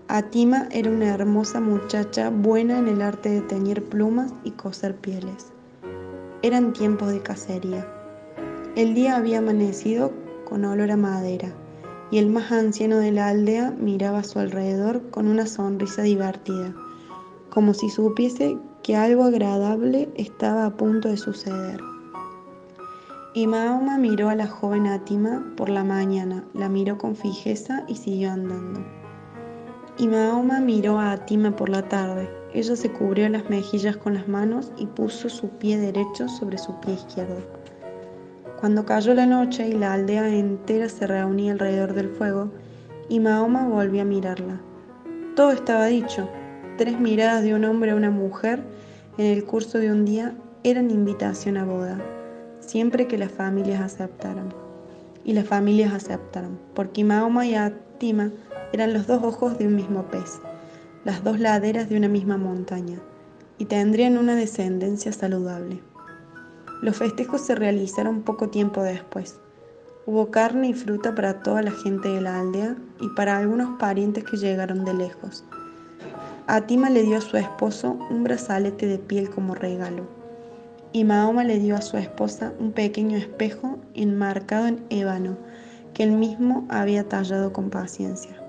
Atima 0.08 0.68
era 0.72 0.92
una 0.92 1.08
hermosa 1.08 1.60
muchacha 1.60 2.30
buena 2.30 2.78
en 2.78 2.88
el 2.88 3.02
arte 3.02 3.30
de 3.30 3.42
teñir 3.42 3.84
plumas 3.84 4.32
y 4.44 4.52
coser 4.52 4.96
pieles. 4.96 5.52
Eran 6.44 6.72
tiempos 6.72 7.10
de 7.10 7.24
cacería. 7.24 7.88
El 8.76 8.94
día 8.94 9.16
había 9.16 9.40
amanecido 9.40 10.12
con 10.48 10.66
olor 10.66 10.92
a 10.92 10.98
madera 10.98 11.52
y 12.12 12.18
el 12.18 12.30
más 12.30 12.52
anciano 12.52 12.98
de 12.98 13.12
la 13.12 13.28
aldea 13.28 13.72
miraba 13.72 14.20
a 14.20 14.24
su 14.24 14.40
alrededor 14.40 15.10
con 15.12 15.28
una 15.28 15.46
sonrisa 15.46 16.02
divertida, 16.02 16.74
como 17.50 17.74
si 17.74 17.90
supiese 17.90 18.58
que 18.84 18.96
algo 18.96 19.24
agradable 19.24 20.10
estaba 20.16 20.66
a 20.66 20.76
punto 20.76 21.10
de 21.10 21.18
suceder. 21.18 21.80
Y 23.34 23.46
Mahoma 23.46 23.98
miró 23.98 24.30
a 24.30 24.36
la 24.36 24.48
joven 24.48 24.88
Atima 24.88 25.54
por 25.56 25.70
la 25.70 25.84
mañana, 25.84 26.44
la 26.54 26.68
miró 26.68 26.98
con 26.98 27.16
fijeza 27.16 27.84
y 27.88 27.96
siguió 27.96 28.32
andando. 28.32 28.84
Y 30.00 30.08
Mahoma 30.08 30.60
miró 30.60 30.98
a 30.98 31.12
Atima 31.12 31.56
por 31.56 31.70
la 31.70 31.88
tarde. 31.88 32.30
Ella 32.54 32.76
se 32.76 32.92
cubrió 32.92 33.30
las 33.30 33.48
mejillas 33.50 33.98
con 33.98 34.16
las 34.16 34.28
manos 34.28 34.72
y 34.78 34.88
puso 34.88 35.30
su 35.30 35.50
pie 35.50 35.78
derecho 35.78 36.28
sobre 36.28 36.58
su 36.58 36.80
pie 36.80 36.94
izquierdo. 36.96 37.59
Cuando 38.60 38.86
cayó 38.86 39.14
la 39.14 39.26
noche 39.26 39.68
y 39.68 39.74
la 39.74 39.94
aldea 39.94 40.28
entera 40.28 40.90
se 40.90 41.08
reunía 41.08 41.54
alrededor 41.54 41.94
del 41.94 42.10
fuego, 42.10 42.52
y 43.08 43.20
Mahoma 43.20 43.68
volvió 43.68 44.02
a 44.02 44.06
mirarla. 44.06 44.60
Todo 45.36 45.52
estaba 45.52 45.86
dicho. 45.86 46.30
Tres 46.78 47.00
miradas 47.00 47.44
de 47.44 47.56
un 47.56 47.66
hombre 47.66 47.92
a 47.92 47.96
una 47.96 48.12
mujer 48.12 48.62
en 49.18 49.26
el 49.26 49.46
curso 49.46 49.80
de 49.80 49.92
un 49.92 50.06
día 50.06 50.36
eran 50.64 50.92
invitación 50.92 51.58
a 51.58 51.66
boda 51.66 52.00
siempre 52.70 53.08
que 53.08 53.18
las 53.18 53.32
familias 53.32 53.82
aceptaran. 53.82 54.54
Y 55.26 55.34
las 55.34 55.48
familias 55.48 55.94
aceptaron, 55.94 56.60
porque 56.76 57.04
Mahoma 57.04 57.46
y 57.46 57.56
Atima 57.56 58.32
eran 58.74 58.94
los 58.94 59.08
dos 59.08 59.24
ojos 59.24 59.58
de 59.58 59.68
un 59.68 59.76
mismo 59.76 60.04
pez, 60.04 60.40
las 61.04 61.24
dos 61.24 61.40
laderas 61.40 61.90
de 61.90 61.98
una 61.98 62.08
misma 62.08 62.38
montaña, 62.38 63.00
y 63.58 63.66
tendrían 63.66 64.18
una 64.18 64.36
descendencia 64.36 65.12
saludable. 65.12 65.82
Los 66.82 66.98
festejos 66.98 67.42
se 67.42 67.56
realizaron 67.56 68.22
poco 68.22 68.50
tiempo 68.50 68.82
después. 68.82 69.40
Hubo 70.06 70.32
carne 70.32 70.70
y 70.70 70.74
fruta 70.74 71.14
para 71.14 71.42
toda 71.42 71.62
la 71.62 71.72
gente 71.72 72.10
de 72.10 72.22
la 72.22 72.40
aldea 72.40 72.76
y 73.00 73.10
para 73.10 73.38
algunos 73.38 73.78
parientes 73.80 74.24
que 74.24 74.38
llegaron 74.38 74.86
de 74.86 74.94
lejos. 74.94 75.44
Atima 76.48 76.90
le 76.90 77.04
dio 77.04 77.18
a 77.18 77.22
su 77.22 77.38
esposo 77.38 77.98
un 78.10 78.24
brazalete 78.24 78.88
de 78.88 78.98
piel 78.98 79.30
como 79.30 79.56
regalo 79.56 80.20
y 80.92 81.04
Mahoma 81.04 81.44
le 81.44 81.60
dio 81.60 81.76
a 81.76 81.82
su 81.82 81.98
esposa 81.98 82.54
un 82.60 82.72
pequeño 82.72 83.18
espejo 83.18 83.78
enmarcado 83.94 84.68
en 84.68 84.84
ébano 84.90 85.38
que 85.94 86.04
él 86.04 86.12
mismo 86.12 86.66
había 86.70 87.08
tallado 87.08 87.54
con 87.54 87.70
paciencia. 87.70 88.42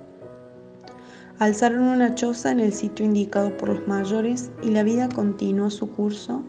Alzaron 1.39 1.83
una 1.83 2.15
choza 2.15 2.51
en 2.51 2.61
el 2.61 2.73
sitio 2.73 3.05
indicado 3.05 3.57
por 3.57 3.71
los 3.71 3.89
mayores 3.89 4.51
y 4.63 4.71
la 4.71 4.83
vida 4.83 5.09
continuó 5.09 5.71
su 5.71 5.91
curso 5.91 6.43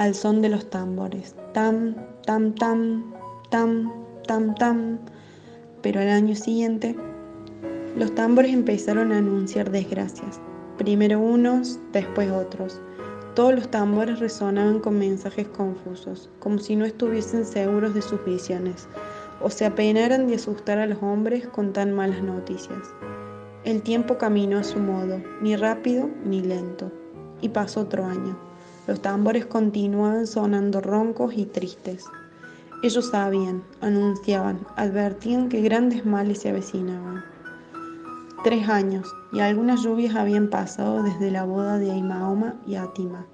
al 0.00 0.14
son 0.14 0.40
de 0.40 0.48
los 0.48 0.70
tambores. 0.70 1.36
Tam, 1.52 1.94
tam, 2.24 2.54
tam, 2.54 3.12
tam, 3.50 3.92
tam, 4.26 4.54
tam. 4.54 4.98
Pero 5.82 6.00
al 6.00 6.08
año 6.08 6.34
siguiente, 6.34 6.96
los 7.98 8.14
tambores 8.14 8.50
empezaron 8.50 9.12
a 9.12 9.18
anunciar 9.18 9.70
desgracias. 9.70 10.40
Primero 10.78 11.20
unos, 11.20 11.78
después 11.92 12.30
otros. 12.30 12.80
Todos 13.34 13.54
los 13.54 13.70
tambores 13.70 14.20
resonaban 14.20 14.80
con 14.80 14.98
mensajes 14.98 15.46
confusos, 15.48 16.30
como 16.38 16.58
si 16.58 16.76
no 16.76 16.86
estuviesen 16.86 17.44
seguros 17.44 17.92
de 17.92 18.00
sus 18.00 18.24
visiones, 18.24 18.88
o 19.42 19.50
se 19.50 19.66
apenaran 19.66 20.28
de 20.28 20.36
asustar 20.36 20.78
a 20.78 20.86
los 20.86 21.02
hombres 21.02 21.46
con 21.48 21.74
tan 21.74 21.92
malas 21.92 22.22
noticias. 22.22 22.88
El 23.64 23.82
tiempo 23.82 24.16
caminó 24.16 24.60
a 24.60 24.64
su 24.64 24.78
modo, 24.78 25.20
ni 25.42 25.56
rápido 25.56 26.08
ni 26.24 26.40
lento, 26.40 26.90
y 27.42 27.50
pasó 27.50 27.80
otro 27.80 28.06
año. 28.06 28.49
Los 28.90 29.00
tambores 29.00 29.46
continuaban 29.46 30.26
sonando 30.26 30.80
roncos 30.80 31.34
y 31.36 31.46
tristes. 31.46 32.06
Ellos 32.82 33.10
sabían, 33.10 33.62
anunciaban, 33.80 34.66
advertían 34.74 35.48
que 35.48 35.60
grandes 35.60 36.04
males 36.04 36.40
se 36.40 36.48
avecinaban. 36.48 37.22
Tres 38.42 38.68
años 38.68 39.06
y 39.32 39.38
algunas 39.38 39.84
lluvias 39.84 40.16
habían 40.16 40.50
pasado 40.50 41.04
desde 41.04 41.30
la 41.30 41.44
boda 41.44 41.78
de 41.78 42.02
Mahoma 42.02 42.56
y 42.66 42.74
Atima. 42.74 43.26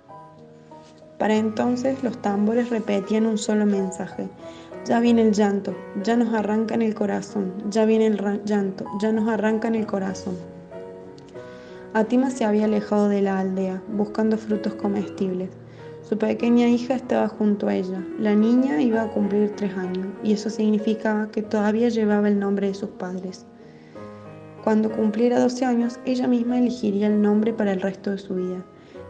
Para 1.18 1.36
entonces 1.36 2.02
los 2.04 2.20
tambores 2.20 2.68
repetían 2.68 3.24
un 3.24 3.38
solo 3.38 3.64
mensaje. 3.64 4.28
Ya 4.84 5.00
viene 5.00 5.22
el 5.22 5.32
llanto, 5.32 5.74
ya 6.02 6.18
nos 6.18 6.34
arrancan 6.34 6.82
el 6.82 6.94
corazón, 6.94 7.54
ya 7.70 7.86
viene 7.86 8.08
el 8.08 8.44
llanto, 8.44 8.84
ya 9.00 9.10
nos 9.10 9.26
arrancan 9.26 9.74
el 9.74 9.86
corazón. 9.86 10.36
Atima 11.96 12.30
se 12.30 12.44
había 12.44 12.66
alejado 12.66 13.08
de 13.08 13.22
la 13.22 13.38
aldea, 13.38 13.82
buscando 13.88 14.36
frutos 14.36 14.74
comestibles. 14.74 15.48
Su 16.02 16.18
pequeña 16.18 16.68
hija 16.68 16.94
estaba 16.94 17.26
junto 17.26 17.68
a 17.68 17.74
ella. 17.74 18.06
La 18.18 18.34
niña 18.34 18.82
iba 18.82 19.00
a 19.00 19.08
cumplir 19.08 19.56
tres 19.56 19.74
años, 19.78 20.08
y 20.22 20.34
eso 20.34 20.50
significaba 20.50 21.30
que 21.30 21.40
todavía 21.40 21.88
llevaba 21.88 22.28
el 22.28 22.38
nombre 22.38 22.66
de 22.66 22.74
sus 22.74 22.90
padres. 22.90 23.46
Cuando 24.62 24.92
cumpliera 24.92 25.40
12 25.40 25.64
años, 25.64 25.98
ella 26.04 26.28
misma 26.28 26.58
elegiría 26.58 27.06
el 27.06 27.22
nombre 27.22 27.54
para 27.54 27.72
el 27.72 27.80
resto 27.80 28.10
de 28.10 28.18
su 28.18 28.34
vida. 28.34 28.62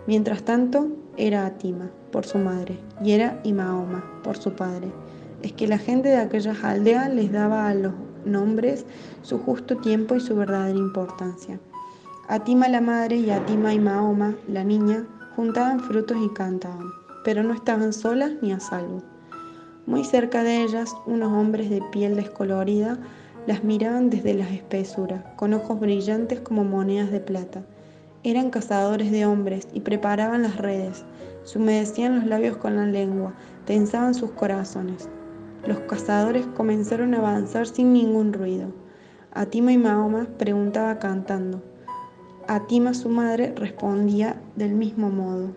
Mientras 0.07 0.45
tanto, 0.45 0.87
era 1.17 1.45
Atima, 1.45 1.91
por 2.13 2.25
su 2.25 2.39
madre, 2.39 2.79
y 3.03 3.11
era 3.11 3.41
Imaoma, 3.43 4.05
por 4.23 4.37
su 4.37 4.53
padre 4.53 4.93
es 5.43 5.53
que 5.53 5.69
la 5.69 5.79
gente 5.79 6.09
de 6.09 6.17
aquellas 6.17 6.65
aldeas 6.65 7.13
les 7.13 7.31
daba 7.31 7.69
a 7.69 7.75
los 7.75 7.93
nombres 8.25 8.85
su 9.23 9.39
justo 9.39 9.77
tiempo 9.77 10.17
y 10.17 10.21
su 10.21 10.35
verdadera 10.35 10.79
importancia. 10.79 11.61
Atima 12.29 12.67
la 12.69 12.81
madre 12.81 13.19
y 13.19 13.31
Atima 13.31 13.73
y 13.73 13.79
Mahoma, 13.79 14.35
la 14.49 14.65
niña, 14.65 15.07
juntaban 15.37 15.79
frutos 15.79 16.17
y 16.21 16.29
cantaban, 16.35 16.91
pero 17.23 17.45
no 17.45 17.55
estaban 17.55 17.93
solas 17.93 18.33
ni 18.43 18.51
a 18.51 18.59
salvo. 18.59 19.01
Muy 19.87 20.03
cerca 20.03 20.43
de 20.43 20.65
ellas, 20.65 20.93
unos 21.07 21.33
hombres 21.33 21.71
de 21.71 21.81
piel 21.93 22.17
descolorida 22.17 22.99
las 23.47 23.63
miraban 23.63 24.11
desde 24.11 24.35
las 24.35 24.51
espesuras, 24.51 25.23
con 25.37 25.55
ojos 25.55 25.79
brillantes 25.79 26.41
como 26.41 26.65
monedas 26.65 27.13
de 27.13 27.21
plata. 27.21 27.63
Eran 28.25 28.51
cazadores 28.51 29.13
de 29.13 29.25
hombres 29.25 29.69
y 29.73 29.83
preparaban 29.83 30.43
las 30.43 30.57
redes, 30.57 31.05
se 31.45 31.61
humedecían 31.61 32.17
los 32.17 32.27
labios 32.27 32.57
con 32.57 32.75
la 32.75 32.87
lengua, 32.87 33.35
tensaban 33.67 34.15
sus 34.15 34.33
corazones. 34.33 35.09
Los 35.65 35.79
cazadores 35.83 36.45
comenzaron 36.57 37.15
a 37.15 37.19
avanzar 37.19 37.69
sin 37.69 37.93
ningún 37.93 38.33
ruido. 38.33 38.73
Atima 39.31 39.71
y 39.71 39.79
Mahoma 39.79 40.27
preguntaba 40.39 40.99
cantando. 40.99 41.63
Atima, 42.49 42.95
su 42.95 43.09
madre, 43.09 43.53
respondía 43.57 44.41
del 44.55 44.73
mismo 44.73 45.11
modo. 45.11 45.51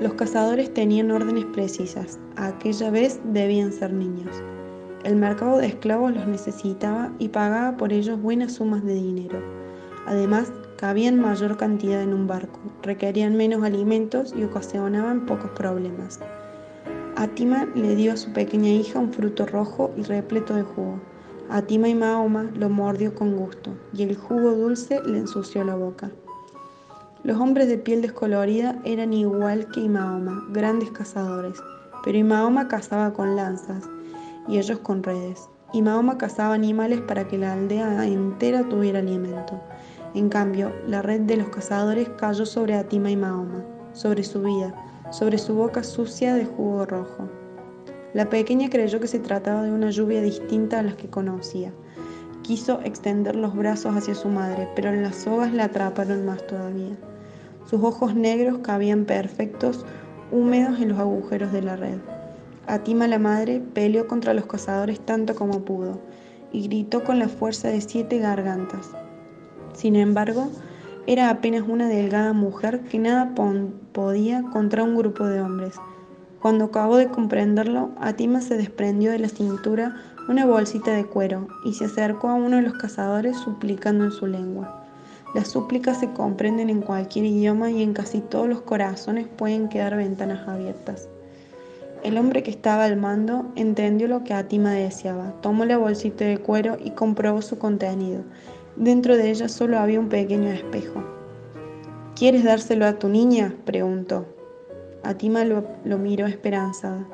Los 0.00 0.14
cazadores 0.14 0.72
tenían 0.72 1.10
órdenes 1.10 1.46
precisas. 1.46 2.20
aquella 2.36 2.90
vez 2.90 3.20
debían 3.24 3.72
ser 3.72 3.92
niños. 3.92 4.40
El 5.02 5.16
mercado 5.16 5.58
de 5.58 5.66
esclavos 5.66 6.12
los 6.12 6.28
necesitaba 6.28 7.12
y 7.18 7.28
pagaba 7.28 7.76
por 7.76 7.92
ellos 7.92 8.22
buenas 8.22 8.52
sumas 8.52 8.84
de 8.84 8.94
dinero. 8.94 9.42
Además, 10.06 10.52
cabían 10.76 11.18
mayor 11.18 11.56
cantidad 11.56 12.00
en 12.02 12.14
un 12.14 12.28
barco, 12.28 12.60
requerían 12.82 13.36
menos 13.36 13.64
alimentos 13.64 14.32
y 14.36 14.44
ocasionaban 14.44 15.26
pocos 15.26 15.50
problemas. 15.50 16.20
Atima 17.16 17.66
le 17.74 17.96
dio 17.96 18.12
a 18.12 18.16
su 18.16 18.32
pequeña 18.32 18.70
hija 18.70 19.00
un 19.00 19.12
fruto 19.12 19.44
rojo 19.44 19.90
y 19.96 20.02
repleto 20.02 20.54
de 20.54 20.62
jugo. 20.62 21.00
Atima 21.50 21.88
y 21.88 21.94
Mahoma 21.94 22.44
lo 22.54 22.68
mordió 22.68 23.14
con 23.14 23.36
gusto 23.36 23.70
y 23.92 24.02
el 24.02 24.16
jugo 24.16 24.52
dulce 24.52 25.00
le 25.04 25.18
ensució 25.18 25.64
la 25.64 25.74
boca. 25.74 26.10
Los 27.24 27.38
hombres 27.38 27.68
de 27.68 27.78
piel 27.78 28.02
descolorida 28.02 28.80
eran 28.84 29.12
igual 29.12 29.68
que 29.68 29.88
Mahoma, 29.88 30.44
grandes 30.50 30.90
cazadores, 30.90 31.62
pero 32.04 32.24
Mahoma 32.24 32.68
cazaba 32.68 33.12
con 33.12 33.36
lanzas 33.36 33.88
y 34.48 34.58
ellos 34.58 34.78
con 34.78 35.02
redes. 35.02 35.48
Y 35.72 35.82
Mahoma 35.82 36.18
cazaba 36.18 36.54
animales 36.54 37.00
para 37.00 37.28
que 37.28 37.38
la 37.38 37.52
aldea 37.52 38.06
entera 38.06 38.68
tuviera 38.68 38.98
alimento. 38.98 39.60
En 40.14 40.28
cambio, 40.28 40.72
la 40.86 41.00
red 41.00 41.20
de 41.20 41.36
los 41.36 41.48
cazadores 41.48 42.08
cayó 42.18 42.44
sobre 42.44 42.74
Atima 42.74 43.10
y 43.10 43.16
Mahoma, 43.16 43.64
sobre 43.92 44.22
su 44.24 44.42
vida, 44.42 44.74
sobre 45.10 45.38
su 45.38 45.54
boca 45.54 45.82
sucia 45.82 46.34
de 46.34 46.44
jugo 46.44 46.84
rojo. 46.84 47.41
La 48.14 48.28
pequeña 48.28 48.68
creyó 48.68 49.00
que 49.00 49.06
se 49.06 49.18
trataba 49.18 49.62
de 49.62 49.72
una 49.72 49.90
lluvia 49.90 50.20
distinta 50.20 50.80
a 50.80 50.82
las 50.82 50.96
que 50.96 51.08
conocía. 51.08 51.72
Quiso 52.42 52.80
extender 52.84 53.36
los 53.36 53.54
brazos 53.56 53.96
hacia 53.96 54.14
su 54.14 54.28
madre, 54.28 54.68
pero 54.74 54.92
las 54.92 55.16
sogas 55.16 55.54
la 55.54 55.64
atraparon 55.64 56.26
más 56.26 56.46
todavía. 56.46 56.96
Sus 57.64 57.82
ojos 57.82 58.14
negros 58.14 58.58
cabían 58.58 59.06
perfectos, 59.06 59.86
húmedos 60.30 60.80
en 60.80 60.90
los 60.90 60.98
agujeros 60.98 61.52
de 61.52 61.62
la 61.62 61.76
red. 61.76 61.98
Atima 62.66 63.08
la 63.08 63.18
madre 63.18 63.60
peleó 63.72 64.06
contra 64.06 64.34
los 64.34 64.46
cazadores 64.46 65.00
tanto 65.00 65.34
como 65.34 65.64
pudo 65.64 65.98
y 66.52 66.68
gritó 66.68 67.02
con 67.04 67.18
la 67.18 67.28
fuerza 67.28 67.68
de 67.68 67.80
siete 67.80 68.18
gargantas. 68.18 68.90
Sin 69.72 69.96
embargo, 69.96 70.48
era 71.06 71.30
apenas 71.30 71.64
una 71.66 71.88
delgada 71.88 72.32
mujer 72.32 72.82
que 72.82 72.98
nada 72.98 73.34
podía 73.92 74.42
contra 74.52 74.84
un 74.84 74.96
grupo 74.96 75.24
de 75.24 75.40
hombres. 75.40 75.76
Cuando 76.42 76.64
acabó 76.64 76.96
de 76.96 77.06
comprenderlo, 77.06 77.90
Atima 78.00 78.40
se 78.40 78.56
desprendió 78.56 79.12
de 79.12 79.20
la 79.20 79.28
cintura 79.28 79.94
una 80.28 80.44
bolsita 80.44 80.90
de 80.92 81.06
cuero 81.06 81.46
y 81.64 81.74
se 81.74 81.84
acercó 81.84 82.28
a 82.28 82.34
uno 82.34 82.56
de 82.56 82.62
los 82.62 82.74
cazadores 82.74 83.36
suplicando 83.36 84.04
en 84.04 84.10
su 84.10 84.26
lengua. 84.26 84.84
Las 85.34 85.48
súplicas 85.48 86.00
se 86.00 86.10
comprenden 86.10 86.68
en 86.68 86.82
cualquier 86.82 87.26
idioma 87.26 87.70
y 87.70 87.82
en 87.82 87.94
casi 87.94 88.20
todos 88.20 88.48
los 88.48 88.62
corazones 88.62 89.28
pueden 89.28 89.68
quedar 89.68 89.96
ventanas 89.96 90.46
abiertas. 90.48 91.08
El 92.02 92.18
hombre 92.18 92.42
que 92.42 92.50
estaba 92.50 92.84
al 92.84 92.96
mando 92.96 93.46
entendió 93.54 94.08
lo 94.08 94.24
que 94.24 94.34
Atima 94.34 94.72
deseaba, 94.72 95.32
tomó 95.42 95.64
la 95.64 95.78
bolsita 95.78 96.24
de 96.24 96.38
cuero 96.38 96.76
y 96.82 96.90
comprobó 96.90 97.40
su 97.40 97.58
contenido 97.58 98.24
Dentro 98.76 99.16
de 99.16 99.30
ella 99.30 99.48
solo 99.48 99.78
había 99.78 100.00
un 100.00 100.08
pequeño 100.08 100.50
espejo. 100.50 101.04
¿Quieres 102.16 102.42
dárselo 102.42 102.86
a 102.86 102.98
tu 102.98 103.08
niña? 103.08 103.54
preguntó. 103.64 104.26
Atima 105.02 105.44
lo, 105.44 105.64
lo 105.84 105.98
miró 105.98 106.26
esperanzada. 106.26 107.06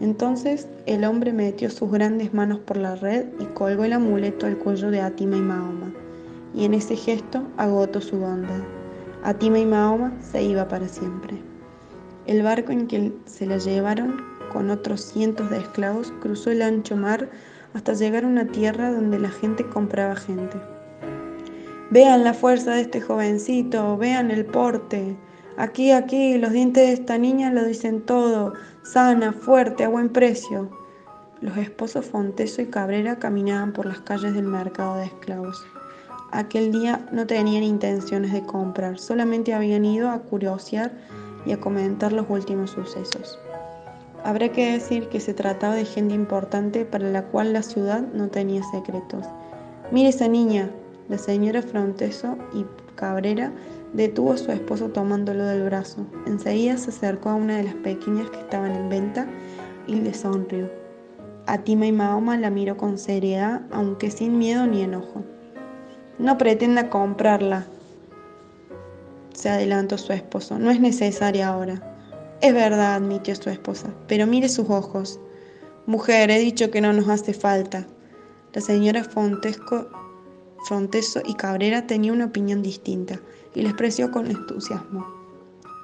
Entonces 0.00 0.68
el 0.84 1.04
hombre 1.04 1.32
metió 1.32 1.70
sus 1.70 1.90
grandes 1.90 2.34
manos 2.34 2.58
por 2.60 2.76
la 2.76 2.96
red 2.96 3.26
y 3.40 3.44
colgó 3.46 3.84
el 3.84 3.94
amuleto 3.94 4.46
al 4.46 4.58
cuello 4.58 4.90
de 4.90 5.00
Atima 5.00 5.36
y 5.36 5.40
Mahoma. 5.40 5.92
Y 6.54 6.64
en 6.64 6.74
ese 6.74 6.96
gesto 6.96 7.42
agotó 7.56 8.00
su 8.00 8.18
bondad. 8.18 8.60
Atima 9.22 9.58
y 9.58 9.66
Mahoma 9.66 10.12
se 10.20 10.42
iba 10.42 10.68
para 10.68 10.88
siempre. 10.88 11.36
El 12.26 12.42
barco 12.42 12.72
en 12.72 12.86
que 12.86 13.12
se 13.24 13.46
la 13.46 13.58
llevaron 13.58 14.20
con 14.52 14.70
otros 14.70 15.00
cientos 15.00 15.50
de 15.50 15.58
esclavos 15.58 16.12
cruzó 16.20 16.50
el 16.50 16.62
ancho 16.62 16.96
mar 16.96 17.28
hasta 17.74 17.92
llegar 17.92 18.24
a 18.24 18.28
una 18.28 18.46
tierra 18.46 18.90
donde 18.90 19.18
la 19.18 19.30
gente 19.30 19.66
compraba 19.68 20.16
gente. 20.16 20.56
Vean 21.90 22.24
la 22.24 22.34
fuerza 22.34 22.74
de 22.74 22.80
este 22.82 23.00
jovencito, 23.00 23.96
vean 23.96 24.30
el 24.30 24.44
porte. 24.44 25.16
Aquí, 25.58 25.90
aquí, 25.90 26.36
los 26.36 26.52
dientes 26.52 26.86
de 26.86 26.92
esta 26.92 27.16
niña 27.16 27.50
lo 27.50 27.64
dicen 27.64 28.02
todo, 28.02 28.52
sana, 28.82 29.32
fuerte, 29.32 29.84
a 29.84 29.88
buen 29.88 30.10
precio. 30.10 30.68
Los 31.40 31.56
esposos 31.56 32.04
Fonteso 32.04 32.60
y 32.60 32.66
Cabrera 32.66 33.18
caminaban 33.18 33.72
por 33.72 33.86
las 33.86 34.00
calles 34.00 34.34
del 34.34 34.44
mercado 34.44 34.96
de 34.96 35.06
esclavos. 35.06 35.66
Aquel 36.30 36.72
día 36.72 37.08
no 37.10 37.26
tenían 37.26 37.62
intenciones 37.62 38.32
de 38.32 38.42
comprar, 38.44 38.98
solamente 38.98 39.54
habían 39.54 39.86
ido 39.86 40.10
a 40.10 40.18
curiosear 40.18 40.92
y 41.46 41.52
a 41.52 41.60
comentar 41.60 42.12
los 42.12 42.26
últimos 42.28 42.72
sucesos. 42.72 43.38
Habrá 44.24 44.50
que 44.50 44.72
decir 44.72 45.08
que 45.08 45.20
se 45.20 45.32
trataba 45.32 45.74
de 45.74 45.84
gente 45.84 46.14
importante 46.14 46.84
para 46.84 47.08
la 47.08 47.22
cual 47.22 47.54
la 47.54 47.62
ciudad 47.62 48.02
no 48.12 48.28
tenía 48.28 48.62
secretos. 48.64 49.24
Mire 49.90 50.10
esa 50.10 50.28
niña, 50.28 50.68
la 51.08 51.16
señora 51.16 51.62
Fronteso 51.62 52.36
y 52.52 52.66
Cabrera 52.96 53.52
detuvo 53.92 54.32
a 54.32 54.36
su 54.36 54.52
esposo 54.52 54.88
tomándolo 54.88 55.44
del 55.44 55.64
brazo. 55.64 56.06
Enseguida 56.26 56.76
se 56.76 56.90
acercó 56.90 57.30
a 57.30 57.34
una 57.34 57.56
de 57.56 57.64
las 57.64 57.74
pequeñas 57.74 58.30
que 58.30 58.40
estaban 58.40 58.72
en 58.72 58.88
venta 58.88 59.26
y 59.86 59.96
le 59.96 60.14
sonrió. 60.14 60.70
Atima 61.46 61.86
y 61.86 61.92
Mahoma 61.92 62.36
la 62.36 62.50
miró 62.50 62.76
con 62.76 62.98
seriedad, 62.98 63.62
aunque 63.70 64.10
sin 64.10 64.38
miedo 64.38 64.66
ni 64.66 64.82
enojo. 64.82 65.24
No 66.18 66.38
pretenda 66.38 66.90
comprarla, 66.90 67.66
se 69.32 69.50
adelantó 69.50 69.98
su 69.98 70.12
esposo. 70.12 70.58
No 70.58 70.70
es 70.70 70.80
necesaria 70.80 71.48
ahora. 71.48 71.94
Es 72.40 72.52
verdad, 72.52 72.94
admitió 72.94 73.34
su 73.34 73.50
esposa, 73.50 73.88
pero 74.08 74.26
mire 74.26 74.48
sus 74.48 74.68
ojos. 74.68 75.20
Mujer, 75.86 76.30
he 76.30 76.38
dicho 76.38 76.70
que 76.70 76.80
no 76.80 76.92
nos 76.92 77.08
hace 77.08 77.32
falta. 77.32 77.86
La 78.52 78.60
señora 78.60 79.04
Fontesco 79.04 79.88
Fronteso 80.66 81.20
y 81.24 81.34
Cabrera 81.34 81.86
tenían 81.86 82.16
una 82.16 82.24
opinión 82.24 82.62
distinta 82.62 83.20
y 83.56 83.62
les 83.62 83.70
expresó 83.70 84.10
con 84.12 84.26
entusiasmo. 84.30 85.06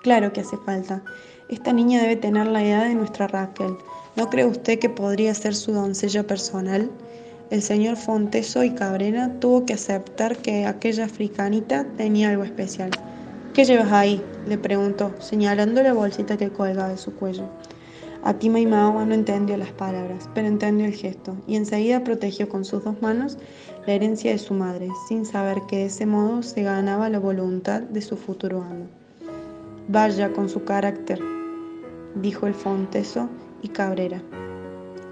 Claro 0.02 0.32
que 0.32 0.42
hace 0.42 0.58
falta. 0.58 1.02
Esta 1.48 1.72
niña 1.72 2.02
debe 2.02 2.16
tener 2.16 2.46
la 2.46 2.62
edad 2.62 2.84
de 2.84 2.94
nuestra 2.94 3.28
Raquel. 3.28 3.76
¿No 4.14 4.28
cree 4.28 4.44
usted 4.44 4.78
que 4.78 4.90
podría 4.90 5.32
ser 5.34 5.54
su 5.54 5.72
doncella 5.72 6.26
personal? 6.26 6.90
El 7.50 7.62
señor 7.62 7.96
Fonteso 7.96 8.62
y 8.62 8.70
Cabrera 8.74 9.40
tuvo 9.40 9.64
que 9.64 9.72
aceptar 9.72 10.36
que 10.36 10.66
aquella 10.66 11.06
africanita 11.06 11.86
tenía 11.96 12.28
algo 12.28 12.44
especial. 12.44 12.90
¿Qué 13.54 13.64
llevas 13.64 13.90
ahí? 13.92 14.22
le 14.46 14.58
preguntó, 14.58 15.14
señalando 15.20 15.82
la 15.82 15.94
bolsita 15.94 16.36
que 16.36 16.50
colgaba 16.50 16.90
de 16.90 16.98
su 16.98 17.14
cuello. 17.14 17.48
Atima 18.22 18.60
y 18.60 18.66
Mahoma 18.66 19.04
no 19.04 19.14
entendió 19.14 19.56
las 19.56 19.72
palabras, 19.72 20.28
pero 20.34 20.46
entendió 20.46 20.86
el 20.86 20.94
gesto, 20.94 21.36
y 21.46 21.56
enseguida 21.56 22.04
protegió 22.04 22.48
con 22.48 22.64
sus 22.64 22.84
dos 22.84 23.00
manos 23.02 23.36
la 23.86 23.94
herencia 23.94 24.30
de 24.30 24.38
su 24.38 24.54
madre, 24.54 24.88
sin 25.08 25.24
saber 25.26 25.62
que 25.66 25.78
de 25.78 25.84
ese 25.86 26.06
modo 26.06 26.42
se 26.42 26.62
ganaba 26.62 27.08
la 27.08 27.18
voluntad 27.18 27.80
de 27.82 28.00
su 28.00 28.16
futuro 28.16 28.62
amo. 28.62 28.86
Vaya 29.88 30.32
con 30.32 30.48
su 30.48 30.64
carácter, 30.64 31.20
dijo 32.14 32.46
el 32.46 32.54
Fonteso 32.54 33.28
y 33.60 33.68
Cabrera. 33.68 34.22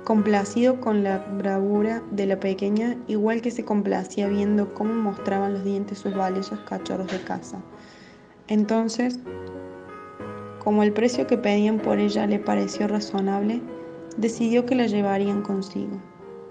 complacido 0.04 0.80
con 0.80 1.04
la 1.04 1.18
bravura 1.18 2.02
de 2.10 2.26
la 2.26 2.40
pequeña, 2.40 2.96
igual 3.06 3.42
que 3.42 3.50
se 3.50 3.64
complacía 3.64 4.28
viendo 4.28 4.74
cómo 4.74 4.94
mostraban 4.94 5.52
los 5.52 5.64
dientes 5.64 5.98
sus 5.98 6.14
valiosos 6.14 6.58
cachorros 6.60 7.12
de 7.12 7.20
casa. 7.22 7.60
Entonces, 8.48 9.20
como 10.58 10.82
el 10.82 10.92
precio 10.92 11.26
que 11.26 11.38
pedían 11.38 11.78
por 11.78 11.98
ella 11.98 12.26
le 12.26 12.38
pareció 12.38 12.88
razonable, 12.88 13.62
decidió 14.16 14.66
que 14.66 14.74
la 14.74 14.86
llevarían 14.86 15.42
consigo. 15.42 16.09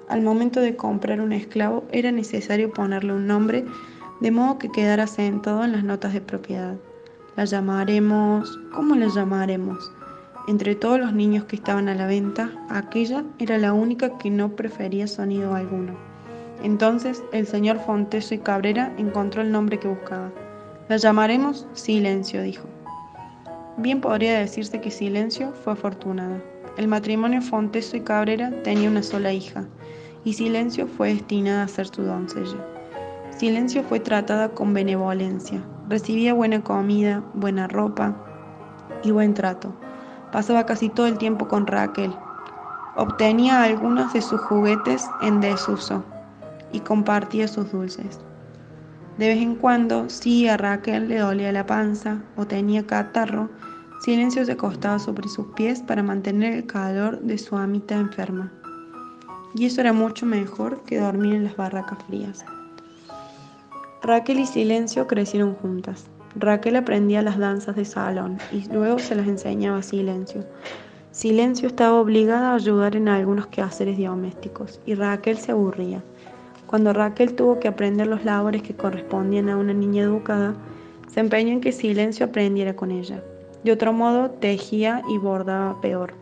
Al 0.10 0.24
momento 0.24 0.60
de 0.60 0.76
comprar 0.76 1.22
un 1.22 1.34
esclavo 1.34 1.84
era 1.92 2.12
necesario 2.12 2.74
ponerle 2.74 3.14
un 3.14 3.28
nombre 3.28 3.64
de 4.20 4.32
modo 4.32 4.58
que 4.58 4.72
quedara 4.72 5.06
sentado 5.06 5.64
en 5.64 5.72
las 5.72 5.84
notas 5.84 6.14
de 6.14 6.22
propiedad. 6.22 6.76
La 7.36 7.46
llamaremos... 7.46 8.60
¿Cómo 8.74 8.96
la 8.96 9.08
llamaremos? 9.08 9.92
Entre 10.48 10.74
todos 10.74 11.00
los 11.00 11.14
niños 11.14 11.44
que 11.44 11.56
estaban 11.56 11.90
a 11.90 11.94
la 11.94 12.08
venta, 12.08 12.52
aquella 12.70 13.24
era 13.38 13.60
la 13.60 13.72
única 13.72 14.18
que 14.18 14.32
no 14.32 14.56
prefería 14.56 15.06
sonido 15.06 15.54
alguno. 15.54 15.94
Entonces 16.64 17.22
el 17.32 17.46
señor 17.46 17.80
Fonteso 17.80 18.34
y 18.34 18.40
Cabrera 18.40 18.92
encontró 18.98 19.44
el 19.44 19.52
nombre 19.52 19.78
que 19.78 19.88
buscaba. 19.88 20.32
La 20.88 20.98
llamaremos 20.98 21.68
Silencio, 21.74 22.42
dijo. 22.42 22.68
Bien 23.78 24.02
podría 24.02 24.40
decirse 24.40 24.82
que 24.82 24.90
Silencio 24.90 25.54
fue 25.64 25.74
afortunada. 25.74 26.42
El 26.78 26.88
matrimonio 26.88 27.44
Fonteso 27.44 27.96
y 27.96 28.02
Cabrera 28.02 28.52
tenía 28.64 28.90
una 28.90 29.04
sola 29.04 29.32
hija, 29.32 29.68
y 30.24 30.34
Silencio 30.34 30.88
fue 30.88 31.10
destinada 31.10 31.64
a 31.64 31.68
ser 31.68 31.88
su 31.88 32.04
doncella. 32.04 32.58
Silencio 33.38 33.84
fue 33.84 34.00
tratada 34.00 34.50
con 34.50 34.74
benevolencia, 34.74 35.64
recibía 35.88 36.34
buena 36.34 36.64
comida, 36.64 37.24
buena 37.34 37.68
ropa 37.68 38.16
y 39.04 39.12
buen 39.12 39.34
trato. 39.34 39.74
Pasaba 40.32 40.66
casi 40.66 40.90
todo 40.90 41.08
el 41.08 41.18
tiempo 41.18 41.48
con 41.48 41.66
Raquel. 41.66 42.14
Obtenía 42.96 43.64
algunos 43.64 44.12
de 44.14 44.22
sus 44.22 44.42
juguetes 44.42 45.10
en 45.22 45.40
desuso 45.40 46.04
y 46.72 46.82
compartía 46.82 47.48
sus 47.48 47.72
dulces. 47.72 48.20
De 49.18 49.28
vez 49.28 49.42
en 49.42 49.56
cuando, 49.56 50.10
si 50.10 50.48
a 50.48 50.58
Raquel 50.58 51.08
le 51.10 51.20
dolía 51.20 51.52
la 51.52 51.66
panza 51.66 52.22
o 52.36 52.46
tenía 52.46 52.86
catarro, 52.86 53.50
Silencio 54.02 54.46
se 54.46 54.54
acostaba 54.54 54.98
sobre 54.98 55.28
sus 55.28 55.48
pies 55.56 55.82
para 55.82 56.04
mantener 56.04 56.54
el 56.54 56.66
calor 56.66 57.20
de 57.20 57.38
su 57.38 57.58
amita 57.58 57.96
enferma. 57.96 58.52
Y 59.56 59.66
eso 59.66 59.82
era 59.82 59.94
mucho 59.94 60.26
mejor 60.26 60.82
que 60.84 61.00
dormir 61.00 61.36
en 61.36 61.44
las 61.46 61.56
barracas 61.56 62.00
frías. 62.08 62.46
Raquel 64.02 64.40
y 64.40 64.46
Silencio 64.46 65.08
crecieron 65.08 65.56
juntas. 65.56 66.06
Raquel 66.36 66.76
aprendía 66.76 67.22
las 67.22 67.38
danzas 67.38 67.76
de 67.76 67.86
salón 67.86 68.38
y 68.52 68.72
luego 68.72 69.00
se 69.00 69.16
las 69.16 69.28
enseñaba 69.28 69.82
Silencio. 69.82 70.46
Silencio 71.12 71.68
estaba 71.68 72.00
obligada 72.00 72.52
a 72.52 72.56
ayudar 72.56 72.96
en 72.96 73.10
algunos 73.10 73.48
quehaceres 73.48 73.98
domésticos 73.98 74.80
y 74.86 74.94
Raquel 74.94 75.38
se 75.38 75.52
aburría. 75.52 76.04
Cuando 76.68 76.94
Raquel 76.94 77.34
tuvo 77.34 77.60
que 77.60 77.68
aprender 77.68 78.06
los 78.06 78.24
labores 78.24 78.62
que 78.62 78.76
correspondían 78.76 79.50
a 79.50 79.58
una 79.58 79.74
niña 79.74 80.04
educada, 80.04 80.54
se 81.08 81.20
empeñó 81.20 81.54
en 81.54 81.62
que 81.62 81.72
Silencio 81.72 82.28
aprendiera 82.28 82.76
con 82.76 82.92
ella. 82.92 83.24
De 83.64 83.72
otro 83.72 83.92
modo, 83.92 84.30
tejía 84.30 85.02
y 85.10 85.18
bordaba 85.18 85.82
peor. 85.82 86.14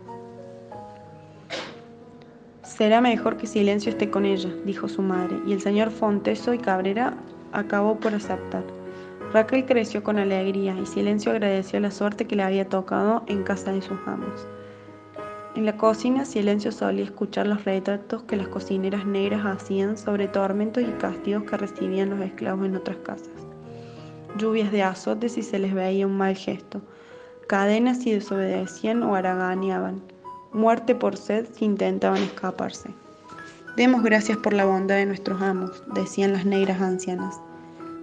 Será 2.78 3.02
mejor 3.02 3.38
que 3.38 3.48
Silencio 3.48 3.90
esté 3.90 4.12
con 4.12 4.24
ella, 4.24 4.54
dijo 4.64 4.88
su 4.88 5.02
madre, 5.02 5.42
y 5.48 5.54
el 5.54 5.62
señor 5.62 5.90
Fonteso 5.90 6.54
y 6.54 6.60
Cabrera 6.60 7.16
acabó 7.52 8.00
por 8.00 8.14
aceptar. 8.14 8.64
Raquel 9.34 9.66
creció 9.66 10.04
con 10.04 10.20
alegría 10.20 10.76
y 10.80 10.86
Silencio 10.86 11.32
agradeció 11.32 11.80
la 11.80 11.90
suerte 11.90 12.28
que 12.28 12.36
le 12.36 12.44
había 12.44 12.70
tocado 12.70 13.24
en 13.26 13.42
casa 13.42 13.72
de 13.72 13.82
sus 13.82 13.98
amos. 14.06 14.46
En 15.56 15.66
la 15.66 15.76
cocina, 15.76 16.24
Silencio 16.24 16.72
solía 16.72 17.06
escuchar 17.06 17.48
los 17.48 17.66
retratos 17.66 18.22
que 18.26 18.36
las 18.36 18.48
cocineras 18.48 19.08
negras 19.08 19.44
hacían 19.44 19.98
sobre 19.98 20.28
tormentos 20.28 20.84
y 20.84 20.92
castigos 21.00 21.46
que 21.46 21.58
recibían 21.58 22.12
los 22.12 22.20
esclavos 22.20 22.68
en 22.68 22.76
otras 22.76 22.98
casas. 22.98 23.48
Lluvias 24.38 24.72
de 24.72 24.84
azotes 24.84 25.32
si 25.32 25.42
se 25.42 25.58
les 25.58 25.74
veía 25.74 26.06
un 26.06 26.16
mal 26.16 26.36
gesto, 26.36 26.84
cadenas 27.48 28.04
si 28.04 28.12
desobedecían 28.12 29.02
o 29.02 29.16
haraganeaban, 29.16 30.04
muerte 30.54 30.96
por 30.96 31.18
sed 31.18 31.46
si 31.54 31.66
intentaban 31.66 32.22
escaparse. 32.22 32.90
Demos 33.76 34.02
gracias 34.04 34.38
por 34.38 34.54
la 34.54 34.66
bondad 34.66 34.96
de 34.96 35.06
nuestros 35.06 35.42
amos, 35.42 35.84
decían 35.94 36.34
las 36.34 36.46
negras 36.46 36.82
ancianas. 36.82 37.40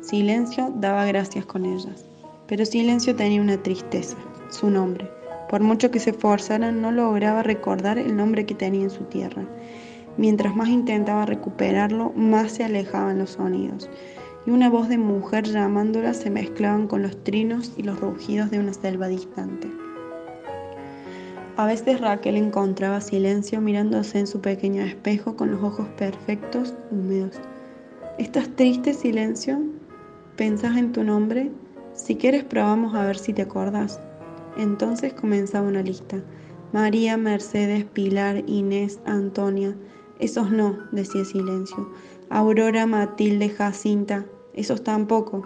Silencio 0.02 0.72
daba 0.76 1.04
gracias 1.04 1.46
con 1.46 1.64
ellas, 1.64 2.04
pero 2.46 2.64
Silencio 2.64 3.16
tenía 3.16 3.40
una 3.40 3.62
tristeza, 3.62 4.16
su 4.50 4.70
nombre. 4.70 5.10
Por 5.48 5.62
mucho 5.62 5.90
que 5.90 6.00
se 6.00 6.10
esforzara, 6.10 6.72
no 6.72 6.92
lograba 6.92 7.42
recordar 7.42 7.98
el 7.98 8.16
nombre 8.16 8.46
que 8.46 8.54
tenía 8.54 8.82
en 8.82 8.90
su 8.90 9.04
tierra. 9.04 9.44
Mientras 10.16 10.54
más 10.54 10.68
intentaba 10.68 11.26
recuperarlo, 11.26 12.12
más 12.14 12.52
se 12.52 12.64
alejaban 12.64 13.18
los 13.18 13.30
sonidos, 13.30 13.90
y 14.46 14.50
una 14.50 14.68
voz 14.68 14.88
de 14.88 14.98
mujer 14.98 15.44
llamándola 15.44 16.14
se 16.14 16.30
mezclaban 16.30 16.86
con 16.86 17.02
los 17.02 17.24
trinos 17.24 17.72
y 17.76 17.82
los 17.82 17.98
rugidos 17.98 18.50
de 18.50 18.60
una 18.60 18.74
selva 18.74 19.08
distante. 19.08 19.68
A 21.56 21.66
veces 21.66 22.00
Raquel 22.00 22.36
encontraba 22.36 23.00
silencio 23.00 23.60
mirándose 23.60 24.18
en 24.18 24.26
su 24.26 24.40
pequeño 24.40 24.82
espejo 24.82 25.36
con 25.36 25.52
los 25.52 25.62
ojos 25.62 25.86
perfectos, 25.96 26.74
húmedos. 26.90 27.36
¿Estás 28.18 28.48
triste, 28.56 28.92
silencio? 28.92 29.60
¿Pensás 30.36 30.76
en 30.76 30.90
tu 30.90 31.04
nombre? 31.04 31.52
Si 31.92 32.16
quieres 32.16 32.42
probamos 32.42 32.96
a 32.96 33.06
ver 33.06 33.16
si 33.16 33.32
te 33.32 33.42
acordas. 33.42 34.00
Entonces 34.56 35.12
comenzaba 35.12 35.68
una 35.68 35.82
lista. 35.82 36.16
María, 36.72 37.16
Mercedes, 37.16 37.84
Pilar, 37.84 38.42
Inés, 38.48 38.98
Antonia. 39.04 39.76
Esos 40.18 40.50
no, 40.50 40.76
decía 40.90 41.24
silencio. 41.24 41.88
Aurora, 42.30 42.84
Matilde, 42.84 43.48
Jacinta. 43.48 44.26
Esos 44.54 44.82
tampoco. 44.82 45.44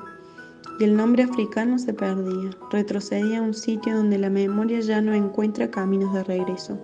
Y 0.78 0.84
el 0.84 0.96
nombre 0.96 1.24
africano 1.24 1.78
se 1.78 1.92
perdía. 1.92 2.50
Retrocedía 2.70 3.38
a 3.38 3.42
un 3.42 3.54
sitio 3.54 3.96
donde 3.96 4.18
la 4.18 4.30
memoria 4.30 4.80
ya 4.80 5.00
no 5.00 5.12
encuentra 5.12 5.70
caminos 5.70 6.14
de 6.14 6.22
regreso. 6.24 6.78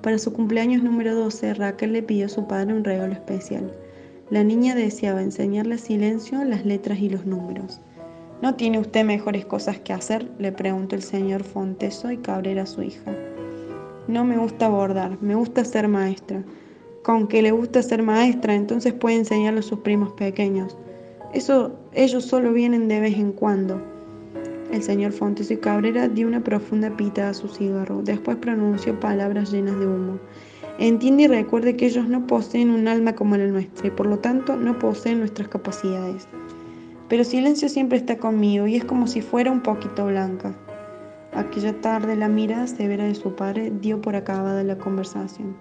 Para 0.00 0.18
su 0.18 0.32
cumpleaños 0.32 0.82
número 0.82 1.14
12, 1.14 1.54
Raquel 1.54 1.92
le 1.92 2.02
pidió 2.02 2.26
a 2.26 2.30
su 2.30 2.46
padre 2.46 2.74
un 2.74 2.84
regalo 2.84 3.12
especial. 3.12 3.72
La 4.30 4.42
niña 4.42 4.74
deseaba 4.74 5.22
enseñarle 5.22 5.76
silencio 5.78 6.44
las 6.44 6.64
letras 6.64 6.98
y 6.98 7.10
los 7.10 7.26
números. 7.26 7.80
¿No 8.42 8.54
tiene 8.54 8.78
usted 8.78 9.04
mejores 9.04 9.46
cosas 9.46 9.78
que 9.78 9.92
hacer? 9.92 10.30
le 10.38 10.52
preguntó 10.52 10.96
el 10.96 11.02
señor 11.02 11.44
Fonteso 11.44 12.10
y 12.10 12.18
Cabrera 12.18 12.62
a 12.62 12.66
su 12.66 12.82
hija. 12.82 13.14
No 14.08 14.24
me 14.24 14.36
gusta 14.36 14.68
bordar, 14.68 15.16
me 15.22 15.34
gusta 15.34 15.64
ser 15.64 15.88
maestra. 15.88 16.42
Con 17.02 17.28
que 17.28 17.42
le 17.42 17.52
gusta 17.52 17.82
ser 17.82 18.02
maestra, 18.02 18.54
entonces 18.54 18.92
puede 18.92 19.16
enseñarle 19.16 19.60
a 19.60 19.62
sus 19.62 19.80
primos 19.80 20.12
pequeños. 20.12 20.76
Eso, 21.32 21.78
ellos 21.94 22.24
solo 22.24 22.52
vienen 22.52 22.88
de 22.88 23.00
vez 23.00 23.14
en 23.14 23.32
cuando. 23.32 23.80
El 24.72 24.82
señor 24.82 25.12
Fonteso 25.12 25.52
y 25.52 25.58
Cabrera 25.58 26.08
dio 26.08 26.26
una 26.26 26.42
profunda 26.42 26.96
pita 26.96 27.28
a 27.28 27.34
su 27.34 27.46
cigarro, 27.46 28.02
después 28.02 28.36
pronunció 28.38 28.98
palabras 28.98 29.52
llenas 29.52 29.78
de 29.78 29.86
humo. 29.86 30.18
Entiende 30.80 31.22
y 31.22 31.26
recuerde 31.28 31.76
que 31.76 31.86
ellos 31.86 32.08
no 32.08 32.26
poseen 32.26 32.70
un 32.70 32.88
alma 32.88 33.14
como 33.14 33.36
la 33.36 33.46
nuestra 33.46 33.86
y 33.86 33.90
por 33.92 34.06
lo 34.06 34.18
tanto 34.18 34.56
no 34.56 34.76
poseen 34.80 35.20
nuestras 35.20 35.46
capacidades. 35.46 36.26
Pero 37.08 37.22
silencio 37.22 37.68
siempre 37.68 37.98
está 37.98 38.18
conmigo 38.18 38.66
y 38.66 38.74
es 38.74 38.84
como 38.84 39.06
si 39.06 39.20
fuera 39.20 39.52
un 39.52 39.62
poquito 39.62 40.06
blanca. 40.06 40.52
Aquella 41.32 41.80
tarde 41.80 42.16
la 42.16 42.28
mirada 42.28 42.66
severa 42.66 43.04
de 43.04 43.14
su 43.14 43.36
padre 43.36 43.72
dio 43.80 44.00
por 44.00 44.16
acabada 44.16 44.64
la 44.64 44.78
conversación. 44.78 45.56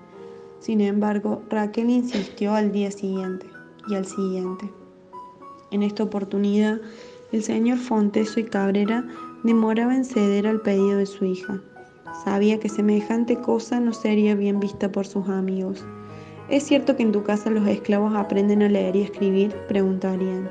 Sin 0.59 0.81
embargo, 0.81 1.43
Raquel 1.49 1.91
insistió 1.91 2.55
al 2.55 2.71
día 2.71 2.89
siguiente 2.89 3.45
y 3.87 3.93
al 3.93 4.05
siguiente. 4.05 4.82
En 5.73 5.81
esta 5.81 6.03
oportunidad, 6.03 6.81
el 7.31 7.41
señor 7.41 7.79
Fonteso 7.79 8.39
y 8.39 8.43
Cabrera 8.43 9.07
demoraba 9.41 9.95
en 9.95 10.05
ceder 10.05 10.45
al 10.45 10.61
pedido 10.61 10.99
de 10.99 11.07
su 11.07 11.25
hija. 11.25 11.59
Sabía 12.23 12.59
que 12.59 12.69
semejante 12.69 13.37
cosa 13.37 13.79
no 13.79 13.91
sería 13.91 14.35
bien 14.35 14.59
vista 14.59 14.91
por 14.91 15.07
sus 15.07 15.27
amigos. 15.27 15.83
¿Es 16.47 16.61
cierto 16.61 16.95
que 16.95 17.01
en 17.01 17.11
tu 17.11 17.23
casa 17.23 17.49
los 17.49 17.67
esclavos 17.67 18.13
aprenden 18.15 18.61
a 18.61 18.69
leer 18.69 18.95
y 18.95 19.01
escribir? 19.01 19.51
preguntarían. 19.67 20.47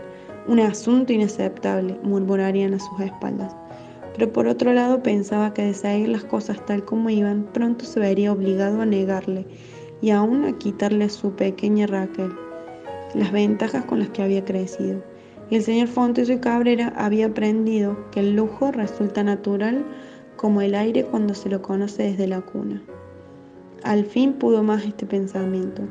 Un 0.48 0.58
asunto 0.58 1.12
inaceptable, 1.12 1.96
murmurarían 2.02 2.74
a 2.74 2.80
sus 2.80 2.98
espaldas. 2.98 3.54
Pero 4.14 4.32
por 4.32 4.48
otro 4.48 4.72
lado 4.72 5.04
pensaba 5.04 5.54
que 5.54 5.62
de 5.62 5.74
seguir 5.74 6.08
las 6.08 6.24
cosas 6.24 6.66
tal 6.66 6.84
como 6.84 7.10
iban, 7.10 7.44
pronto 7.52 7.84
se 7.84 8.00
vería 8.00 8.32
obligado 8.32 8.82
a 8.82 8.86
negarle 8.86 9.46
y 10.00 10.10
aún 10.10 10.46
a 10.46 10.58
quitarle 10.58 11.04
a 11.04 11.10
su 11.10 11.36
pequeña 11.36 11.86
Raquel 11.86 12.32
las 13.14 13.30
ventajas 13.32 13.84
con 13.84 13.98
las 13.98 14.08
que 14.08 14.22
había 14.22 14.44
crecido. 14.44 15.02
Y 15.52 15.56
el 15.56 15.64
señor 15.64 15.88
Fontes 15.88 16.30
y 16.30 16.38
Cabrera 16.38 16.94
había 16.96 17.26
aprendido 17.26 18.10
que 18.10 18.20
el 18.20 18.36
lujo 18.36 18.72
resulta 18.72 19.22
natural 19.22 19.84
como 20.36 20.62
el 20.62 20.74
aire 20.74 21.04
cuando 21.04 21.34
se 21.34 21.50
lo 21.50 21.60
conoce 21.60 22.04
desde 22.04 22.26
la 22.26 22.40
cuna. 22.40 22.82
Al 23.82 24.06
fin 24.06 24.32
pudo 24.32 24.62
más 24.62 24.82
este 24.82 25.04
pensamiento. 25.04 25.82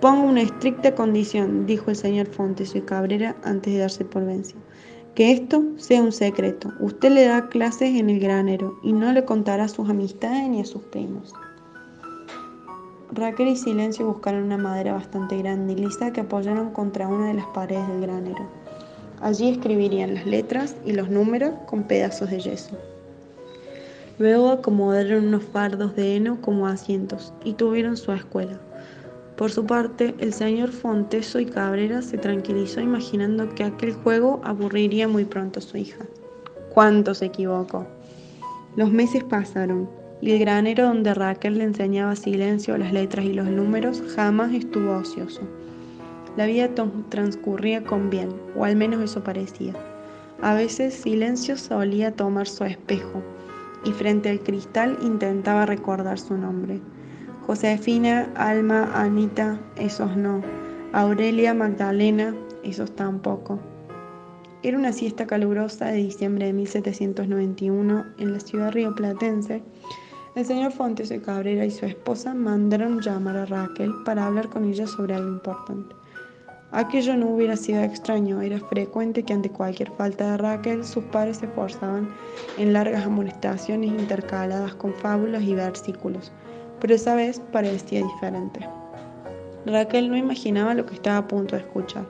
Pongo 0.00 0.22
una 0.22 0.42
estricta 0.42 0.94
condición, 0.94 1.66
dijo 1.66 1.90
el 1.90 1.96
señor 1.96 2.28
Fontes 2.28 2.76
y 2.76 2.80
Cabrera 2.80 3.34
antes 3.42 3.72
de 3.72 3.80
darse 3.80 4.04
por 4.04 4.24
vencido. 4.24 4.60
Que 5.16 5.32
esto 5.32 5.64
sea 5.78 6.00
un 6.00 6.12
secreto. 6.12 6.72
Usted 6.78 7.10
le 7.10 7.24
da 7.24 7.48
clases 7.48 7.98
en 7.98 8.08
el 8.08 8.20
granero 8.20 8.78
y 8.84 8.92
no 8.92 9.12
le 9.12 9.24
contará 9.24 9.64
a 9.64 9.68
sus 9.68 9.90
amistades 9.90 10.48
ni 10.48 10.60
a 10.60 10.64
sus 10.64 10.82
primos. 10.82 11.32
Raquel 13.10 13.48
y 13.48 13.56
Silencio 13.56 14.06
buscaron 14.06 14.44
una 14.44 14.58
madera 14.58 14.92
bastante 14.92 15.38
grande 15.38 15.72
y 15.72 15.76
lisa 15.76 16.12
que 16.12 16.20
apoyaron 16.20 16.70
contra 16.70 17.08
una 17.08 17.26
de 17.26 17.34
las 17.34 17.46
paredes 17.46 17.88
del 17.88 18.02
granero. 18.02 18.61
Allí 19.22 19.50
escribirían 19.50 20.14
las 20.14 20.26
letras 20.26 20.74
y 20.84 20.92
los 20.92 21.08
números 21.08 21.52
con 21.66 21.84
pedazos 21.84 22.28
de 22.30 22.40
yeso. 22.40 22.76
Luego 24.18 24.50
acomodaron 24.50 25.28
unos 25.28 25.44
fardos 25.44 25.94
de 25.94 26.16
heno 26.16 26.40
como 26.40 26.66
asientos 26.66 27.32
y 27.44 27.52
tuvieron 27.52 27.96
su 27.96 28.12
escuela. 28.12 28.58
Por 29.36 29.52
su 29.52 29.64
parte, 29.64 30.14
el 30.18 30.32
señor 30.32 30.70
Fonteso 30.70 31.38
y 31.38 31.46
Cabrera 31.46 32.02
se 32.02 32.18
tranquilizó 32.18 32.80
imaginando 32.80 33.54
que 33.54 33.64
aquel 33.64 33.92
juego 33.94 34.40
aburriría 34.44 35.06
muy 35.06 35.24
pronto 35.24 35.60
a 35.60 35.62
su 35.62 35.76
hija. 35.76 36.04
¿Cuánto 36.74 37.14
se 37.14 37.26
equivocó? 37.26 37.86
Los 38.74 38.90
meses 38.90 39.22
pasaron 39.22 39.88
y 40.20 40.32
el 40.32 40.40
granero 40.40 40.86
donde 40.86 41.14
Raquel 41.14 41.58
le 41.58 41.64
enseñaba 41.64 42.16
silencio, 42.16 42.76
las 42.76 42.92
letras 42.92 43.24
y 43.24 43.32
los 43.32 43.46
números 43.46 44.02
jamás 44.14 44.52
estuvo 44.52 44.96
ocioso. 44.96 45.42
La 46.36 46.46
vida 46.46 46.70
transcurría 47.10 47.84
con 47.84 48.08
bien, 48.08 48.30
o 48.56 48.64
al 48.64 48.76
menos 48.76 49.02
eso 49.02 49.22
parecía. 49.22 49.74
A 50.40 50.54
veces 50.54 50.94
Silencio 50.94 51.56
solía 51.56 52.16
tomar 52.16 52.48
su 52.48 52.64
espejo 52.64 53.22
y 53.84 53.92
frente 53.92 54.30
al 54.30 54.40
cristal 54.40 54.98
intentaba 55.02 55.66
recordar 55.66 56.18
su 56.18 56.36
nombre. 56.36 56.80
Josefina, 57.46 58.30
Alma, 58.34 58.90
Anita, 58.94 59.60
esos 59.76 60.16
no. 60.16 60.42
Aurelia, 60.92 61.54
Magdalena, 61.54 62.34
esos 62.62 62.94
tampoco. 62.96 63.58
Era 64.62 64.78
una 64.78 64.92
siesta 64.92 65.26
calurosa 65.26 65.86
de 65.86 65.96
diciembre 65.96 66.46
de 66.46 66.52
1791 66.52 68.04
en 68.18 68.32
la 68.32 68.40
ciudad 68.40 68.72
rioplatense. 68.72 69.62
El 70.34 70.46
señor 70.46 70.72
Fontes 70.72 71.08
de 71.08 71.20
Cabrera 71.20 71.64
y 71.64 71.70
su 71.70 71.84
esposa 71.84 72.32
mandaron 72.32 73.00
llamar 73.00 73.36
a 73.36 73.46
Raquel 73.46 73.92
para 74.04 74.26
hablar 74.26 74.48
con 74.48 74.64
ella 74.64 74.86
sobre 74.86 75.14
algo 75.14 75.28
importante. 75.28 75.94
Aquello 76.74 77.14
no 77.18 77.28
hubiera 77.28 77.54
sido 77.54 77.82
extraño, 77.82 78.40
era 78.40 78.58
frecuente 78.58 79.22
que 79.22 79.34
ante 79.34 79.50
cualquier 79.50 79.90
falta 79.90 80.30
de 80.30 80.36
Raquel 80.38 80.84
sus 80.86 81.04
padres 81.04 81.36
se 81.36 81.44
esforzaban 81.44 82.08
en 82.56 82.72
largas 82.72 83.04
amonestaciones 83.04 83.90
intercaladas 83.90 84.74
con 84.76 84.94
fábulas 84.94 85.42
y 85.42 85.54
versículos, 85.54 86.32
pero 86.80 86.94
esa 86.94 87.14
vez 87.14 87.42
parecía 87.52 88.02
diferente. 88.02 88.66
Raquel 89.66 90.08
no 90.08 90.16
imaginaba 90.16 90.72
lo 90.72 90.86
que 90.86 90.94
estaba 90.94 91.18
a 91.18 91.28
punto 91.28 91.56
de 91.56 91.62
escuchar, 91.62 92.06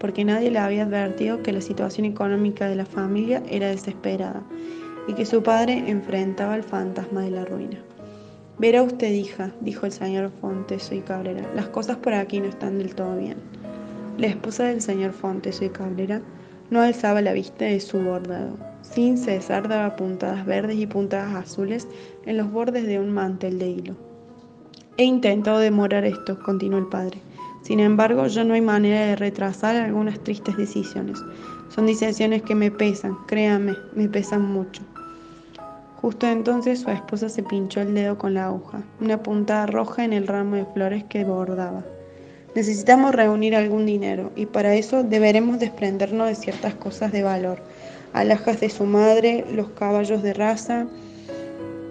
porque 0.00 0.24
nadie 0.24 0.50
le 0.50 0.58
había 0.58 0.82
advertido 0.82 1.40
que 1.44 1.52
la 1.52 1.60
situación 1.60 2.04
económica 2.04 2.68
de 2.68 2.74
la 2.74 2.86
familia 2.86 3.44
era 3.48 3.68
desesperada 3.68 4.42
y 5.06 5.14
que 5.14 5.24
su 5.24 5.40
padre 5.40 5.84
enfrentaba 5.86 6.56
el 6.56 6.64
fantasma 6.64 7.22
de 7.22 7.30
la 7.30 7.44
ruina. 7.44 7.78
Verá 8.58 8.82
usted, 8.82 9.12
hija, 9.12 9.52
dijo 9.60 9.86
el 9.86 9.92
señor 9.92 10.32
Fontes 10.40 10.90
y 10.90 11.00
Cabrera, 11.00 11.48
las 11.54 11.68
cosas 11.68 11.96
por 11.98 12.12
aquí 12.12 12.40
no 12.40 12.46
están 12.46 12.76
del 12.76 12.96
todo 12.96 13.16
bien. 13.16 13.59
La 14.20 14.26
esposa 14.26 14.64
del 14.64 14.82
señor 14.82 15.12
Fontes 15.12 15.62
y 15.62 15.70
Cabrera 15.70 16.20
no 16.68 16.82
alzaba 16.82 17.22
la 17.22 17.32
vista 17.32 17.64
de 17.64 17.80
su 17.80 17.98
bordado. 18.00 18.58
Sin 18.82 19.16
cesar 19.16 19.66
daba 19.66 19.96
puntadas 19.96 20.44
verdes 20.44 20.76
y 20.76 20.86
puntadas 20.86 21.34
azules 21.34 21.88
en 22.26 22.36
los 22.36 22.52
bordes 22.52 22.86
de 22.86 22.98
un 22.98 23.14
mantel 23.14 23.58
de 23.58 23.70
hilo. 23.70 23.96
He 24.98 25.04
intentado 25.04 25.58
demorar 25.58 26.04
esto, 26.04 26.38
continuó 26.38 26.78
el 26.78 26.88
padre. 26.88 27.22
Sin 27.62 27.80
embargo, 27.80 28.26
yo 28.26 28.44
no 28.44 28.52
hay 28.52 28.60
manera 28.60 29.06
de 29.06 29.16
retrasar 29.16 29.74
algunas 29.76 30.20
tristes 30.22 30.54
decisiones. 30.58 31.18
Son 31.70 31.86
decisiones 31.86 32.42
que 32.42 32.54
me 32.54 32.70
pesan, 32.70 33.16
créame, 33.26 33.74
me 33.94 34.06
pesan 34.06 34.42
mucho. 34.42 34.82
Justo 35.96 36.26
entonces 36.26 36.80
su 36.80 36.90
esposa 36.90 37.30
se 37.30 37.42
pinchó 37.42 37.80
el 37.80 37.94
dedo 37.94 38.18
con 38.18 38.34
la 38.34 38.48
aguja, 38.48 38.82
una 39.00 39.22
puntada 39.22 39.64
roja 39.64 40.04
en 40.04 40.12
el 40.12 40.26
ramo 40.26 40.56
de 40.56 40.66
flores 40.66 41.04
que 41.04 41.24
bordaba. 41.24 41.82
Necesitamos 42.54 43.14
reunir 43.14 43.54
algún 43.54 43.86
dinero 43.86 44.32
y 44.34 44.46
para 44.46 44.74
eso 44.74 45.04
deberemos 45.04 45.60
desprendernos 45.60 46.28
de 46.28 46.34
ciertas 46.34 46.74
cosas 46.74 47.12
de 47.12 47.22
valor. 47.22 47.62
Alhajas 48.12 48.58
de 48.58 48.70
su 48.70 48.84
madre, 48.84 49.44
los 49.52 49.68
caballos 49.70 50.22
de 50.22 50.34
raza. 50.34 50.86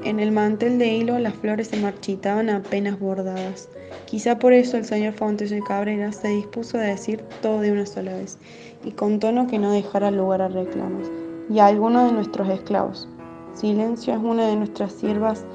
En 0.03 0.19
el 0.19 0.31
mantel 0.31 0.77
de 0.77 0.87
hilo 0.87 1.17
las 1.17 1.33
flores 1.35 1.69
se 1.69 1.77
marchitaban 1.77 2.49
apenas 2.49 2.99
bordadas. 2.99 3.69
Quizá 4.05 4.37
por 4.37 4.51
eso 4.51 4.75
el 4.75 4.85
señor 4.85 5.13
Fontes 5.13 5.49
de 5.49 5.61
Cabrera 5.61 6.11
se 6.11 6.27
dispuso 6.27 6.77
a 6.77 6.81
decir 6.81 7.23
todo 7.41 7.61
de 7.61 7.71
una 7.71 7.85
sola 7.85 8.13
vez 8.13 8.37
y 8.83 8.91
con 8.91 9.19
tono 9.19 9.47
que 9.47 9.59
no 9.59 9.71
dejara 9.71 10.11
lugar 10.11 10.41
a 10.41 10.49
reclamos. 10.49 11.09
Y 11.49 11.59
a 11.59 11.67
alguno 11.67 12.05
de 12.05 12.11
nuestros 12.11 12.49
esclavos. 12.49 13.07
Silencio 13.53 14.13
es 14.13 14.19
una 14.19 14.47
de 14.47 14.57
nuestras 14.57 14.91
siervas 14.91 15.45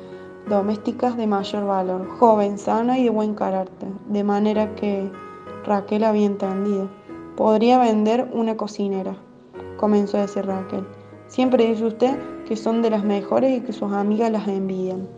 domésticas 0.48 1.16
de 1.16 1.26
mayor 1.26 1.64
valor, 1.64 2.08
joven, 2.18 2.58
sana 2.58 2.98
y 2.98 3.04
de 3.04 3.10
buen 3.10 3.34
carácter, 3.34 3.88
de 4.08 4.24
manera 4.24 4.74
que 4.74 5.10
Raquel 5.64 6.04
había 6.04 6.26
entendido. 6.26 6.88
Podría 7.36 7.78
vender 7.78 8.30
una 8.32 8.56
cocinera, 8.56 9.16
comenzó 9.76 10.18
a 10.18 10.22
decir 10.22 10.46
Raquel. 10.46 10.86
Siempre 11.26 11.66
dice 11.66 11.86
usted 11.86 12.18
que 12.44 12.56
son 12.56 12.82
de 12.82 12.90
las 12.90 13.04
mejores 13.04 13.58
y 13.58 13.60
que 13.62 13.72
sus 13.72 13.92
amigas 13.92 14.30
las 14.30 14.46
envidian. 14.46 15.08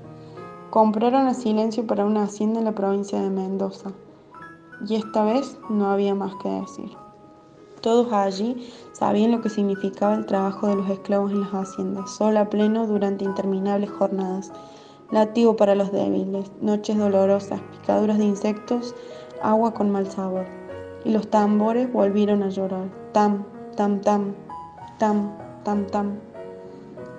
Compraron 0.71 1.27
a 1.27 1.35
silencio 1.35 1.87
para 1.87 2.05
una 2.05 2.23
hacienda 2.23 2.61
en 2.61 2.65
la 2.65 2.75
provincia 2.75 3.21
de 3.21 3.31
Mendoza. 3.31 3.91
Y 4.87 4.95
esta 4.95 5.25
vez 5.25 5.59
no 5.69 5.91
había 5.91 6.15
más 6.15 6.35
que 6.43 6.49
decir. 6.49 6.91
Todos 7.81 8.13
allí 8.13 8.69
sabían 8.93 9.33
lo 9.33 9.41
que 9.41 9.49
significaba 9.49 10.15
el 10.15 10.27
trabajo 10.27 10.69
de 10.69 10.77
los 10.77 10.89
esclavos 10.89 11.33
en 11.33 11.41
las 11.41 11.53
haciendas, 11.53 12.11
sol 12.11 12.37
a 12.37 12.49
pleno 12.49 12.87
durante 12.87 13.25
interminables 13.25 13.91
jornadas 13.91 14.53
látigo 15.11 15.57
para 15.57 15.75
los 15.75 15.93
débiles, 15.93 16.51
noches 16.61 16.97
dolorosas, 16.97 17.61
picaduras 17.73 18.19
de 18.19 18.25
insectos, 18.25 18.95
agua 19.43 19.75
con 19.75 19.91
mal 19.91 20.11
sabor. 20.11 20.47
Y 21.05 21.11
los 21.11 21.29
tambores 21.29 21.93
volvieron 21.93 22.43
a 22.43 22.49
llorar. 22.49 22.89
Tam, 23.13 23.45
tam, 23.77 24.01
tam, 24.01 24.35
tam, 24.99 25.33
tam, 25.65 25.87
tam. 25.87 26.19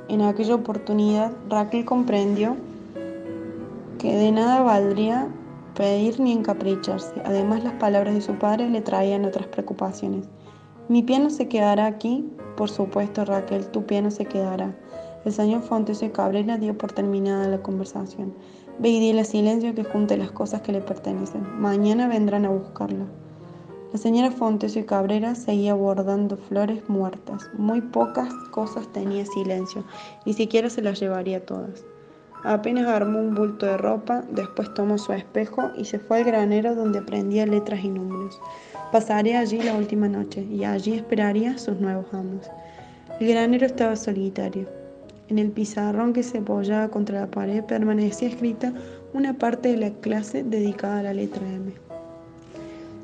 En 0.10 0.22
aquella 0.22 0.56
oportunidad 0.56 1.32
Raquel 1.50 1.86
comprendió 1.86 2.56
que 4.00 4.16
de 4.16 4.32
nada 4.32 4.62
valdría 4.62 5.28
pedir 5.76 6.20
ni 6.20 6.32
encapricharse. 6.34 7.22
Además 7.26 7.64
las 7.64 7.74
palabras 7.74 8.14
de 8.14 8.22
su 8.22 8.34
padre 8.36 8.70
le 8.70 8.82
traían 8.82 9.26
otras 9.26 9.48
preocupaciones. 9.48 10.28
Mi 10.90 11.04
piano 11.04 11.30
se 11.30 11.48
quedará 11.48 11.86
aquí, 11.86 12.30
por 12.56 12.70
supuesto 12.70 13.26
Raquel, 13.26 13.68
tu 13.68 13.86
piano 13.86 14.10
se 14.12 14.26
quedará. 14.26 14.74
El 15.26 15.34
señor 15.34 15.62
Fontes 15.62 16.02
y 16.04 16.10
Cabrera 16.10 16.58
dio 16.58 16.78
por 16.78 16.92
terminada 16.92 17.48
la 17.48 17.62
conversación. 17.62 18.34
Ve 18.80 18.90
y 18.90 19.00
dile 19.00 19.26
Silencio 19.26 19.74
que 19.74 19.84
junte 19.84 20.18
las 20.18 20.32
cosas 20.32 20.62
que 20.62 20.72
le 20.72 20.82
pertenecen. 20.82 21.44
Mañana 21.60 22.08
vendrán 22.08 22.46
a 22.46 22.50
buscarla. 22.50 23.06
La 23.92 24.00
señora 24.00 24.32
Fontes 24.32 24.76
y 24.76 24.84
Cabrera 24.84 25.34
seguía 25.34 25.74
bordando 25.74 26.38
flores 26.38 26.88
muertas. 26.90 27.50
Muy 27.58 27.82
pocas 27.82 28.34
cosas 28.52 28.88
tenía 28.92 29.26
Silencio, 29.26 29.84
ni 30.26 30.34
siquiera 30.34 30.70
se 30.70 30.82
las 30.82 31.00
llevaría 31.00 31.46
todas. 31.46 31.86
Apenas 32.44 32.88
armó 32.88 33.20
un 33.20 33.34
bulto 33.34 33.66
de 33.66 33.78
ropa, 33.78 34.24
después 34.30 34.74
tomó 34.74 34.98
su 34.98 35.14
espejo 35.14 35.72
y 35.76 35.86
se 35.86 36.00
fue 36.00 36.18
al 36.18 36.26
granero 36.26 36.76
donde 36.76 37.00
aprendía 37.00 37.46
letras 37.48 37.84
y 37.84 37.90
números. 37.90 38.40
Pasaría 38.92 39.40
allí 39.40 39.62
la 39.62 39.76
última 39.76 40.08
noche 40.08 40.44
y 40.44 40.64
allí 40.64 40.94
esperaría 40.94 41.58
sus 41.58 41.80
nuevos 41.80 42.06
amos. 42.14 42.50
El 43.20 43.30
granero 43.30 43.66
estaba 43.66 43.96
solitario. 43.96 44.77
En 45.30 45.40
el 45.40 45.52
pizarrón 45.52 46.14
que 46.14 46.24
se 46.24 46.38
apoyaba 46.38 46.88
contra 46.88 47.20
la 47.20 47.28
pared 47.28 47.62
permanecía 47.62 48.30
escrita 48.30 48.74
una 49.14 49.34
parte 49.34 49.70
de 49.70 49.78
la 49.78 49.90
clase 49.92 50.44
dedicada 50.44 51.00
a 51.00 51.04
la 51.04 51.14
letra 51.14 51.46
M. 51.46 51.74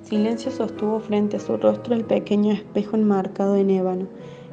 Silencio 0.04 0.50
sostuvo 0.50 1.02
frente 1.02 1.36
a 1.36 1.40
su 1.42 1.58
rostro 1.58 1.96
el 1.96 2.06
pequeño 2.06 2.54
espejo 2.54 2.96
enmarcado 2.96 3.58
en 3.58 3.72
ébano. 3.72 4.08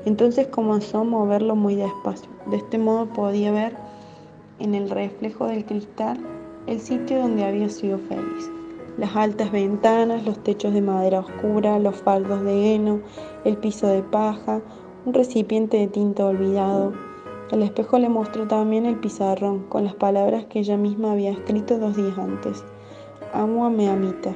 Entonces 0.05 0.49
comenzó 0.49 0.99
a 0.99 1.05
moverlo 1.05 1.55
muy 1.55 1.77
despacio. 1.77 2.29
De 2.51 2.57
este 2.57 2.79
modo 2.79 3.07
podía 3.07 3.53
ver 3.53 3.77
en 4.59 4.75
el 4.75 4.91
reflejo 4.91 5.47
del 5.47 5.65
cristal 5.65 6.19
el 6.67 6.81
sitio 6.81 7.21
donde 7.21 7.45
había 7.45 7.69
sido 7.69 7.99
feliz. 7.99 8.51
Las 8.99 9.15
altas 9.15 9.53
ventanas, 9.53 10.25
los 10.25 10.43
techos 10.43 10.75
de 10.75 10.83
madera 10.83 11.21
oscura, 11.21 11.79
los 11.79 11.97
faldos 11.97 12.43
de 12.43 12.75
heno, 12.75 13.01
el 13.45 13.57
piso 13.57 13.87
de 13.87 14.03
paja, 14.03 14.61
un 15.07 15.15
recipiente 15.15 15.77
de 15.77 15.87
tinta 15.87 16.27
olvidado, 16.27 16.93
el 17.57 17.63
espejo 17.63 17.99
le 17.99 18.09
mostró 18.09 18.47
también 18.47 18.87
el 18.87 18.97
pizarrón 18.97 19.65
con 19.69 19.85
las 19.85 19.95
palabras 19.95 20.45
que 20.45 20.61
ella 20.61 20.77
misma 20.77 21.13
había 21.13 21.33
escrito 21.33 21.79
dos 21.79 21.97
días 21.97 22.17
antes. 22.17 22.65
Amo 23.33 23.65
a 23.65 23.71
mi 23.71 23.89
amita. 23.89 24.35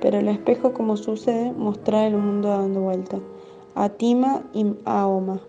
Pero 0.00 0.18
el 0.18 0.28
espejo, 0.28 0.72
como 0.72 0.96
sucede, 0.96 1.52
mostraba 1.52 2.06
el 2.06 2.16
mundo 2.16 2.48
dando 2.48 2.80
vuelta. 2.80 3.18
Atima 3.74 4.42
im 4.52 4.76
aoma. 4.84 5.40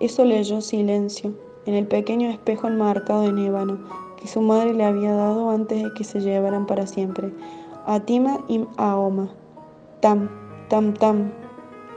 Eso 0.00 0.24
leyó 0.24 0.60
silencio 0.60 1.32
en 1.64 1.74
el 1.74 1.86
pequeño 1.86 2.28
espejo 2.28 2.68
enmarcado 2.68 3.24
en 3.24 3.38
ébano 3.38 3.78
que 4.16 4.28
su 4.28 4.40
madre 4.40 4.74
le 4.74 4.84
había 4.84 5.14
dado 5.14 5.50
antes 5.50 5.82
de 5.82 5.92
que 5.94 6.04
se 6.04 6.20
llevaran 6.20 6.66
para 6.66 6.86
siempre. 6.86 7.32
Atima 7.86 8.40
im 8.48 8.66
aoma. 8.76 9.28
Tam, 10.00 10.28
tam, 10.68 10.92
tam, 10.94 11.30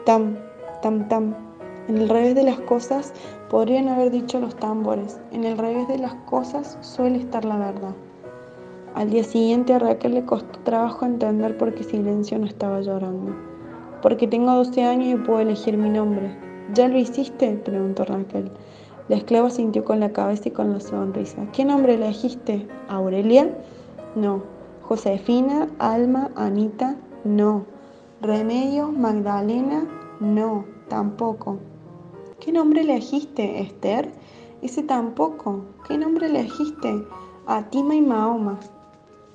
tam, 0.06 0.38
tam, 0.82 1.08
tam. 1.08 1.49
En 1.90 1.98
el 1.98 2.08
revés 2.08 2.36
de 2.36 2.44
las 2.44 2.60
cosas 2.60 3.14
podrían 3.50 3.88
haber 3.88 4.12
dicho 4.12 4.40
los 4.40 4.56
tambores. 4.56 5.20
En 5.32 5.44
el 5.44 5.58
revés 5.58 5.88
de 5.88 5.98
las 5.98 6.14
cosas 6.14 6.78
suele 6.82 7.18
estar 7.18 7.44
la 7.46 7.58
verdad. 7.58 7.96
Al 8.94 9.10
día 9.10 9.24
siguiente 9.24 9.74
a 9.74 9.80
Raquel 9.80 10.14
le 10.14 10.24
costó 10.24 10.60
trabajo 10.60 11.08
entender 11.08 11.58
por 11.58 11.74
qué 11.74 11.84
Silencio 11.84 12.38
no 12.38 12.46
estaba 12.46 12.82
llorando. 12.82 13.36
Porque 14.04 14.28
tengo 14.28 14.54
12 14.54 14.84
años 14.84 15.20
y 15.20 15.24
puedo 15.24 15.40
elegir 15.40 15.78
mi 15.78 15.90
nombre. 15.90 16.38
¿Ya 16.76 16.88
lo 16.88 17.00
hiciste? 17.00 17.54
preguntó 17.54 18.06
Raquel. 18.06 18.52
La 19.08 19.16
esclava 19.16 19.50
sintió 19.50 19.84
con 19.84 20.00
la 20.00 20.12
cabeza 20.12 20.50
y 20.50 20.52
con 20.52 20.72
la 20.72 20.80
sonrisa. 20.82 21.48
¿Qué 21.54 21.66
nombre 21.66 21.96
elegiste? 21.96 22.68
¿Aurelia? 22.88 23.50
No. 24.14 24.44
¿Josefina? 24.84 25.70
¿Alma? 25.80 26.30
¿Anita? 26.36 26.98
No. 27.24 27.66
¿Remedio? 28.22 28.92
¿Magdalena? 28.92 29.88
No, 30.20 30.66
tampoco. 30.88 31.58
¿Qué 32.40 32.54
nombre 32.54 32.82
elegiste, 32.82 33.60
Esther? 33.60 34.10
Ese 34.62 34.82
tampoco. 34.82 35.66
¿Qué 35.86 35.98
nombre 35.98 36.28
elegiste? 36.28 37.04
Atima 37.46 37.96
y 37.96 38.02
Mahoma. 38.02 38.58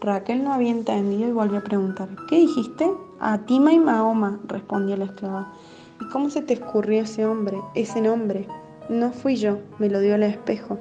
Raquel 0.01 0.43
no 0.43 0.55
había 0.55 0.71
entendido 0.71 1.29
y 1.29 1.33
volvió 1.33 1.59
a 1.59 1.65
preguntar. 1.65 2.09
¿Qué 2.31 2.37
dijiste? 2.37 2.91
Atima 3.21 3.75
y 3.75 3.79
Mahoma, 3.79 4.41
respondió 4.49 4.97
la 4.97 5.05
esclava. 5.05 5.53
¿Y 6.01 6.09
cómo 6.09 6.31
se 6.31 6.41
te 6.41 6.55
escurrió 6.55 7.03
ese 7.03 7.27
hombre, 7.27 7.61
ese 7.75 8.01
nombre? 8.01 8.49
No 8.89 9.13
fui 9.13 9.37
yo, 9.37 9.59
me 9.79 9.91
lo 9.91 10.01
dio 10.01 10.15
el 10.15 10.23
espejo. 10.23 10.79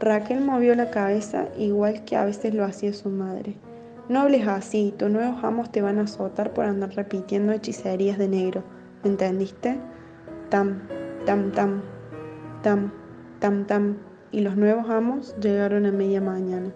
Raquel 0.00 0.44
movió 0.44 0.74
la 0.74 0.90
cabeza 0.90 1.46
igual 1.56 2.04
que 2.04 2.16
a 2.16 2.24
veces 2.24 2.54
lo 2.54 2.64
hacía 2.64 2.92
su 2.92 3.08
madre. 3.08 3.54
No 4.08 4.22
hables 4.22 4.48
así, 4.48 4.92
tus 4.98 5.10
nuevos 5.10 5.44
amos 5.44 5.70
te 5.70 5.80
van 5.80 6.00
a 6.00 6.02
azotar 6.02 6.52
por 6.54 6.64
andar 6.64 6.90
repitiendo 6.96 7.52
hechicerías 7.52 8.18
de 8.18 8.26
negro. 8.26 8.64
¿Me 9.04 9.10
entendiste? 9.10 9.78
Tam, 10.50 10.82
tam, 11.24 11.52
tam, 11.52 11.82
tam, 12.62 12.92
tam, 13.38 13.64
tam. 13.66 13.96
Y 14.30 14.40
los 14.40 14.56
nuevos 14.56 14.88
amos 14.88 15.36
llegaron 15.40 15.86
a 15.86 15.92
media 15.92 16.20
mañana, 16.20 16.72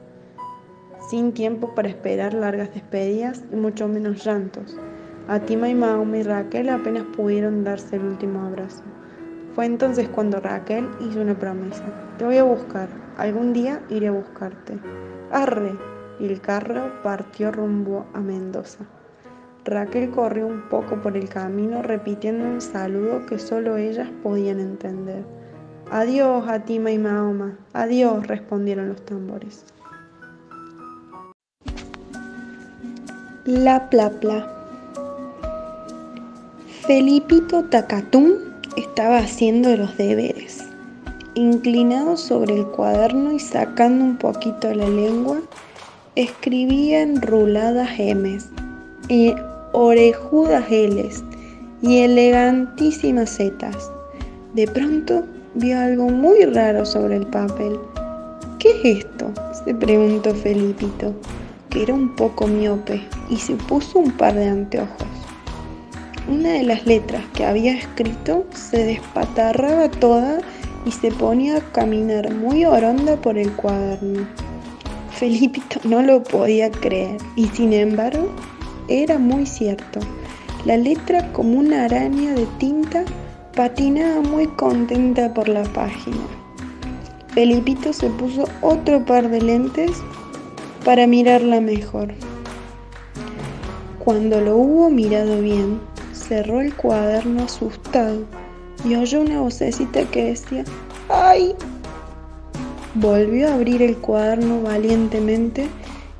sin 1.08 1.32
tiempo 1.32 1.74
para 1.74 1.88
esperar 1.88 2.34
largas 2.34 2.72
despedidas 2.74 3.44
y 3.52 3.56
mucho 3.56 3.88
menos 3.88 4.24
llantos. 4.24 4.76
Atima 5.28 5.68
y 5.68 5.74
Mahoma 5.74 6.18
y 6.18 6.22
Raquel 6.22 6.68
apenas 6.68 7.04
pudieron 7.16 7.64
darse 7.64 7.96
el 7.96 8.04
último 8.04 8.42
abrazo. 8.42 8.84
Fue 9.54 9.64
entonces 9.64 10.08
cuando 10.08 10.38
Raquel 10.38 10.88
hizo 11.00 11.20
una 11.20 11.34
promesa. 11.34 11.82
Te 12.18 12.24
voy 12.24 12.36
a 12.36 12.44
buscar. 12.44 12.88
Algún 13.16 13.52
día 13.52 13.82
iré 13.88 14.08
a 14.08 14.12
buscarte. 14.12 14.78
Arre. 15.32 15.72
Y 16.20 16.26
el 16.26 16.40
carro 16.40 16.92
partió 17.02 17.50
rumbo 17.50 18.06
a 18.14 18.20
Mendoza. 18.20 18.84
Raquel 19.66 20.10
corrió 20.10 20.46
un 20.46 20.62
poco 20.68 20.94
por 21.02 21.16
el 21.16 21.28
camino 21.28 21.82
repitiendo 21.82 22.44
un 22.44 22.60
saludo 22.60 23.26
que 23.26 23.40
solo 23.40 23.76
ellas 23.76 24.08
podían 24.22 24.60
entender. 24.60 25.24
Adiós, 25.90 26.46
Atima 26.48 26.92
y 26.92 26.98
Mahoma. 26.98 27.58
Adiós, 27.72 28.24
respondieron 28.28 28.90
los 28.90 29.04
tambores. 29.04 29.64
La 33.44 33.90
Plapla. 33.90 34.48
Felipito 36.86 37.64
Tacatún 37.64 38.36
estaba 38.76 39.18
haciendo 39.18 39.76
los 39.76 39.96
deberes. 39.96 40.64
Inclinado 41.34 42.16
sobre 42.16 42.56
el 42.56 42.66
cuaderno 42.66 43.32
y 43.32 43.40
sacando 43.40 44.04
un 44.04 44.16
poquito 44.16 44.72
la 44.72 44.88
lengua, 44.88 45.40
escribía 46.14 47.02
enruladas 47.02 47.90
M's 47.98 48.48
y 49.08 49.34
orejudas 49.78 50.70
L's 50.70 51.22
y 51.82 51.98
elegantísimas 51.98 53.36
Z's. 53.36 53.90
De 54.54 54.66
pronto 54.66 55.24
vio 55.54 55.78
algo 55.78 56.08
muy 56.08 56.46
raro 56.46 56.86
sobre 56.86 57.16
el 57.16 57.26
papel. 57.26 57.78
¿Qué 58.58 58.70
es 58.70 59.04
esto? 59.04 59.30
se 59.66 59.74
preguntó 59.74 60.34
Felipito, 60.34 61.12
que 61.68 61.82
era 61.82 61.92
un 61.92 62.16
poco 62.16 62.46
miope, 62.46 63.02
y 63.28 63.36
se 63.36 63.54
puso 63.54 63.98
un 63.98 64.12
par 64.12 64.34
de 64.34 64.48
anteojos. 64.48 65.08
Una 66.26 66.52
de 66.52 66.62
las 66.62 66.86
letras 66.86 67.22
que 67.34 67.44
había 67.44 67.76
escrito 67.76 68.46
se 68.54 68.82
despatarraba 68.82 69.90
toda 69.90 70.38
y 70.86 70.90
se 70.90 71.10
ponía 71.10 71.58
a 71.58 71.72
caminar 71.72 72.32
muy 72.32 72.64
oronda 72.64 73.20
por 73.20 73.36
el 73.36 73.52
cuaderno. 73.52 74.26
Felipito 75.10 75.80
no 75.84 76.00
lo 76.00 76.22
podía 76.22 76.70
creer 76.70 77.18
y 77.36 77.46
sin 77.48 77.74
embargo 77.74 78.30
era 78.88 79.18
muy 79.18 79.46
cierto. 79.46 80.00
La 80.64 80.76
letra 80.76 81.32
como 81.32 81.58
una 81.58 81.84
araña 81.84 82.34
de 82.34 82.46
tinta 82.58 83.04
patinaba 83.54 84.20
muy 84.20 84.46
contenta 84.48 85.32
por 85.32 85.48
la 85.48 85.62
página. 85.62 86.16
Felipito 87.28 87.92
se 87.92 88.08
puso 88.10 88.48
otro 88.62 89.04
par 89.04 89.28
de 89.30 89.40
lentes 89.40 89.92
para 90.84 91.06
mirarla 91.06 91.60
mejor. 91.60 92.14
Cuando 93.98 94.40
lo 94.40 94.56
hubo 94.56 94.90
mirado 94.90 95.40
bien, 95.40 95.80
cerró 96.12 96.60
el 96.60 96.74
cuaderno 96.74 97.44
asustado 97.44 98.24
y 98.84 98.94
oyó 98.94 99.20
una 99.20 99.40
vocecita 99.40 100.04
que 100.10 100.24
decía, 100.24 100.64
¡ay! 101.08 101.54
Volvió 102.94 103.48
a 103.48 103.54
abrir 103.54 103.82
el 103.82 103.96
cuaderno 103.96 104.62
valientemente 104.62 105.68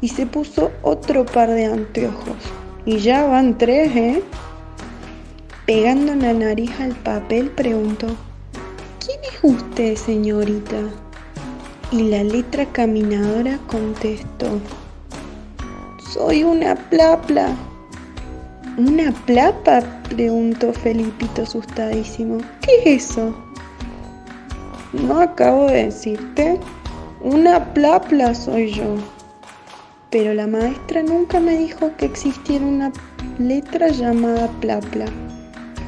y 0.01 0.09
se 0.09 0.27
puso 0.27 0.71
otro 0.83 1.25
par 1.25 1.51
de 1.51 1.67
anteojos. 1.67 2.37
Y 2.85 2.99
ya 2.99 3.27
van 3.27 3.59
tres, 3.59 3.95
¿eh? 3.97 4.23
Pegando 5.67 6.15
la 6.15 6.33
nariz 6.33 6.71
al 6.79 6.95
papel 6.95 7.51
preguntó, 7.51 8.07
¿quién 9.05 9.19
es 9.25 9.39
usted, 9.43 9.97
señorita? 9.97 10.77
Y 11.91 12.03
la 12.03 12.23
letra 12.23 12.67
caminadora 12.67 13.59
contestó, 13.67 14.61
soy 16.13 16.45
una 16.45 16.75
plapla. 16.75 17.55
¿Una 18.79 19.13
plapa? 19.27 19.83
preguntó 20.09 20.73
Felipito 20.73 21.43
asustadísimo. 21.43 22.39
¿Qué 22.61 22.97
es 22.97 23.11
eso? 23.11 23.35
No 24.93 25.21
acabo 25.21 25.67
de 25.67 25.87
decirte. 25.87 26.61
Una 27.23 27.73
plapla 27.75 28.35
soy 28.35 28.73
yo. 28.73 28.97
Pero 30.11 30.35
la 30.35 30.47
maestra 30.47 31.03
nunca 31.03 31.41
me 31.41 31.59
dijo 31.59 31.91
que 31.97 32.07
existiera 32.07 32.65
una 32.65 32.93
letra 33.39 33.89
llamada 33.89 34.49
plapla, 34.61 35.07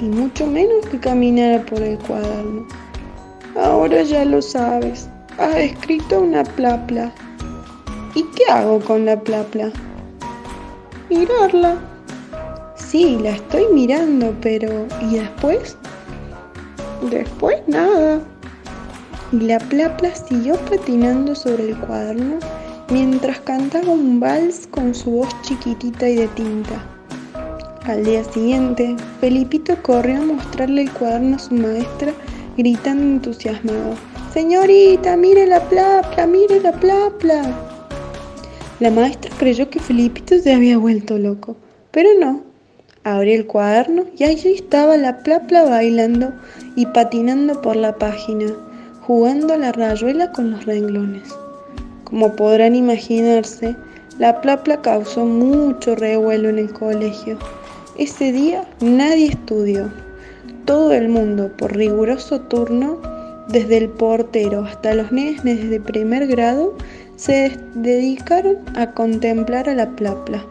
y 0.01 0.05
mucho 0.05 0.47
menos 0.47 0.87
que 0.91 0.99
caminara 0.99 1.65
por 1.65 1.81
el 1.81 1.99
cuaderno. 1.99 2.67
Ahora 3.57 4.03
ya 4.03 4.25
lo 4.25 4.43
sabes. 4.43 5.09
Has 5.39 5.55
escrito 5.57 6.21
una 6.21 6.43
plapla. 6.43 7.13
¿Y 8.15 8.25
qué 8.35 8.51
hago 8.51 8.81
con 8.81 9.05
la 9.07 9.19
plapla? 9.21 9.71
Mirarla. 11.11 11.77
Sí, 12.75 13.19
la 13.23 13.31
estoy 13.31 13.67
mirando, 13.73 14.35
pero 14.41 14.87
¿y 15.01 15.17
después? 15.17 15.77
Después 17.11 17.57
nada. 17.69 18.21
Y 19.31 19.41
la 19.41 19.59
plapla 19.59 20.15
siguió 20.15 20.57
patinando 20.71 21.35
sobre 21.35 21.71
el 21.71 21.79
cuaderno 21.79 22.39
mientras 22.91 23.41
cantaba 23.41 23.89
un 23.93 24.21
vals 24.21 24.67
con 24.67 24.95
su 24.95 25.11
voz 25.11 25.29
chiquitita 25.43 26.09
y 26.09 26.17
de 26.17 26.29
tinta. 26.29 26.85
Al 27.85 28.05
día 28.05 28.25
siguiente, 28.25 28.97
Felipito 29.21 29.75
corrió 29.83 30.19
a 30.19 30.25
mostrarle 30.25 30.83
el 30.83 30.93
cuaderno 30.93 31.37
a 31.37 31.39
su 31.39 31.55
maestra, 31.55 32.13
gritando 32.57 33.03
entusiasmado: 33.03 33.95
Señorita, 34.33 35.17
mire 35.17 35.47
la 35.47 35.61
plapla, 35.69 36.27
mire 36.27 36.61
la 36.61 36.73
plapla. 36.73 37.43
La 38.81 38.91
maestra 38.91 39.31
creyó 39.39 39.69
que 39.71 39.81
Felipito 39.81 40.39
se 40.39 40.53
había 40.53 40.79
vuelto 40.79 41.19
loco, 41.19 41.57
pero 41.91 42.11
no. 42.21 42.43
Abrió 43.05 43.35
el 43.35 43.47
cuaderno 43.47 44.05
y 44.19 44.25
allí 44.25 44.53
estaba 44.53 44.97
la 44.97 45.23
plapla 45.23 45.65
bailando 45.65 46.33
y 46.77 46.85
patinando 46.87 47.63
por 47.63 47.77
la 47.77 47.97
página, 47.97 48.53
jugando 49.01 49.57
la 49.57 49.73
rayuela 49.73 50.31
con 50.33 50.51
los 50.51 50.67
renglones. 50.67 51.23
Como 52.09 52.35
podrán 52.37 52.75
imaginarse, 52.75 53.77
la 54.19 54.41
plapla 54.41 54.81
causó 54.81 55.27
mucho 55.27 55.95
revuelo 55.95 56.49
en 56.49 56.59
el 56.59 56.73
colegio. 56.73 57.39
Ese 57.99 58.33
día 58.33 58.67
nadie 58.81 59.27
estudió. 59.27 59.93
Todo 60.65 60.93
el 60.95 61.11
mundo, 61.11 61.51
por 61.59 61.77
riguroso 61.77 62.41
turno, 62.41 62.99
desde 63.49 63.77
el 63.77 63.91
portero 63.91 64.65
hasta 64.65 64.95
los 64.95 65.13
nenes 65.13 65.69
de 65.69 65.81
primer 65.81 66.27
grado, 66.27 66.75
se 67.17 67.59
dedicaron 67.75 68.57
a 68.75 68.93
contemplar 68.93 69.69
a 69.69 69.75
la 69.75 69.91
plapla. 69.91 70.43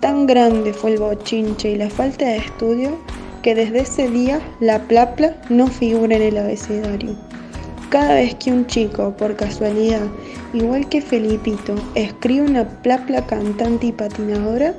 Tan 0.00 0.26
grande 0.26 0.72
fue 0.72 0.92
el 0.92 0.98
bochinche 0.98 1.72
y 1.72 1.76
la 1.76 1.90
falta 1.90 2.24
de 2.24 2.38
estudio 2.38 2.96
que 3.42 3.54
desde 3.54 3.80
ese 3.80 4.08
día 4.08 4.40
la 4.60 4.78
plapla 4.78 5.36
no 5.50 5.66
figura 5.66 6.16
en 6.16 6.22
el 6.22 6.38
abecedario. 6.38 7.25
Cada 7.96 8.16
vez 8.16 8.34
que 8.34 8.52
un 8.52 8.66
chico, 8.66 9.16
por 9.16 9.36
casualidad, 9.36 10.02
igual 10.52 10.86
que 10.86 11.00
Felipito, 11.00 11.76
escribe 11.94 12.44
una 12.44 12.68
plapla 12.68 13.24
cantante 13.24 13.86
y 13.86 13.92
patinadora, 13.92 14.74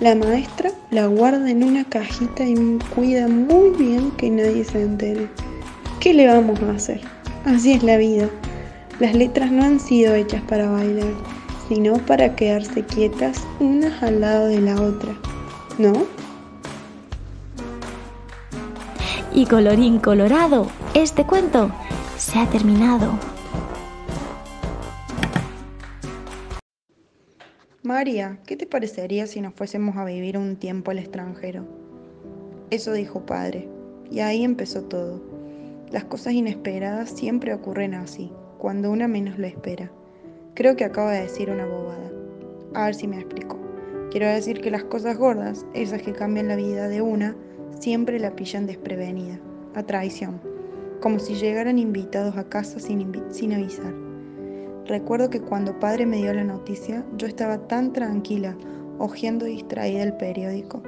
La 0.00 0.16
maestra 0.16 0.72
la 0.90 1.06
guarda 1.06 1.48
en 1.48 1.62
una 1.62 1.84
cajita 1.84 2.42
y 2.42 2.56
cuida 2.92 3.28
muy 3.28 3.70
bien 3.78 4.10
que 4.16 4.30
nadie 4.30 4.64
se 4.64 4.82
entere. 4.82 5.28
¿Qué 6.00 6.12
le 6.12 6.26
vamos 6.26 6.60
a 6.62 6.72
hacer? 6.72 7.00
Así 7.44 7.70
es 7.70 7.84
la 7.84 7.98
vida. 7.98 8.28
Las 8.98 9.14
letras 9.14 9.52
no 9.52 9.62
han 9.62 9.78
sido 9.78 10.16
hechas 10.16 10.42
para 10.48 10.68
bailar, 10.68 11.14
sino 11.68 11.98
para 11.98 12.34
quedarse 12.34 12.82
quietas 12.82 13.46
unas 13.60 14.02
al 14.02 14.20
lado 14.20 14.48
de 14.48 14.60
la 14.60 14.74
otra, 14.74 15.14
¿no? 15.78 15.92
Y 19.32 19.46
colorín 19.46 20.00
colorado, 20.00 20.66
este 20.94 21.22
cuento 21.22 21.70
se 22.18 22.38
ha 22.38 22.48
terminado. 22.48 23.18
María, 27.82 28.38
¿qué 28.46 28.56
te 28.56 28.66
parecería 28.66 29.26
si 29.26 29.40
nos 29.40 29.54
fuésemos 29.54 29.96
a 29.96 30.04
vivir 30.04 30.38
un 30.38 30.56
tiempo 30.56 30.90
al 30.90 30.98
extranjero? 30.98 31.64
Eso 32.70 32.92
dijo 32.92 33.24
padre, 33.24 33.68
y 34.10 34.20
ahí 34.20 34.44
empezó 34.44 34.82
todo. 34.84 35.22
Las 35.90 36.04
cosas 36.04 36.32
inesperadas 36.32 37.10
siempre 37.10 37.54
ocurren 37.54 37.94
así, 37.94 38.32
cuando 38.58 38.90
una 38.90 39.06
menos 39.06 39.38
lo 39.38 39.46
espera. 39.46 39.92
Creo 40.54 40.74
que 40.74 40.84
acabo 40.84 41.10
de 41.10 41.22
decir 41.22 41.50
una 41.50 41.66
bobada. 41.66 42.10
A 42.74 42.86
ver 42.86 42.94
si 42.94 43.06
me 43.06 43.16
explico. 43.20 43.58
Quiero 44.10 44.26
decir 44.26 44.60
que 44.60 44.70
las 44.70 44.84
cosas 44.84 45.16
gordas, 45.16 45.66
esas 45.74 46.02
que 46.02 46.12
cambian 46.12 46.48
la 46.48 46.56
vida 46.56 46.88
de 46.88 47.02
una, 47.02 47.36
siempre 47.78 48.18
la 48.18 48.34
pillan 48.34 48.66
desprevenida, 48.66 49.38
a 49.74 49.82
traición, 49.82 50.40
como 51.00 51.18
si 51.18 51.34
llegaran 51.34 51.78
invitados 51.78 52.36
a 52.36 52.48
casa 52.48 52.78
sin, 52.78 53.52
avisar. 53.52 53.94
Recuerdo 54.86 55.30
que 55.30 55.40
cuando 55.40 55.78
padre 55.78 56.06
me 56.06 56.18
dio 56.18 56.32
la 56.32 56.44
noticia, 56.44 57.04
yo 57.16 57.26
estaba 57.26 57.58
tan 57.66 57.92
tranquila, 57.92 58.56
hojeando 58.98 59.46
distraída 59.46 60.02
el 60.02 60.14
periódico. 60.14 60.82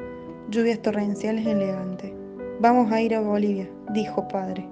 Lluvias 0.50 0.80
torrenciales 0.80 1.46
en 1.46 1.58
Levante. 1.58 2.14
Vamos 2.60 2.90
a 2.92 3.00
ir 3.00 3.14
a 3.14 3.20
Bolivia, 3.20 3.68
dijo 3.92 4.26
padre. 4.28 4.66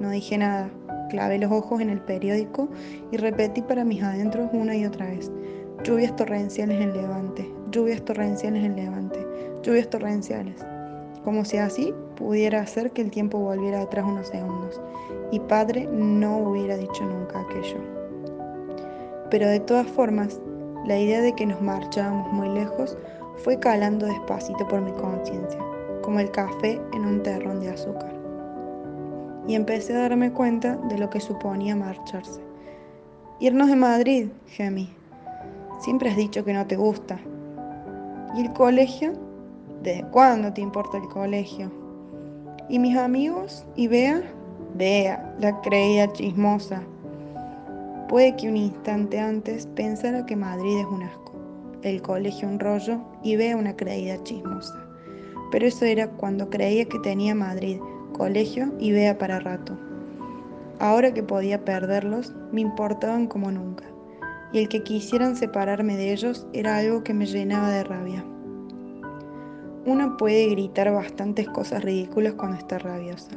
No 0.00 0.10
dije 0.10 0.38
nada, 0.38 0.70
clavé 1.08 1.38
los 1.38 1.50
ojos 1.50 1.80
en 1.80 1.90
el 1.90 2.00
periódico 2.00 2.68
y 3.10 3.16
repetí 3.16 3.62
para 3.62 3.84
mis 3.84 4.02
adentros 4.02 4.50
una 4.52 4.76
y 4.76 4.84
otra 4.84 5.06
vez. 5.06 5.30
Lluvias 5.84 6.14
torrenciales 6.16 6.80
en 6.80 6.92
Levante, 6.92 7.48
lluvias 7.70 8.04
torrenciales 8.04 8.64
en 8.64 8.76
Levante, 8.76 9.26
lluvias 9.62 9.88
torrenciales. 9.88 10.64
Como 11.24 11.44
si 11.44 11.58
así 11.58 11.94
pudiera 12.16 12.60
hacer 12.60 12.90
que 12.92 13.02
el 13.02 13.10
tiempo 13.10 13.38
volviera 13.38 13.82
atrás 13.82 14.06
unos 14.06 14.28
segundos 14.28 14.80
y 15.30 15.40
padre 15.40 15.86
no 15.90 16.38
hubiera 16.38 16.76
dicho 16.76 17.04
nunca 17.04 17.40
aquello. 17.40 17.78
Pero 19.30 19.46
de 19.46 19.60
todas 19.60 19.86
formas, 19.86 20.40
la 20.86 20.98
idea 20.98 21.20
de 21.20 21.34
que 21.34 21.46
nos 21.46 21.60
marchábamos 21.60 22.32
muy 22.32 22.48
lejos 22.48 22.96
fue 23.36 23.58
calando 23.58 24.06
despacito 24.06 24.66
por 24.68 24.80
mi 24.80 24.92
conciencia, 24.92 25.60
como 26.02 26.20
el 26.20 26.30
café 26.30 26.80
en 26.92 27.04
un 27.04 27.22
terrón 27.22 27.60
de 27.60 27.70
azúcar. 27.70 28.14
Y 29.46 29.54
empecé 29.54 29.94
a 29.94 30.02
darme 30.02 30.32
cuenta 30.32 30.76
de 30.88 30.98
lo 30.98 31.10
que 31.10 31.20
suponía 31.20 31.76
marcharse. 31.76 32.40
Irnos 33.40 33.68
de 33.68 33.76
Madrid, 33.76 34.28
gemí. 34.46 34.92
Siempre 35.80 36.10
has 36.10 36.16
dicho 36.16 36.44
que 36.44 36.52
no 36.52 36.66
te 36.66 36.76
gusta. 36.76 37.18
¿Y 38.34 38.42
el 38.42 38.52
colegio? 38.52 39.12
¿Desde 39.82 40.04
cuándo 40.10 40.52
te 40.52 40.60
importa 40.60 40.98
el 40.98 41.08
colegio? 41.08 41.70
¿Y 42.68 42.80
mis 42.80 42.96
amigos? 42.96 43.64
¿Y 43.76 43.86
Bea? 43.86 44.22
Bea, 44.74 45.36
la 45.40 45.60
creía 45.60 46.12
chismosa. 46.12 46.82
Puede 48.08 48.34
que 48.36 48.48
un 48.48 48.56
instante 48.56 49.20
antes 49.20 49.66
pensara 49.76 50.26
que 50.26 50.34
Madrid 50.34 50.80
es 50.80 50.86
un 50.86 51.02
asco, 51.04 51.32
el 51.82 52.02
colegio 52.02 52.48
un 52.48 52.58
rollo 52.58 52.98
y 53.22 53.36
vea 53.36 53.56
una 53.56 53.76
creída 53.76 54.22
chismosa. 54.24 54.74
Pero 55.52 55.66
eso 55.66 55.84
era 55.84 56.08
cuando 56.08 56.50
creía 56.50 56.84
que 56.84 56.98
tenía 56.98 57.34
Madrid, 57.34 57.78
colegio 58.14 58.72
y 58.80 58.92
vea 58.92 59.16
para 59.16 59.38
rato. 59.38 59.78
Ahora 60.80 61.14
que 61.14 61.22
podía 61.22 61.64
perderlos, 61.64 62.34
me 62.50 62.62
importaban 62.62 63.26
como 63.26 63.50
nunca, 63.52 63.84
y 64.52 64.58
el 64.58 64.68
que 64.68 64.82
quisieran 64.82 65.36
separarme 65.36 65.96
de 65.96 66.12
ellos 66.12 66.46
era 66.52 66.78
algo 66.78 67.04
que 67.04 67.14
me 67.14 67.26
llenaba 67.26 67.70
de 67.70 67.84
rabia. 67.84 68.24
Uno 69.88 70.18
puede 70.18 70.50
gritar 70.50 70.92
bastantes 70.92 71.48
cosas 71.48 71.82
ridículas 71.82 72.34
cuando 72.34 72.58
está 72.58 72.78
rabiosa, 72.78 73.30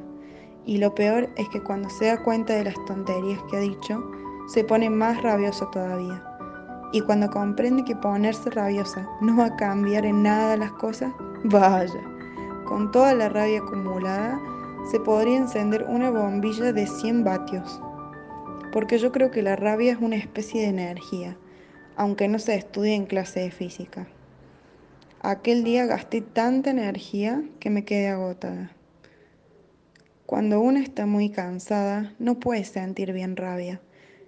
y 0.66 0.80
lo 0.80 0.93
peor 0.93 1.30
es 1.38 1.47
que 1.47 1.64
cuando 1.64 1.89
se 1.89 2.08
da 2.08 2.22
cuenta 2.22 2.54
de 2.54 2.66
las 2.66 2.76
tonterías 2.88 3.39
que 3.49 3.56
ha 3.56 3.62
dicho, 3.62 4.04
se 4.49 4.66
pone 4.66 4.89
más 4.89 5.24
rabioso 5.24 5.68
todavía. 5.68 6.22
Y 6.91 6.99
cuando 6.99 7.30
comprende 7.30 7.86
que 7.86 7.95
ponerse 7.95 8.49
rabiosa 8.49 9.08
no 9.22 9.38
va 9.38 9.45
a 9.45 9.56
cambiar 9.56 10.06
en 10.06 10.24
nada 10.24 10.58
las 10.58 10.74
cosas, 10.74 11.14
vaya, 11.45 12.04
con 12.66 12.91
toda 12.91 13.14
la 13.14 13.30
rabia 13.30 13.60
acumulada, 13.60 14.38
se 14.91 14.99
podría 14.99 15.38
encender 15.38 15.86
una 15.88 16.12
bombilla 16.12 16.74
de 16.74 16.86
100 16.86 17.24
vatios. 17.24 17.82
Porque 18.74 18.97
yo 18.97 19.14
creo 19.14 19.32
que 19.32 19.41
la 19.41 19.56
rabia 19.56 19.93
es 19.93 19.99
una 20.02 20.18
especie 20.18 20.64
de 20.64 20.68
energía, 20.68 21.38
aunque 21.95 22.28
no 22.28 22.39
se 22.39 22.56
estudie 22.56 22.93
en 22.93 23.06
clase 23.06 23.39
de 23.39 23.52
física. 23.52 24.06
Aquel 25.24 25.64
día 25.64 25.86
gasté 25.86 26.22
tanta 26.22 26.72
energía 26.72 27.44
que 27.60 27.70
me 27.70 27.86
quedé 27.86 28.10
agotada. 28.10 28.72
Cuando 30.26 30.60
una 30.60 30.82
está 30.82 31.06
muy 31.06 31.30
cansada, 31.30 32.14
no 32.20 32.40
puede 32.40 32.64
sentir 32.64 33.14
bien 33.14 33.36
rabia 33.36 33.82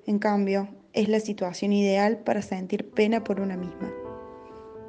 en 0.05 0.19
cambio, 0.19 0.67
es 0.91 1.07
la 1.07 1.21
situación 1.21 1.71
ideal 1.71 2.17
para 2.17 2.41
sentir 2.41 2.89
pena 2.89 3.23
por 3.23 3.39
una 3.39 3.55
misma. 3.55 3.89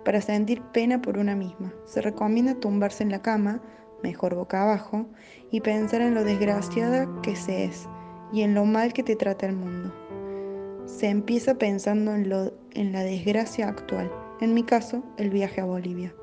Para 0.05 0.21
sentir 0.21 0.61
pena 0.73 1.01
por 1.01 1.19
una 1.19 1.37
misma, 1.37 1.73
se 1.87 2.01
recomienda 2.01 2.57
tumbarse 2.57 3.05
en 3.05 3.11
la 3.11 3.23
cama, 3.23 3.63
mejor 4.03 4.35
boca 4.35 4.63
abajo, 4.63 5.07
y 5.53 5.61
pensar 5.61 6.01
en 6.01 6.15
lo 6.15 6.25
desgraciada 6.25 7.09
que 7.23 7.37
se 7.37 7.65
es 7.65 7.89
y 8.33 8.43
en 8.43 8.55
lo 8.55 8.65
mal 8.65 8.93
que 8.93 9.05
te 9.05 9.15
trata 9.15 9.47
el 9.47 9.55
mundo. 9.55 9.95
Se 10.85 11.09
empieza 11.09 11.55
pensando 11.55 12.13
en, 12.13 12.29
lo, 12.29 12.53
en 12.73 12.93
la 12.93 13.05
desgracia 13.05 13.69
actual, 13.69 14.11
en 14.45 14.55
mi 14.55 14.63
caso, 14.63 15.03
el 15.17 15.31
viaje 15.31 15.61
a 15.61 15.65
Bolivia. 15.65 16.15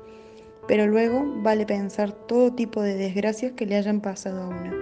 Pero 0.66 0.86
luego 0.86 1.24
vale 1.42 1.66
pensar 1.66 2.12
todo 2.12 2.52
tipo 2.54 2.80
de 2.80 2.94
desgracias 2.94 3.52
que 3.52 3.66
le 3.66 3.76
hayan 3.76 4.00
pasado 4.00 4.42
a 4.42 4.48
una, 4.48 4.72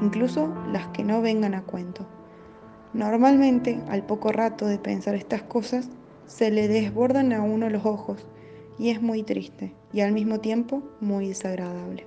incluso 0.00 0.54
las 0.72 0.86
que 0.88 1.04
no 1.04 1.20
vengan 1.20 1.54
a 1.54 1.64
cuento. 1.64 2.06
Normalmente, 2.92 3.80
al 3.88 4.06
poco 4.06 4.30
rato 4.30 4.66
de 4.66 4.78
pensar 4.78 5.16
estas 5.16 5.42
cosas, 5.42 5.90
se 6.26 6.50
le 6.50 6.68
desbordan 6.68 7.32
a 7.32 7.42
uno 7.42 7.68
los 7.68 7.84
ojos 7.84 8.26
y 8.78 8.90
es 8.90 9.02
muy 9.02 9.22
triste 9.22 9.74
y 9.92 10.00
al 10.00 10.12
mismo 10.12 10.40
tiempo 10.40 10.82
muy 11.00 11.28
desagradable. 11.28 12.06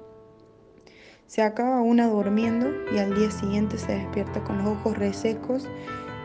Se 1.28 1.42
acaba 1.42 1.82
una 1.82 2.08
durmiendo 2.08 2.68
y 2.94 3.00
al 3.00 3.14
día 3.14 3.30
siguiente 3.30 3.78
se 3.78 3.96
despierta 3.96 4.42
con 4.46 4.60
los 4.60 4.68
ojos 4.68 4.98
resecos, 4.98 5.68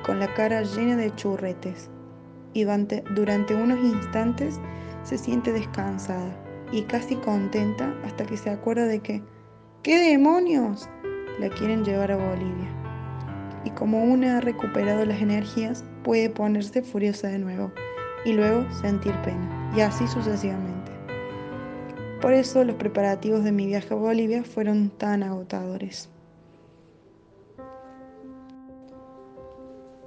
con 0.07 0.21
la 0.21 0.33
cara 0.35 0.63
llena 0.63 0.97
de 0.97 1.13
churretes 1.17 1.91
y 2.55 2.65
durante 2.65 3.55
unos 3.55 3.79
instantes 3.79 4.61
se 5.03 5.19
siente 5.19 5.53
descansada 5.53 6.37
y 6.71 6.83
casi 6.83 7.17
contenta 7.17 7.95
hasta 8.05 8.25
que 8.25 8.37
se 8.37 8.51
acuerda 8.51 8.87
de 8.87 9.01
que, 9.01 9.23
¿qué 9.83 9.99
demonios? 9.99 10.89
La 11.39 11.49
quieren 11.49 11.85
llevar 11.85 12.13
a 12.13 12.17
Bolivia 12.17 12.83
y 13.65 13.71
como 13.71 14.03
una 14.05 14.39
ha 14.39 14.41
recuperado 14.41 15.05
las 15.05 15.21
energías, 15.21 15.85
puede 16.03 16.31
ponerse 16.31 16.83
furiosa 16.83 17.29
de 17.29 17.39
nuevo 17.39 17.73
y 18.25 18.33
luego 18.33 18.67
sentir 18.73 19.15
pena, 19.23 19.73
y 19.77 19.81
así 19.81 20.07
sucesivamente. 20.07 20.93
Por 22.21 22.33
eso 22.33 22.63
los 22.65 22.77
preparativos 22.77 23.43
de 23.45 23.53
mi 23.53 23.67
viaje 23.67 23.93
a 23.95 23.97
Bolivia 23.97 24.45
fueron 24.45 24.91
tan 24.91 25.23
agotadores. 25.23 26.09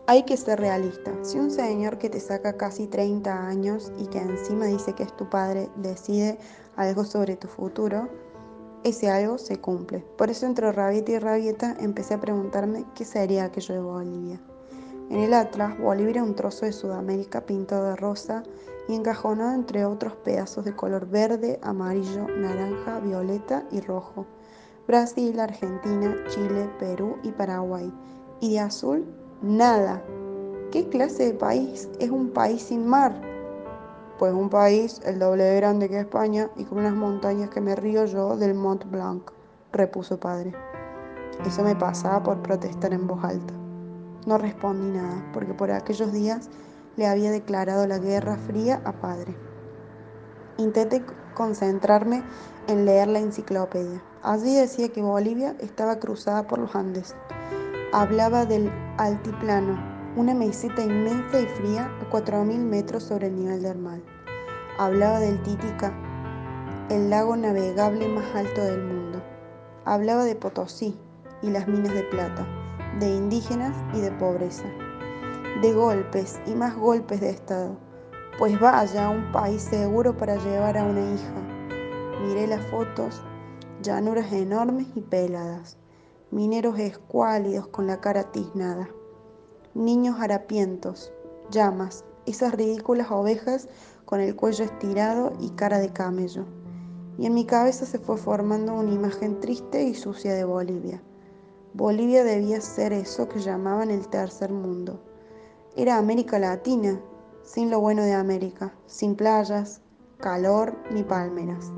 Hay 0.07 0.21
que 0.21 0.37
ser 0.37 0.59
realista. 0.59 1.11
Si 1.23 1.39
un 1.39 1.49
señor 1.49 1.97
que 1.97 2.11
te 2.11 2.19
saca 2.19 2.57
casi 2.57 2.85
30 2.85 3.47
años 3.47 3.91
y 3.97 4.05
que 4.05 4.19
encima 4.19 4.67
dice 4.67 4.93
que 4.93 5.01
es 5.01 5.17
tu 5.17 5.27
padre 5.27 5.67
decide 5.77 6.37
algo 6.75 7.05
sobre 7.05 7.35
tu 7.37 7.47
futuro, 7.47 8.07
ese 8.83 9.09
algo 9.09 9.39
se 9.39 9.59
cumple. 9.59 10.05
Por 10.15 10.29
eso 10.29 10.45
entre 10.45 10.71
rabieta 10.71 11.11
y 11.11 11.17
rabieta 11.17 11.75
empecé 11.79 12.13
a 12.13 12.21
preguntarme 12.21 12.85
qué 12.93 13.03
sería 13.03 13.45
aquello 13.45 13.73
de 13.73 13.81
Bolivia. 13.81 14.39
En 15.09 15.21
el 15.21 15.33
Atlas, 15.33 15.75
Bolivia 15.79 16.11
era 16.11 16.23
un 16.23 16.35
trozo 16.35 16.67
de 16.67 16.71
Sudamérica 16.71 17.41
pintado 17.41 17.85
de 17.85 17.95
rosa 17.95 18.43
y 18.87 18.93
encajonado 18.93 19.55
entre 19.55 19.85
otros 19.85 20.15
pedazos 20.17 20.65
de 20.65 20.75
color 20.75 21.07
verde, 21.07 21.59
amarillo, 21.63 22.27
naranja, 22.27 22.99
violeta 22.99 23.65
y 23.71 23.81
rojo. 23.81 24.27
Brasil, 24.85 25.39
Argentina, 25.39 26.15
Chile, 26.27 26.69
Perú 26.77 27.17
y 27.23 27.31
Paraguay. 27.31 27.91
Y 28.39 28.51
de 28.51 28.59
azul, 28.59 29.24
nada. 29.45 30.03
¿Qué 30.71 30.89
clase 30.89 31.27
de 31.27 31.33
país 31.33 31.87
es 31.99 32.09
un 32.09 32.31
país 32.31 32.63
sin 32.63 32.85
mar? 32.85 33.13
pues 34.17 34.33
un 34.33 34.49
país 34.49 35.01
el 35.05 35.19
doble 35.19 35.43
de 35.43 35.55
grande 35.57 35.89
que 35.89 35.99
España 35.99 36.49
y 36.55 36.63
con 36.63 36.79
unas 36.79 36.93
montañas 36.93 37.49
que 37.49 37.61
me 37.61 37.75
río 37.75 38.05
yo 38.05 38.37
del 38.37 38.53
Mont 38.53 38.89
Blanc, 38.89 39.29
repuso 39.71 40.19
padre. 40.19 40.53
Eso 41.45 41.63
me 41.63 41.75
pasaba 41.75 42.23
por 42.23 42.41
protestar 42.41 42.93
en 42.93 43.07
voz 43.07 43.23
alta. 43.23 43.53
No 44.25 44.37
respondí 44.37 44.97
nada, 44.97 45.23
porque 45.33 45.53
por 45.53 45.69
aquellos 45.69 46.11
días 46.13 46.49
le 46.95 47.07
había 47.07 47.31
declarado 47.31 47.85
la 47.87 47.99
guerra 47.99 48.37
fría 48.47 48.81
a 48.85 48.93
padre. 48.93 49.35
Intenté 50.57 51.03
concentrarme 51.33 52.23
en 52.67 52.85
leer 52.85 53.09
la 53.09 53.19
enciclopedia. 53.19 54.01
Allí 54.23 54.55
decía 54.55 54.89
que 54.89 55.01
Bolivia 55.01 55.55
estaba 55.59 55.99
cruzada 55.99 56.47
por 56.47 56.59
los 56.59 56.73
Andes. 56.73 57.13
Hablaba 57.97 58.45
del 58.45 58.69
altiplano, 58.97 59.79
una 60.17 60.33
meseta 60.33 60.81
inmensa 60.81 61.39
y 61.39 61.45
fría 61.45 61.89
a 62.01 62.09
4.000 62.09 62.57
metros 62.57 63.03
sobre 63.03 63.27
el 63.27 63.37
nivel 63.37 63.61
del 63.61 63.77
mar. 63.77 64.01
Hablaba 64.77 65.21
del 65.21 65.41
Titicaca, 65.43 65.93
el 66.89 67.09
lago 67.09 67.37
navegable 67.37 68.09
más 68.09 68.25
alto 68.35 68.65
del 68.65 68.83
mundo. 68.83 69.23
Hablaba 69.85 70.25
de 70.25 70.35
Potosí 70.35 70.99
y 71.41 71.51
las 71.51 71.69
minas 71.69 71.93
de 71.93 72.03
plata, 72.03 72.45
de 72.99 73.15
indígenas 73.15 73.73
y 73.93 74.01
de 74.01 74.11
pobreza, 74.11 74.65
de 75.61 75.71
golpes 75.71 76.41
y 76.45 76.53
más 76.53 76.75
golpes 76.75 77.21
de 77.21 77.29
Estado, 77.29 77.77
pues 78.37 78.59
vaya 78.59 79.05
a 79.05 79.09
un 79.09 79.31
país 79.31 79.61
seguro 79.61 80.17
para 80.17 80.35
llevar 80.35 80.77
a 80.77 80.83
una 80.83 80.99
hija. 80.99 82.19
Miré 82.27 82.45
las 82.45 82.65
fotos, 82.65 83.23
llanuras 83.81 84.33
enormes 84.33 84.87
y 84.95 84.99
peladas, 84.99 85.77
mineros 86.31 86.79
escuálidos 86.79 87.67
con 87.67 87.87
la 87.87 88.01
cara 88.01 88.31
tiznada, 88.31 88.89
niños 89.73 90.19
harapientos, 90.19 91.11
llamas, 91.51 92.03
esas 92.25 92.53
ridículas 92.53 93.11
ovejas 93.11 93.67
con 94.05 94.19
el 94.19 94.35
cuello 94.35 94.65
estirado 94.65 95.33
y 95.39 95.49
cara 95.51 95.79
de 95.79 95.91
camello. 95.91 96.45
Y 97.17 97.25
en 97.25 97.33
mi 97.33 97.45
cabeza 97.45 97.85
se 97.85 97.99
fue 97.99 98.17
formando 98.17 98.73
una 98.73 98.91
imagen 98.91 99.39
triste 99.39 99.83
y 99.83 99.93
sucia 99.93 100.33
de 100.33 100.43
Bolivia. 100.43 101.01
Bolivia 101.73 102.23
debía 102.23 102.61
ser 102.61 102.93
eso 102.93 103.27
que 103.27 103.39
llamaban 103.39 103.91
el 103.91 104.07
tercer 104.07 104.51
mundo. 104.51 104.99
Era 105.75 105.97
América 105.97 106.39
Latina, 106.39 106.99
sin 107.43 107.69
lo 107.69 107.79
bueno 107.79 108.03
de 108.03 108.13
América, 108.13 108.73
sin 108.85 109.15
playas, 109.15 109.81
calor 110.19 110.75
ni 110.91 111.03
palmeras. 111.03 111.71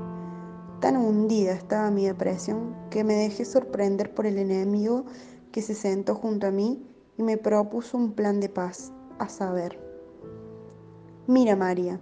Tan 0.80 0.96
hundida 0.96 1.52
estaba 1.52 1.90
mi 1.90 2.06
depresión 2.06 2.76
que 2.90 3.02
me 3.02 3.14
dejé 3.14 3.44
sorprender 3.44 4.14
por 4.14 4.26
el 4.26 4.38
enemigo 4.38 5.04
que 5.50 5.60
se 5.60 5.74
sentó 5.74 6.14
junto 6.14 6.46
a 6.46 6.50
mí 6.50 6.86
y 7.16 7.22
me 7.22 7.36
propuso 7.36 7.96
un 7.96 8.12
plan 8.12 8.38
de 8.40 8.48
paz, 8.48 8.92
a 9.18 9.28
saber. 9.28 9.78
Mira 11.26 11.56
María, 11.56 11.98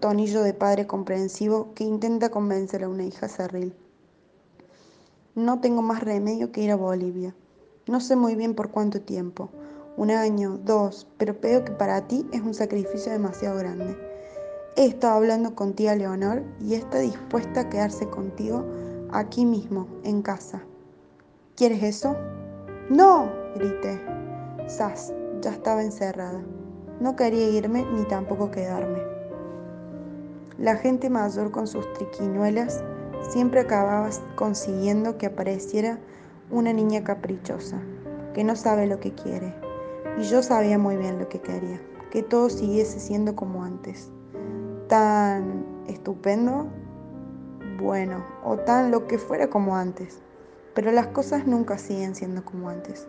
tonillo 0.00 0.42
de 0.42 0.52
padre 0.52 0.86
comprensivo 0.86 1.72
que 1.74 1.84
intenta 1.84 2.30
convencer 2.30 2.84
a 2.84 2.88
una 2.88 3.04
hija 3.04 3.28
cerril. 3.28 3.74
No 5.34 5.60
tengo 5.60 5.80
más 5.80 6.02
remedio 6.02 6.52
que 6.52 6.62
ir 6.62 6.70
a 6.70 6.76
Bolivia. 6.76 7.34
No 7.86 8.00
sé 8.00 8.16
muy 8.16 8.34
bien 8.34 8.54
por 8.54 8.70
cuánto 8.70 9.00
tiempo 9.00 9.50
un 9.96 10.10
año, 10.10 10.58
dos, 10.64 11.06
pero 11.18 11.36
veo 11.40 11.64
que 11.64 11.72
para 11.72 12.06
ti 12.08 12.26
es 12.32 12.42
un 12.42 12.52
sacrificio 12.52 13.12
demasiado 13.12 13.56
grande. 13.58 13.96
He 14.76 14.86
estado 14.86 15.14
hablando 15.14 15.54
con 15.54 15.74
tía 15.74 15.94
Leonor 15.94 16.42
y 16.60 16.74
está 16.74 16.98
dispuesta 16.98 17.60
a 17.60 17.68
quedarse 17.68 18.08
contigo 18.08 18.64
aquí 19.12 19.46
mismo, 19.46 19.86
en 20.02 20.20
casa. 20.20 20.62
¿Quieres 21.54 21.80
eso? 21.84 22.16
No, 22.90 23.30
grité. 23.54 24.00
Sas, 24.66 25.12
ya 25.42 25.52
estaba 25.52 25.80
encerrada. 25.80 26.42
No 26.98 27.14
quería 27.14 27.50
irme 27.50 27.86
ni 27.92 28.02
tampoco 28.06 28.50
quedarme. 28.50 29.00
La 30.58 30.74
gente 30.74 31.08
mayor 31.08 31.52
con 31.52 31.68
sus 31.68 31.92
triquiñuelas 31.92 32.82
siempre 33.30 33.60
acababa 33.60 34.10
consiguiendo 34.34 35.18
que 35.18 35.26
apareciera 35.26 36.00
una 36.50 36.72
niña 36.72 37.04
caprichosa, 37.04 37.80
que 38.34 38.42
no 38.42 38.56
sabe 38.56 38.88
lo 38.88 38.98
que 38.98 39.14
quiere, 39.14 39.54
y 40.18 40.24
yo 40.24 40.42
sabía 40.42 40.78
muy 40.78 40.96
bien 40.96 41.20
lo 41.20 41.28
que 41.28 41.40
quería, 41.40 41.80
que 42.10 42.24
todo 42.24 42.50
siguiese 42.50 42.98
siendo 42.98 43.36
como 43.36 43.62
antes. 43.62 44.10
Tan 44.94 45.64
estupendo, 45.88 46.68
bueno, 47.80 48.24
o 48.44 48.56
tan 48.58 48.92
lo 48.92 49.08
que 49.08 49.18
fuera 49.18 49.50
como 49.50 49.74
antes. 49.74 50.20
Pero 50.72 50.92
las 50.92 51.08
cosas 51.08 51.48
nunca 51.48 51.78
siguen 51.78 52.14
siendo 52.14 52.44
como 52.44 52.68
antes. 52.68 53.08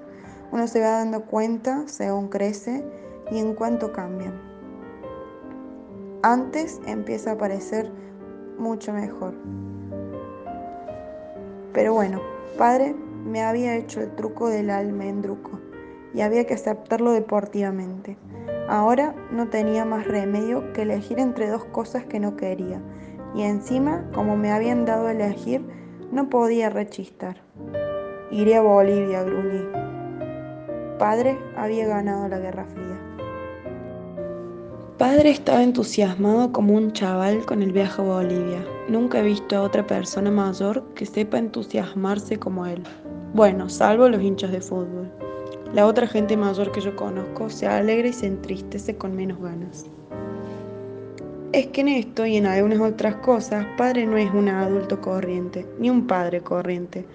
Uno 0.52 0.66
se 0.66 0.82
va 0.82 0.98
dando 0.98 1.26
cuenta 1.26 1.88
según 1.88 2.30
crece 2.30 2.84
y 3.30 3.38
en 3.38 3.54
cuanto 3.54 3.94
cambian. 3.94 4.34
Antes 6.24 6.82
empieza 6.88 7.34
a 7.34 7.38
parecer 7.38 7.92
mucho 8.58 8.92
mejor. 8.92 9.36
Pero 11.72 11.94
bueno, 11.94 12.20
padre 12.58 12.96
me 12.96 13.44
había 13.44 13.76
hecho 13.76 14.02
el 14.02 14.10
truco 14.16 14.50
del 14.50 14.72
almendruco 14.72 15.60
y 16.16 16.22
había 16.22 16.48
que 16.48 16.56
aceptarlo 16.56 17.12
deportivamente. 17.12 18.18
Ahora 18.68 19.14
no 19.32 19.48
tenía 19.48 19.86
más 19.86 20.08
remedio 20.08 20.74
que 20.74 20.82
elegir 20.82 21.20
entre 21.20 21.50
dos 21.50 21.66
cosas 21.66 22.06
que 22.06 22.20
no 22.20 22.36
quería, 22.36 22.82
y 23.36 23.44
encima, 23.44 24.10
como 24.14 24.36
me 24.38 24.52
habían 24.52 24.86
dado 24.86 25.08
a 25.08 25.12
elegir, 25.12 25.62
no 26.12 26.30
podía 26.30 26.70
rechistar. 26.70 27.38
Iré 28.32 28.56
a 28.56 28.62
Bolivia, 28.62 29.24
gruñí. 29.24 29.62
Padre 30.98 31.38
había 31.56 31.88
ganado 31.88 32.28
la 32.28 32.40
Guerra 32.40 32.66
Fría. 32.66 32.86
Padre 34.98 35.30
estaba 35.30 35.62
entusiasmado 35.62 36.54
como 36.54 36.74
un 36.74 36.94
chaval 36.94 37.46
con 37.46 37.62
el 37.62 37.74
viaje 37.74 38.02
a 38.02 38.06
Bolivia. 38.06 38.66
Nunca 38.88 39.20
he 39.20 39.24
visto 39.24 39.58
a 39.58 39.62
otra 39.62 39.86
persona 39.86 40.32
mayor 40.32 40.84
que 40.96 41.06
sepa 41.06 41.38
entusiasmarse 41.38 42.40
como 42.40 42.66
él. 42.66 42.82
Bueno, 43.34 43.68
salvo 43.68 44.08
los 44.08 44.22
hinchas 44.22 44.52
de 44.52 44.62
fútbol. 44.62 45.12
La 45.74 45.86
otra 45.88 46.08
gente 46.08 46.38
mayor 46.38 46.72
que 46.72 46.82
yo 46.82 46.96
conozco 46.96 47.50
se 47.50 47.68
alegra 47.68 48.08
y 48.08 48.14
se 48.14 48.28
entristece 48.28 48.96
con 48.96 49.16
menos 49.16 49.42
ganas. 49.42 49.86
Es 51.52 51.68
que 51.68 51.82
en 51.82 51.88
esto 51.88 52.26
y 52.26 52.38
en 52.38 52.46
algunas 52.46 52.80
otras 52.80 53.16
cosas, 53.16 53.66
padre 53.78 54.06
no 54.06 54.18
es 54.18 54.32
un 54.34 54.50
adulto 54.50 55.00
corriente, 55.00 55.66
ni 55.80 55.90
un 55.90 56.06
padre 56.06 56.42
corriente. 56.42 57.06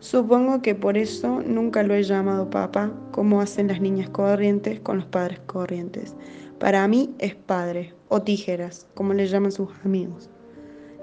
Supongo 0.00 0.60
que 0.62 0.74
por 0.74 0.98
eso 0.98 1.42
nunca 1.46 1.82
lo 1.82 1.94
he 1.94 2.02
llamado 2.02 2.50
papá, 2.50 2.92
como 3.12 3.40
hacen 3.40 3.68
las 3.68 3.80
niñas 3.80 4.10
corrientes 4.10 4.80
con 4.80 4.98
los 4.98 5.06
padres 5.06 5.40
corrientes. 5.46 6.14
Para 6.58 6.86
mí 6.88 7.14
es 7.18 7.34
padre, 7.34 7.94
o 8.08 8.20
tijeras, 8.22 8.86
como 8.94 9.14
le 9.14 9.26
llaman 9.26 9.52
sus 9.52 9.68
amigos. 9.84 10.28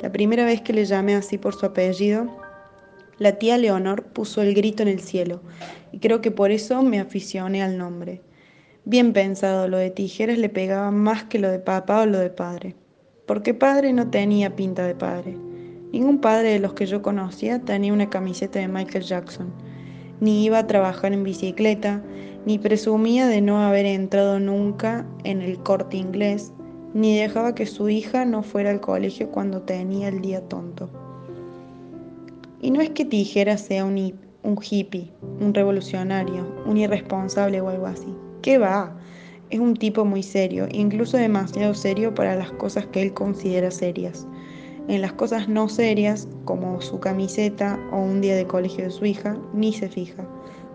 La 0.02 0.12
primera 0.12 0.46
vez 0.46 0.62
que 0.62 0.74
le 0.74 0.86
llamé 0.86 1.16
así 1.16 1.38
por 1.38 1.54
su 1.54 1.66
apellido, 1.66 2.28
la 3.22 3.34
tía 3.34 3.60
Leonor 3.60 4.06
puso 4.06 4.42
el 4.42 4.56
grito 4.56 4.82
en 4.82 4.90
el 4.90 5.00
cielo, 5.00 5.44
y 5.92 6.00
creo 6.00 6.22
que 6.22 6.32
por 6.32 6.50
eso 6.50 6.82
me 6.82 7.00
aficioné 7.00 7.62
al 7.62 7.78
nombre. 7.78 8.24
Bien 8.84 9.14
pensado, 9.14 9.68
lo 9.68 9.78
de 9.78 9.92
tijeras 9.92 10.40
le 10.40 10.50
pegaba 10.50 10.90
más 10.90 11.26
que 11.26 11.38
lo 11.38 11.52
de 11.52 11.60
papá 11.60 12.02
o 12.02 12.08
lo 12.08 12.18
de 12.18 12.32
padre, 12.32 12.76
porque 13.28 13.54
padre 13.54 13.94
no 13.94 14.10
tenía 14.10 14.56
pinta 14.56 14.88
de 14.88 14.96
padre. 14.96 15.38
Ningún 15.92 16.20
padre 16.20 16.54
de 16.54 16.60
los 16.60 16.74
que 16.74 16.88
yo 16.88 17.04
conocía 17.04 17.60
tenía 17.60 17.94
una 17.94 18.10
camiseta 18.10 18.58
de 18.58 18.68
Michael 18.68 19.04
Jackson, 19.04 19.54
ni 20.20 20.44
iba 20.44 20.58
a 20.58 20.66
trabajar 20.66 21.14
en 21.14 21.24
bicicleta, 21.24 22.04
ni 22.48 22.58
presumía 22.58 23.28
de 23.28 23.42
no 23.42 23.62
haber 23.62 23.86
entrado 23.86 24.40
nunca 24.40 25.06
en 25.26 25.44
el 25.44 25.60
corte 25.60 25.98
inglés, 25.98 26.54
ni 26.96 27.20
dejaba 27.20 27.54
que 27.54 27.68
su 27.68 27.88
hija 27.88 28.26
no 28.26 28.42
fuera 28.42 28.72
al 28.72 28.82
colegio 28.82 29.30
cuando 29.30 29.62
tenía 29.62 30.08
el 30.08 30.22
día 30.22 30.42
tonto. 30.50 31.11
Y 32.64 32.70
no 32.70 32.80
es 32.80 32.92
que 32.92 33.06
Tijera 33.06 33.58
sea 33.58 33.84
un, 33.86 33.98
hippie, 33.98 35.12
un 35.40 35.52
revolucionario, 35.52 36.46
un 36.68 36.78
irresponsable 36.78 37.60
o 37.60 37.70
algo 37.70 37.88
así. 37.88 38.16
¿Qué 38.44 38.60
va? 38.60 38.96
Es 39.50 39.60
un 39.60 39.76
tipo 39.76 40.06
muy 40.06 40.22
serio, 40.22 40.68
incluso 40.72 41.18
demasiado 41.18 41.74
serio 41.74 42.14
para 42.14 42.36
las 42.36 42.52
cosas 42.52 42.86
que 42.86 43.02
él 43.02 43.16
considera 43.16 43.72
serias. 43.72 44.28
En 44.88 45.02
las 45.02 45.14
cosas 45.14 45.50
no 45.50 45.70
serias, 45.70 46.28
como 46.46 46.80
su 46.82 47.00
camiseta 47.00 47.80
o 47.92 47.98
un 47.98 48.22
día 48.22 48.36
de 48.36 48.46
colegio 48.46 48.84
de 48.84 48.92
su 48.92 49.06
hija, 49.06 49.36
ni 49.56 49.74
se 49.74 49.90
fija. 49.90 50.24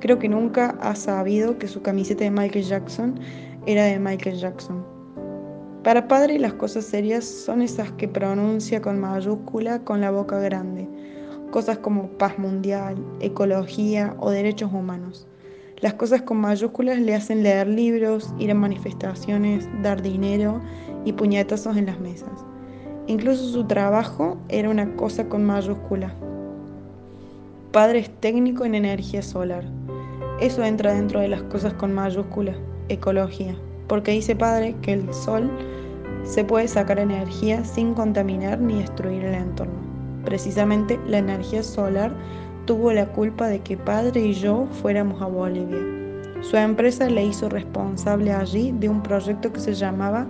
Creo 0.01 0.19
que 0.19 0.29
nunca 0.29 0.77
ha 0.81 0.97
sabido 0.97 1.57
que 1.57 1.69
su 1.69 1.83
camiseta 1.83 2.25
de 2.25 2.33
Michael 2.33 2.65
Jackson 2.65 3.21
era 3.65 3.85
de 3.85 4.01
Michael 4.01 4.39
Jackson. 4.39 4.85
Para 5.85 6.09
padre 6.09 6.41
las 6.41 6.55
cosas 6.55 6.85
serias 6.85 7.25
son 7.25 7.63
esas 7.63 7.93
que 7.93 8.09
pronuncia 8.09 8.83
con 8.83 8.99
mayúscula 8.99 9.79
con 9.85 10.01
la 10.01 10.11
boca 10.11 10.41
grande 10.41 10.89
cosas 11.51 11.79
como 11.79 12.09
paz 12.09 12.39
mundial, 12.39 12.97
ecología 13.21 14.15
o 14.19 14.31
derechos 14.31 14.73
humanos. 14.73 15.27
Las 15.81 15.95
cosas 15.95 16.23
con 16.23 16.39
mayúsculas 16.39 16.99
le 16.99 17.15
hacen 17.15 17.43
leer 17.43 17.67
libros, 17.67 18.33
ir 18.39 18.51
a 18.51 18.55
manifestaciones, 18.55 19.69
dar 19.83 20.01
dinero 20.01 20.61
y 21.05 21.13
puñetazos 21.13 21.77
en 21.77 21.87
las 21.87 22.01
mesas. 22.01 22.45
Incluso 23.07 23.47
su 23.49 23.65
trabajo 23.65 24.39
era 24.49 24.71
una 24.71 24.97
cosa 24.97 25.29
con 25.29 25.45
mayúscula. 25.45 26.13
Padre 27.73 28.01
es 28.01 28.11
técnico 28.21 28.65
en 28.65 28.75
energía 28.75 29.23
solar. 29.23 29.65
Eso 30.41 30.65
entra 30.65 30.95
dentro 30.95 31.21
de 31.21 31.29
las 31.29 31.43
cosas 31.43 31.75
con 31.75 31.95
mayúscula, 31.95 32.55
ecología, 32.89 33.55
porque 33.87 34.13
dice 34.13 34.35
padre 34.35 34.75
que 34.83 34.95
el 34.95 35.13
sol 35.13 35.51
se 36.25 36.43
puede 36.45 36.69
sacar 36.69 36.99
energía 36.99 37.65
sin 37.65 37.95
contaminar 37.95 38.59
ni 38.59 38.81
destruir 38.81 39.25
el 39.25 39.35
entorno. 39.35 39.86
Precisamente 40.27 40.99
la 41.07 41.19
energía 41.19 41.63
solar 41.63 42.13
tuvo 42.67 42.93
la 42.93 43.07
culpa 43.07 43.47
de 43.47 43.61
que 43.61 43.77
padre 43.77 44.21
y 44.21 44.33
yo 44.33 44.67
fuéramos 44.83 45.23
a 45.23 45.27
Bolivia. 45.27 45.79
Su 46.43 46.57
empresa 46.57 47.09
le 47.09 47.25
hizo 47.25 47.49
responsable 47.49 48.33
allí 48.33 48.73
de 48.73 48.89
un 48.89 49.05
proyecto 49.05 49.53
que 49.53 49.61
se 49.61 49.73
llamaba 49.73 50.27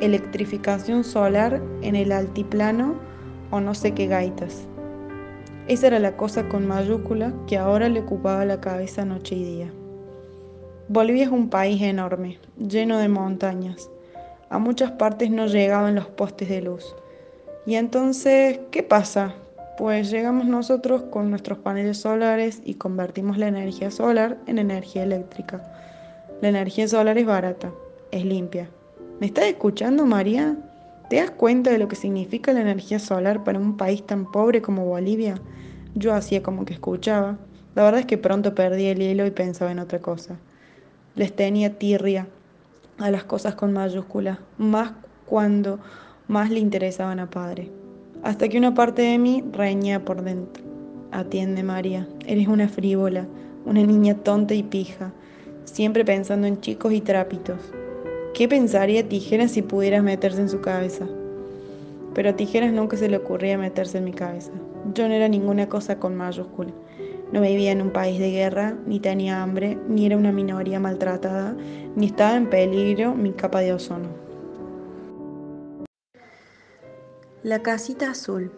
electrificación 0.00 1.04
solar 1.04 1.62
en 1.82 1.94
el 1.94 2.10
altiplano 2.10 2.94
o 3.50 3.60
no 3.60 3.74
sé 3.74 3.92
qué 3.92 4.06
gaitas. 4.06 4.66
Esa 5.68 5.88
era 5.88 5.98
la 5.98 6.16
cosa 6.16 6.48
con 6.48 6.66
mayúscula 6.66 7.34
que 7.46 7.58
ahora 7.58 7.90
le 7.90 8.00
ocupaba 8.00 8.46
la 8.46 8.62
cabeza 8.62 9.04
noche 9.04 9.36
y 9.36 9.44
día. 9.44 9.72
Bolivia 10.88 11.24
es 11.24 11.30
un 11.30 11.50
país 11.50 11.82
enorme, 11.82 12.38
lleno 12.56 12.96
de 12.96 13.08
montañas. 13.08 13.90
A 14.48 14.58
muchas 14.58 14.92
partes 14.92 15.30
no 15.30 15.46
llegaban 15.46 15.94
los 15.94 16.06
postes 16.06 16.48
de 16.48 16.62
luz. 16.62 16.94
Y 17.66 17.76
entonces, 17.76 18.60
¿qué 18.70 18.82
pasa? 18.82 19.34
Pues 19.78 20.10
llegamos 20.10 20.46
nosotros 20.46 21.04
con 21.04 21.30
nuestros 21.30 21.58
paneles 21.58 21.98
solares 21.98 22.60
y 22.64 22.74
convertimos 22.74 23.38
la 23.38 23.48
energía 23.48 23.90
solar 23.90 24.38
en 24.46 24.58
energía 24.58 25.02
eléctrica. 25.02 25.62
La 26.42 26.48
energía 26.48 26.86
solar 26.86 27.16
es 27.16 27.26
barata, 27.26 27.72
es 28.10 28.24
limpia. 28.24 28.68
¿Me 29.18 29.26
estás 29.26 29.46
escuchando, 29.46 30.04
María? 30.04 30.56
¿Te 31.08 31.16
das 31.16 31.30
cuenta 31.30 31.70
de 31.70 31.78
lo 31.78 31.88
que 31.88 31.96
significa 31.96 32.52
la 32.52 32.60
energía 32.60 32.98
solar 32.98 33.44
para 33.44 33.58
un 33.58 33.76
país 33.76 34.04
tan 34.06 34.30
pobre 34.30 34.60
como 34.60 34.84
Bolivia? 34.84 35.40
Yo 35.94 36.12
hacía 36.12 36.42
como 36.42 36.64
que 36.64 36.74
escuchaba. 36.74 37.38
La 37.74 37.82
verdad 37.82 38.00
es 38.00 38.06
que 38.06 38.18
pronto 38.18 38.54
perdí 38.54 38.86
el 38.86 39.00
hilo 39.00 39.26
y 39.26 39.30
pensaba 39.30 39.72
en 39.72 39.78
otra 39.78 40.00
cosa. 40.00 40.36
Les 41.14 41.34
tenía 41.34 41.78
tirria 41.78 42.26
a 42.98 43.10
las 43.10 43.24
cosas 43.24 43.54
con 43.54 43.72
mayúscula, 43.72 44.40
más 44.58 44.92
cuando 45.26 45.80
más 46.28 46.50
le 46.50 46.60
interesaban 46.60 47.20
a 47.20 47.30
padre 47.30 47.70
hasta 48.24 48.48
que 48.48 48.56
una 48.56 48.74
parte 48.74 49.02
de 49.02 49.18
mí 49.18 49.44
reñía 49.52 50.02
por 50.02 50.22
dentro. 50.22 50.64
Atiende, 51.12 51.62
María, 51.62 52.08
eres 52.26 52.48
una 52.48 52.68
frívola, 52.68 53.26
una 53.66 53.82
niña 53.82 54.14
tonta 54.14 54.54
y 54.54 54.62
pija, 54.62 55.12
siempre 55.64 56.06
pensando 56.06 56.46
en 56.46 56.58
chicos 56.60 56.94
y 56.94 57.02
trápitos. 57.02 57.58
¿Qué 58.32 58.48
pensaría 58.48 59.06
Tijeras 59.06 59.52
si 59.52 59.60
pudieras 59.60 60.02
meterse 60.02 60.40
en 60.40 60.48
su 60.48 60.62
cabeza? 60.62 61.06
Pero 62.14 62.30
a 62.30 62.32
Tijeras 62.36 62.72
nunca 62.72 62.96
se 62.96 63.10
le 63.10 63.18
ocurría 63.18 63.58
meterse 63.58 63.98
en 63.98 64.04
mi 64.04 64.12
cabeza. 64.12 64.52
Yo 64.94 65.06
no 65.06 65.12
era 65.14 65.28
ninguna 65.28 65.68
cosa 65.68 65.98
con 65.98 66.16
mayúscula. 66.16 66.72
No 67.30 67.42
vivía 67.42 67.72
en 67.72 67.82
un 67.82 67.90
país 67.90 68.18
de 68.18 68.30
guerra, 68.30 68.74
ni 68.86 69.00
tenía 69.00 69.42
hambre, 69.42 69.78
ni 69.88 70.06
era 70.06 70.16
una 70.16 70.32
minoría 70.32 70.80
maltratada, 70.80 71.54
ni 71.94 72.06
estaba 72.06 72.36
en 72.36 72.48
peligro 72.48 73.14
mi 73.14 73.32
capa 73.32 73.60
de 73.60 73.74
ozono. 73.74 74.23
La 77.44 77.58
casita 77.62 78.10
azul. 78.10 78.50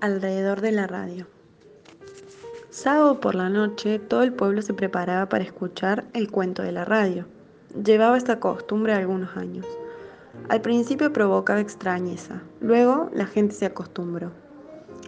Alrededor 0.00 0.62
de 0.62 0.72
la 0.72 0.88
radio. 0.88 1.28
Sábado 2.70 3.20
por 3.20 3.36
la 3.36 3.48
noche 3.48 4.00
todo 4.00 4.24
el 4.24 4.32
pueblo 4.32 4.62
se 4.62 4.74
preparaba 4.74 5.28
para 5.28 5.44
escuchar 5.44 6.06
el 6.12 6.28
cuento 6.28 6.64
de 6.64 6.72
la 6.72 6.84
radio. 6.84 7.24
Llevaba 7.84 8.18
esta 8.18 8.40
costumbre 8.40 8.94
algunos 8.94 9.36
años. 9.36 9.64
Al 10.48 10.60
principio 10.60 11.12
provocaba 11.12 11.60
extrañeza, 11.60 12.42
luego 12.60 13.10
la 13.14 13.26
gente 13.26 13.54
se 13.54 13.66
acostumbró. 13.66 14.32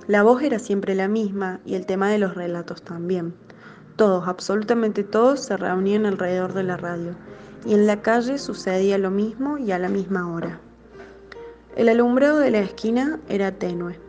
La 0.06 0.22
voz 0.22 0.40
era 0.40 0.60
siempre 0.60 0.94
la 0.94 1.08
misma 1.08 1.58
y 1.64 1.74
el 1.74 1.86
tema 1.86 2.08
de 2.08 2.18
los 2.18 2.36
relatos 2.36 2.82
también. 2.82 3.34
Todos, 3.96 4.28
absolutamente 4.28 5.02
todos, 5.02 5.40
se 5.40 5.56
reunían 5.56 6.06
alrededor 6.06 6.52
de 6.52 6.62
la 6.62 6.76
radio 6.76 7.16
y 7.66 7.74
en 7.74 7.88
la 7.88 8.00
calle 8.00 8.38
sucedía 8.38 8.96
lo 8.96 9.10
mismo 9.10 9.58
y 9.58 9.72
a 9.72 9.78
la 9.80 9.88
misma 9.88 10.32
hora. 10.32 10.60
El 11.78 11.88
alumbrado 11.88 12.40
de 12.40 12.50
la 12.50 12.58
esquina 12.58 13.20
era 13.28 13.52
tenue. 13.52 14.00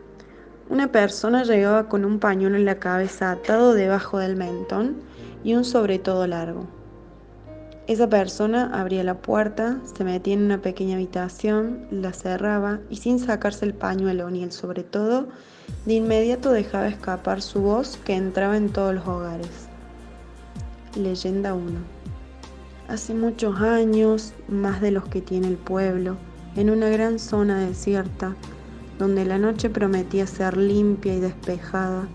Una 0.70 0.90
persona 0.90 1.44
llegaba 1.44 1.88
con 1.88 2.04
un 2.04 2.18
pañuelo 2.18 2.56
en 2.56 2.64
la 2.64 2.80
cabeza 2.80 3.30
atado 3.30 3.74
debajo 3.74 4.18
del 4.18 4.34
mentón 4.34 4.96
y 5.44 5.54
un 5.54 5.64
sobre 5.64 6.00
todo 6.00 6.26
largo. 6.26 6.66
Esa 7.86 8.08
persona 8.08 8.72
abría 8.74 9.04
la 9.04 9.18
puerta, 9.18 9.78
se 9.96 10.02
metía 10.02 10.34
en 10.34 10.46
una 10.46 10.60
pequeña 10.60 10.96
habitación, 10.96 11.86
la 11.92 12.12
cerraba 12.12 12.80
y 12.90 12.96
sin 12.96 13.20
sacarse 13.20 13.66
el 13.66 13.74
pañuelo 13.74 14.28
ni 14.30 14.42
el 14.42 14.50
sobre 14.50 14.82
todo, 14.82 15.28
de 15.86 15.94
inmediato 15.94 16.50
dejaba 16.50 16.88
escapar 16.88 17.40
su 17.40 17.60
voz 17.60 18.00
que 18.04 18.16
entraba 18.16 18.56
en 18.56 18.70
todos 18.70 18.96
los 18.96 19.06
hogares. 19.06 19.68
Leyenda 20.96 21.54
1. 21.54 21.70
Hace 22.88 23.14
muchos 23.14 23.60
años, 23.60 24.34
más 24.48 24.80
de 24.80 24.90
los 24.90 25.04
que 25.06 25.20
tiene 25.20 25.46
el 25.46 25.56
pueblo, 25.56 26.16
en 26.56 26.70
una 26.70 26.88
gran 26.88 27.18
zona 27.18 27.58
desierta, 27.60 28.34
donde 28.98 29.24
la 29.24 29.38
noche 29.38 29.70
prometía 29.70 30.26
ser 30.26 30.56
limpia 30.56 31.14
y 31.14 31.20
despejada, 31.20 32.08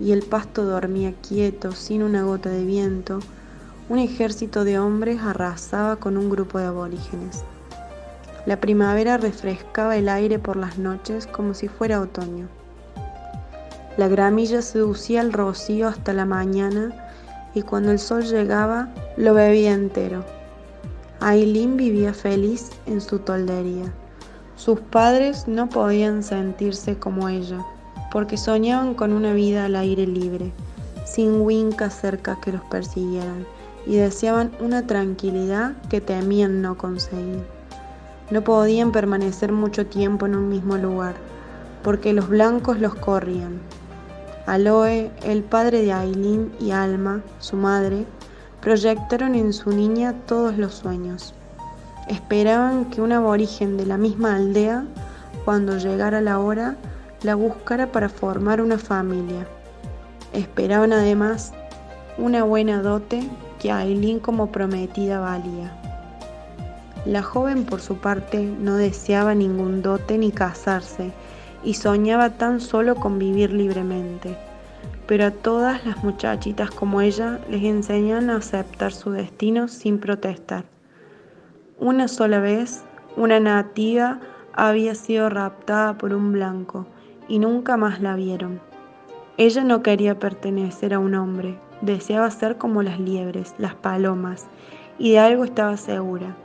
y 0.00 0.12
el 0.12 0.22
pasto 0.22 0.64
dormía 0.64 1.12
quieto, 1.26 1.72
sin 1.72 2.02
una 2.02 2.22
gota 2.22 2.50
de 2.50 2.64
viento, 2.64 3.20
un 3.88 3.98
ejército 3.98 4.64
de 4.64 4.78
hombres 4.78 5.20
arrasaba 5.22 5.96
con 5.96 6.16
un 6.16 6.28
grupo 6.28 6.58
de 6.58 6.66
aborígenes. 6.66 7.44
La 8.46 8.60
primavera 8.60 9.16
refrescaba 9.16 9.96
el 9.96 10.08
aire 10.08 10.38
por 10.38 10.56
las 10.56 10.78
noches 10.78 11.26
como 11.26 11.54
si 11.54 11.68
fuera 11.68 12.00
otoño. 12.00 12.48
La 13.96 14.08
gramilla 14.08 14.62
seducía 14.62 15.20
el 15.20 15.32
rocío 15.32 15.88
hasta 15.88 16.12
la 16.12 16.24
mañana 16.24 16.92
y 17.54 17.62
cuando 17.62 17.90
el 17.90 17.98
sol 17.98 18.24
llegaba 18.24 18.88
lo 19.16 19.34
bebía 19.34 19.72
entero. 19.72 20.37
Aileen 21.20 21.76
vivía 21.76 22.14
feliz 22.14 22.70
en 22.86 23.00
su 23.00 23.18
toldería. 23.18 23.92
Sus 24.54 24.78
padres 24.78 25.48
no 25.48 25.68
podían 25.68 26.22
sentirse 26.22 26.96
como 26.96 27.28
ella, 27.28 27.64
porque 28.12 28.36
soñaban 28.36 28.94
con 28.94 29.12
una 29.12 29.32
vida 29.32 29.64
al 29.64 29.74
aire 29.74 30.06
libre, 30.06 30.52
sin 31.04 31.40
Winca 31.40 31.90
cerca 31.90 32.38
que 32.40 32.52
los 32.52 32.62
persiguieran, 32.66 33.46
y 33.84 33.96
deseaban 33.96 34.52
una 34.60 34.86
tranquilidad 34.86 35.72
que 35.88 36.00
temían 36.00 36.62
no 36.62 36.78
conseguir. 36.78 37.42
No 38.30 38.44
podían 38.44 38.92
permanecer 38.92 39.50
mucho 39.50 39.86
tiempo 39.86 40.26
en 40.26 40.36
un 40.36 40.48
mismo 40.48 40.76
lugar, 40.76 41.16
porque 41.82 42.12
los 42.12 42.28
blancos 42.28 42.78
los 42.78 42.94
corrían. 42.94 43.60
Aloe, 44.46 45.10
el 45.24 45.42
padre 45.42 45.82
de 45.82 45.92
Aileen 45.92 46.52
y 46.60 46.70
Alma, 46.70 47.22
su 47.40 47.56
madre, 47.56 48.06
proyectaron 48.60 49.34
en 49.34 49.52
su 49.52 49.70
niña 49.70 50.14
todos 50.26 50.58
los 50.58 50.74
sueños. 50.74 51.34
Esperaban 52.08 52.86
que 52.86 53.00
un 53.00 53.12
aborigen 53.12 53.76
de 53.76 53.86
la 53.86 53.96
misma 53.96 54.36
aldea, 54.36 54.84
cuando 55.44 55.78
llegara 55.78 56.20
la 56.20 56.38
hora, 56.38 56.76
la 57.22 57.34
buscara 57.34 57.92
para 57.92 58.08
formar 58.08 58.60
una 58.60 58.78
familia. 58.78 59.46
Esperaban 60.32 60.92
además 60.92 61.52
una 62.16 62.42
buena 62.44 62.82
dote 62.82 63.28
que 63.58 63.70
Aileen 63.70 64.20
como 64.20 64.50
prometida 64.50 65.20
valía. 65.20 65.72
La 67.04 67.22
joven 67.22 67.64
por 67.64 67.80
su 67.80 67.96
parte 67.98 68.42
no 68.42 68.76
deseaba 68.76 69.34
ningún 69.34 69.82
dote 69.82 70.18
ni 70.18 70.32
casarse 70.32 71.12
y 71.62 71.74
soñaba 71.74 72.30
tan 72.30 72.60
solo 72.60 72.96
con 72.96 73.18
vivir 73.18 73.52
libremente 73.52 74.36
pero 75.08 75.24
a 75.24 75.30
todas 75.30 75.86
las 75.86 76.04
muchachitas 76.04 76.70
como 76.70 77.00
ella 77.00 77.40
les 77.48 77.64
enseñan 77.64 78.28
a 78.28 78.36
aceptar 78.36 78.92
su 78.92 79.10
destino 79.10 79.66
sin 79.66 79.98
protestar. 79.98 80.66
Una 81.78 82.08
sola 82.08 82.40
vez, 82.40 82.84
una 83.16 83.40
nativa 83.40 84.20
había 84.52 84.94
sido 84.94 85.30
raptada 85.30 85.96
por 85.96 86.12
un 86.12 86.32
blanco 86.32 86.86
y 87.26 87.38
nunca 87.38 87.78
más 87.78 88.02
la 88.02 88.16
vieron. 88.16 88.60
Ella 89.38 89.64
no 89.64 89.82
quería 89.82 90.18
pertenecer 90.18 90.92
a 90.92 90.98
un 90.98 91.14
hombre, 91.14 91.58
deseaba 91.80 92.30
ser 92.30 92.58
como 92.58 92.82
las 92.82 93.00
liebres, 93.00 93.54
las 93.56 93.74
palomas, 93.74 94.46
y 94.98 95.12
de 95.12 95.20
algo 95.20 95.44
estaba 95.44 95.78
segura. 95.78 96.36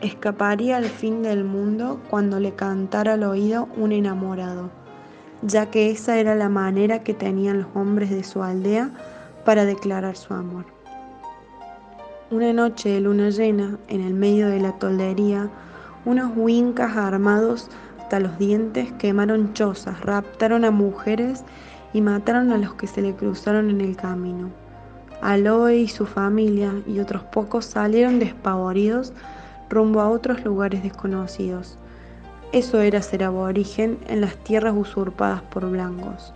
Escaparía 0.00 0.78
al 0.78 0.86
fin 0.86 1.22
del 1.22 1.44
mundo 1.44 2.00
cuando 2.10 2.40
le 2.40 2.54
cantara 2.54 3.12
al 3.12 3.22
oído 3.22 3.68
un 3.76 3.92
enamorado 3.92 4.79
ya 5.42 5.70
que 5.70 5.90
esa 5.90 6.18
era 6.18 6.34
la 6.34 6.48
manera 6.48 7.02
que 7.02 7.14
tenían 7.14 7.62
los 7.62 7.68
hombres 7.74 8.10
de 8.10 8.24
su 8.24 8.42
aldea 8.42 8.90
para 9.44 9.64
declarar 9.64 10.16
su 10.16 10.34
amor. 10.34 10.64
Una 12.30 12.52
noche 12.52 12.90
de 12.90 13.00
luna 13.00 13.30
llena, 13.30 13.78
en 13.88 14.02
el 14.02 14.14
medio 14.14 14.48
de 14.48 14.60
la 14.60 14.72
toldería, 14.78 15.48
unos 16.04 16.30
huincas 16.36 16.96
armados 16.96 17.68
hasta 17.98 18.20
los 18.20 18.38
dientes 18.38 18.92
quemaron 18.98 19.52
chozas, 19.52 20.00
raptaron 20.00 20.64
a 20.64 20.70
mujeres 20.70 21.44
y 21.92 22.00
mataron 22.00 22.52
a 22.52 22.58
los 22.58 22.74
que 22.74 22.86
se 22.86 23.02
le 23.02 23.14
cruzaron 23.14 23.70
en 23.70 23.80
el 23.80 23.96
camino. 23.96 24.50
Aloe 25.22 25.76
y 25.76 25.88
su 25.88 26.06
familia 26.06 26.72
y 26.86 27.00
otros 27.00 27.22
pocos 27.24 27.66
salieron 27.66 28.18
despavoridos 28.18 29.12
rumbo 29.68 30.00
a 30.00 30.08
otros 30.08 30.44
lugares 30.44 30.82
desconocidos. 30.82 31.76
Eso 32.52 32.80
era 32.80 33.00
ser 33.00 33.22
aborigen 33.22 33.96
en 34.08 34.20
las 34.20 34.34
tierras 34.38 34.74
usurpadas 34.76 35.40
por 35.40 35.70
blancos. 35.70 36.32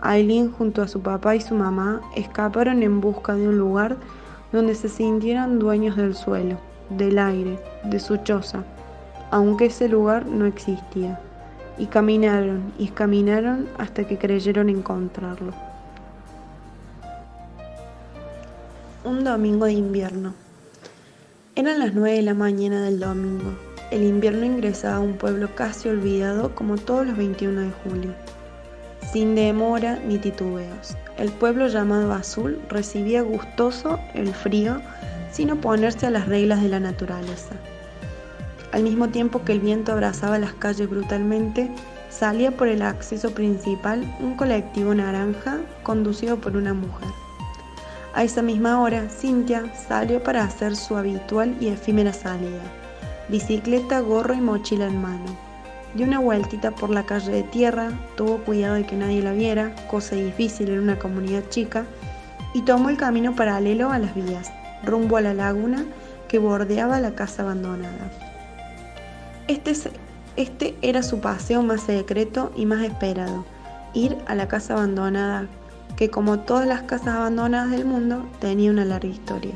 Aileen 0.00 0.50
junto 0.50 0.82
a 0.82 0.88
su 0.88 1.00
papá 1.00 1.36
y 1.36 1.40
su 1.40 1.54
mamá 1.54 2.00
escaparon 2.16 2.82
en 2.82 3.00
busca 3.00 3.34
de 3.36 3.48
un 3.48 3.58
lugar 3.58 3.96
donde 4.50 4.74
se 4.74 4.88
sintieran 4.88 5.60
dueños 5.60 5.96
del 5.96 6.16
suelo, 6.16 6.58
del 6.90 7.20
aire, 7.20 7.60
de 7.84 8.00
su 8.00 8.16
choza, 8.16 8.64
aunque 9.30 9.66
ese 9.66 9.88
lugar 9.88 10.26
no 10.26 10.44
existía. 10.44 11.20
Y 11.78 11.86
caminaron 11.86 12.72
y 12.76 12.88
caminaron 12.88 13.68
hasta 13.78 14.04
que 14.04 14.18
creyeron 14.18 14.68
encontrarlo. 14.68 15.52
Un 19.04 19.22
domingo 19.22 19.66
de 19.66 19.72
invierno. 19.74 20.34
Eran 21.54 21.78
las 21.78 21.94
nueve 21.94 22.16
de 22.16 22.22
la 22.22 22.34
mañana 22.34 22.82
del 22.82 22.98
domingo 22.98 23.52
el 23.94 24.02
invierno 24.02 24.44
ingresaba 24.44 24.96
a 24.96 25.00
un 25.00 25.14
pueblo 25.14 25.54
casi 25.54 25.88
olvidado 25.88 26.52
como 26.56 26.78
todos 26.78 27.06
los 27.06 27.16
21 27.16 27.60
de 27.60 27.70
julio. 27.84 28.10
Sin 29.12 29.36
demora 29.36 30.00
ni 30.04 30.18
titubeos, 30.18 30.96
el 31.16 31.30
pueblo 31.30 31.68
llamado 31.68 32.12
Azul 32.12 32.60
recibía 32.68 33.22
gustoso 33.22 34.00
el 34.14 34.34
frío 34.34 34.80
sin 35.30 35.52
oponerse 35.52 36.06
a 36.06 36.10
las 36.10 36.26
reglas 36.26 36.60
de 36.60 36.70
la 36.70 36.80
naturaleza. 36.80 37.54
Al 38.72 38.82
mismo 38.82 39.10
tiempo 39.10 39.44
que 39.44 39.52
el 39.52 39.60
viento 39.60 39.92
abrazaba 39.92 40.40
las 40.40 40.54
calles 40.54 40.90
brutalmente, 40.90 41.70
salía 42.10 42.50
por 42.50 42.66
el 42.66 42.82
acceso 42.82 43.32
principal 43.32 44.12
un 44.18 44.36
colectivo 44.36 44.92
naranja 44.92 45.60
conducido 45.84 46.38
por 46.38 46.56
una 46.56 46.74
mujer. 46.74 47.10
A 48.12 48.24
esa 48.24 48.42
misma 48.42 48.80
hora, 48.80 49.08
Cintia 49.08 49.72
salió 49.86 50.20
para 50.20 50.42
hacer 50.42 50.74
su 50.74 50.96
habitual 50.96 51.56
y 51.60 51.68
efímera 51.68 52.12
salida. 52.12 52.83
Bicicleta, 53.28 54.00
gorro 54.00 54.34
y 54.34 54.40
mochila 54.40 54.86
en 54.86 55.00
mano. 55.00 55.24
Dio 55.94 56.06
una 56.06 56.18
vueltita 56.18 56.72
por 56.72 56.90
la 56.90 57.06
calle 57.06 57.32
de 57.32 57.42
tierra, 57.42 57.90
tuvo 58.16 58.38
cuidado 58.38 58.74
de 58.74 58.84
que 58.84 58.96
nadie 58.96 59.22
la 59.22 59.32
viera, 59.32 59.74
cosa 59.88 60.16
difícil 60.16 60.70
en 60.70 60.80
una 60.80 60.98
comunidad 60.98 61.48
chica, 61.48 61.86
y 62.52 62.62
tomó 62.62 62.90
el 62.90 62.96
camino 62.96 63.34
paralelo 63.34 63.90
a 63.90 63.98
las 63.98 64.14
vías, 64.14 64.52
rumbo 64.84 65.16
a 65.16 65.20
la 65.20 65.34
laguna 65.34 65.84
que 66.28 66.38
bordeaba 66.38 67.00
la 67.00 67.14
casa 67.14 67.42
abandonada. 67.42 68.10
Este, 69.48 69.72
este 70.36 70.74
era 70.82 71.02
su 71.02 71.20
paseo 71.20 71.62
más 71.62 71.82
secreto 71.82 72.52
y 72.56 72.66
más 72.66 72.82
esperado, 72.82 73.44
ir 73.94 74.18
a 74.26 74.34
la 74.34 74.48
casa 74.48 74.74
abandonada 74.74 75.46
que 75.96 76.10
como 76.10 76.40
todas 76.40 76.66
las 76.66 76.82
casas 76.82 77.14
abandonadas 77.14 77.70
del 77.70 77.84
mundo 77.84 78.26
tenía 78.40 78.70
una 78.70 78.84
larga 78.84 79.08
historia. 79.08 79.54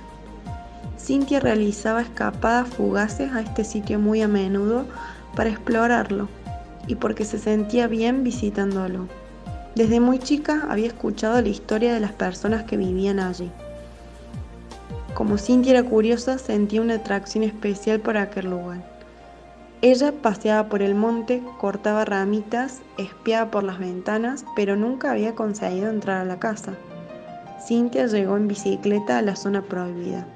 Cintia 1.08 1.40
realizaba 1.40 2.02
escapadas 2.02 2.68
fugaces 2.68 3.32
a 3.32 3.40
este 3.40 3.64
sitio 3.64 3.98
muy 3.98 4.20
a 4.20 4.28
menudo 4.28 4.84
para 5.34 5.48
explorarlo 5.48 6.28
y 6.86 6.96
porque 6.96 7.24
se 7.24 7.38
sentía 7.38 7.86
bien 7.86 8.24
visitándolo. 8.24 9.08
Desde 9.74 10.00
muy 10.00 10.18
chica 10.18 10.66
había 10.68 10.88
escuchado 10.88 11.40
la 11.40 11.48
historia 11.48 11.94
de 11.94 12.00
las 12.00 12.12
personas 12.12 12.64
que 12.64 12.76
vivían 12.76 13.20
allí. 13.20 13.50
Como 15.14 15.38
Cintia 15.38 15.78
era 15.78 15.82
curiosa, 15.82 16.36
sentía 16.36 16.82
una 16.82 16.96
atracción 16.96 17.42
especial 17.42 18.00
por 18.00 18.18
aquel 18.18 18.50
lugar. 18.50 18.84
Ella 19.80 20.12
paseaba 20.12 20.68
por 20.68 20.82
el 20.82 20.94
monte, 20.94 21.42
cortaba 21.58 22.04
ramitas, 22.04 22.82
espiaba 22.98 23.50
por 23.50 23.64
las 23.64 23.78
ventanas, 23.78 24.44
pero 24.54 24.76
nunca 24.76 25.12
había 25.12 25.34
conseguido 25.34 25.88
entrar 25.88 26.20
a 26.20 26.26
la 26.26 26.38
casa. 26.38 26.74
Cintia 27.66 28.08
llegó 28.08 28.36
en 28.36 28.46
bicicleta 28.46 29.16
a 29.16 29.22
la 29.22 29.36
zona 29.36 29.62
prohibida. 29.62 30.26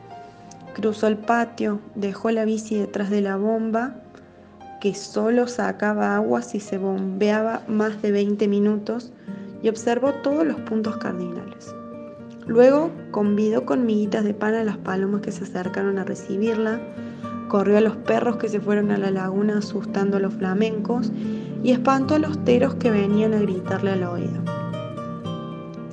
Cruzó 0.74 1.06
el 1.06 1.18
patio, 1.18 1.80
dejó 1.94 2.30
la 2.30 2.44
bici 2.44 2.76
detrás 2.76 3.10
de 3.10 3.20
la 3.20 3.36
bomba, 3.36 3.96
que 4.80 4.94
solo 4.94 5.46
sacaba 5.46 6.16
agua 6.16 6.42
si 6.42 6.60
se 6.60 6.78
bombeaba 6.78 7.62
más 7.68 8.00
de 8.00 8.10
20 8.10 8.48
minutos, 8.48 9.12
y 9.62 9.68
observó 9.68 10.12
todos 10.22 10.46
los 10.46 10.58
puntos 10.60 10.96
cardinales. 10.96 11.74
Luego 12.46 12.90
convidó 13.10 13.64
con 13.64 13.86
miguitas 13.86 14.24
de 14.24 14.34
pan 14.34 14.54
a 14.54 14.64
las 14.64 14.76
palomas 14.78 15.20
que 15.20 15.30
se 15.30 15.44
acercaron 15.44 15.98
a 15.98 16.04
recibirla, 16.04 16.80
corrió 17.48 17.78
a 17.78 17.82
los 17.82 17.96
perros 17.96 18.36
que 18.36 18.48
se 18.48 18.60
fueron 18.60 18.90
a 18.90 18.98
la 18.98 19.10
laguna 19.10 19.58
asustando 19.58 20.16
a 20.16 20.20
los 20.20 20.34
flamencos 20.34 21.12
y 21.62 21.70
espantó 21.70 22.14
a 22.14 22.18
los 22.18 22.42
teros 22.44 22.74
que 22.76 22.90
venían 22.90 23.34
a 23.34 23.38
gritarle 23.38 23.92
al 23.92 24.04
oído. 24.04 24.42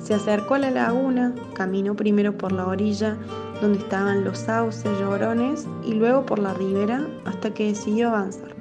Se 0.02 0.14
acercó 0.14 0.54
a 0.54 0.58
la 0.58 0.70
laguna, 0.70 1.34
caminó 1.54 1.94
primero 1.94 2.36
por 2.36 2.50
la 2.50 2.66
orilla 2.66 3.16
donde 3.60 3.78
estaban 3.78 4.24
los 4.24 4.38
sauces 4.38 4.98
llorones 4.98 5.66
y 5.84 5.94
luego 5.94 6.24
por 6.24 6.38
la 6.38 6.54
ribera 6.54 7.06
hasta 7.24 7.52
que 7.52 7.68
decidió 7.68 8.08
avanzar. 8.08 8.54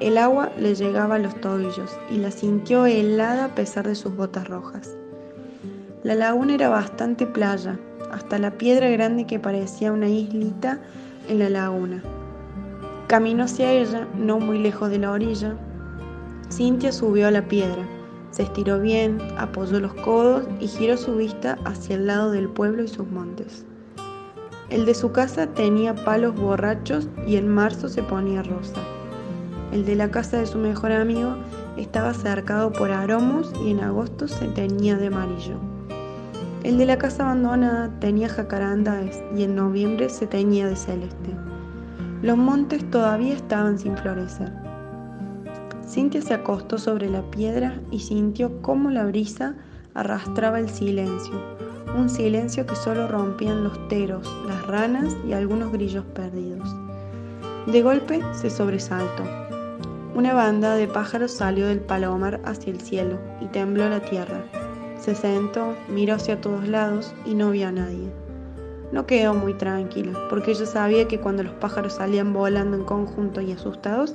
El 0.00 0.18
agua 0.18 0.50
le 0.58 0.74
llegaba 0.74 1.14
a 1.14 1.18
los 1.18 1.40
tobillos 1.40 1.96
y 2.10 2.16
la 2.16 2.30
sintió 2.30 2.86
helada 2.86 3.44
a 3.44 3.54
pesar 3.54 3.86
de 3.86 3.94
sus 3.94 4.16
botas 4.16 4.48
rojas. 4.48 4.96
La 6.02 6.16
laguna 6.16 6.54
era 6.54 6.68
bastante 6.68 7.26
playa, 7.26 7.78
hasta 8.10 8.38
la 8.38 8.50
piedra 8.50 8.90
grande 8.90 9.26
que 9.26 9.38
parecía 9.38 9.92
una 9.92 10.08
islita 10.08 10.80
en 11.28 11.38
la 11.38 11.48
laguna. 11.48 12.02
Caminó 13.06 13.44
hacia 13.44 13.72
ella, 13.72 14.08
no 14.16 14.40
muy 14.40 14.58
lejos 14.58 14.90
de 14.90 14.98
la 14.98 15.12
orilla. 15.12 15.54
Cintia 16.50 16.90
subió 16.90 17.28
a 17.28 17.30
la 17.30 17.46
piedra, 17.46 17.86
se 18.32 18.42
estiró 18.42 18.80
bien, 18.80 19.18
apoyó 19.38 19.78
los 19.78 19.94
codos 19.94 20.44
y 20.58 20.66
giró 20.66 20.96
su 20.96 21.16
vista 21.16 21.58
hacia 21.64 21.96
el 21.96 22.06
lado 22.06 22.32
del 22.32 22.48
pueblo 22.48 22.82
y 22.82 22.88
sus 22.88 23.06
montes. 23.06 23.64
El 24.72 24.86
de 24.86 24.94
su 24.94 25.12
casa 25.12 25.48
tenía 25.48 25.94
palos 25.94 26.34
borrachos 26.34 27.06
y 27.26 27.36
en 27.36 27.46
marzo 27.46 27.90
se 27.90 28.02
ponía 28.02 28.42
rosa. 28.42 28.80
El 29.70 29.84
de 29.84 29.94
la 29.94 30.10
casa 30.10 30.38
de 30.38 30.46
su 30.46 30.56
mejor 30.56 30.92
amigo 30.92 31.36
estaba 31.76 32.14
cercado 32.14 32.72
por 32.72 32.90
aromos 32.90 33.52
y 33.62 33.72
en 33.72 33.80
agosto 33.80 34.28
se 34.28 34.48
teñía 34.48 34.96
de 34.96 35.08
amarillo. 35.08 35.56
El 36.64 36.78
de 36.78 36.86
la 36.86 36.96
casa 36.96 37.24
abandonada 37.24 37.90
tenía 38.00 38.30
jacarandas 38.30 39.22
y 39.36 39.42
en 39.42 39.56
noviembre 39.56 40.08
se 40.08 40.26
teñía 40.26 40.66
de 40.66 40.76
celeste. 40.76 41.36
Los 42.22 42.38
montes 42.38 42.90
todavía 42.90 43.34
estaban 43.34 43.78
sin 43.78 43.94
florecer. 43.98 44.54
Cintia 45.86 46.22
se 46.22 46.32
acostó 46.32 46.78
sobre 46.78 47.10
la 47.10 47.20
piedra 47.30 47.78
y 47.90 48.00
sintió 48.00 48.62
cómo 48.62 48.90
la 48.90 49.04
brisa 49.04 49.54
arrastraba 49.92 50.58
el 50.58 50.70
silencio, 50.70 51.34
un 51.96 52.08
silencio 52.08 52.66
que 52.66 52.76
solo 52.76 53.06
rompían 53.08 53.64
los 53.64 53.88
teros, 53.88 54.26
las 54.46 54.66
ranas 54.66 55.16
y 55.26 55.32
algunos 55.32 55.72
grillos 55.72 56.04
perdidos. 56.14 56.68
De 57.66 57.82
golpe 57.82 58.20
se 58.32 58.50
sobresaltó. 58.50 59.22
Una 60.14 60.34
banda 60.34 60.74
de 60.74 60.88
pájaros 60.88 61.32
salió 61.32 61.66
del 61.66 61.80
palomar 61.80 62.40
hacia 62.44 62.72
el 62.72 62.80
cielo 62.80 63.18
y 63.40 63.46
tembló 63.46 63.88
la 63.88 64.00
tierra. 64.00 64.44
Se 64.98 65.14
sentó, 65.14 65.74
miró 65.88 66.14
hacia 66.14 66.40
todos 66.40 66.66
lados 66.66 67.14
y 67.24 67.34
no 67.34 67.50
vio 67.50 67.68
a 67.68 67.72
nadie. 67.72 68.10
No 68.92 69.06
quedó 69.06 69.34
muy 69.34 69.54
tranquila, 69.54 70.12
porque 70.28 70.50
ella 70.50 70.66
sabía 70.66 71.08
que 71.08 71.18
cuando 71.18 71.42
los 71.42 71.54
pájaros 71.54 71.94
salían 71.94 72.32
volando 72.32 72.76
en 72.76 72.84
conjunto 72.84 73.40
y 73.40 73.52
asustados, 73.52 74.14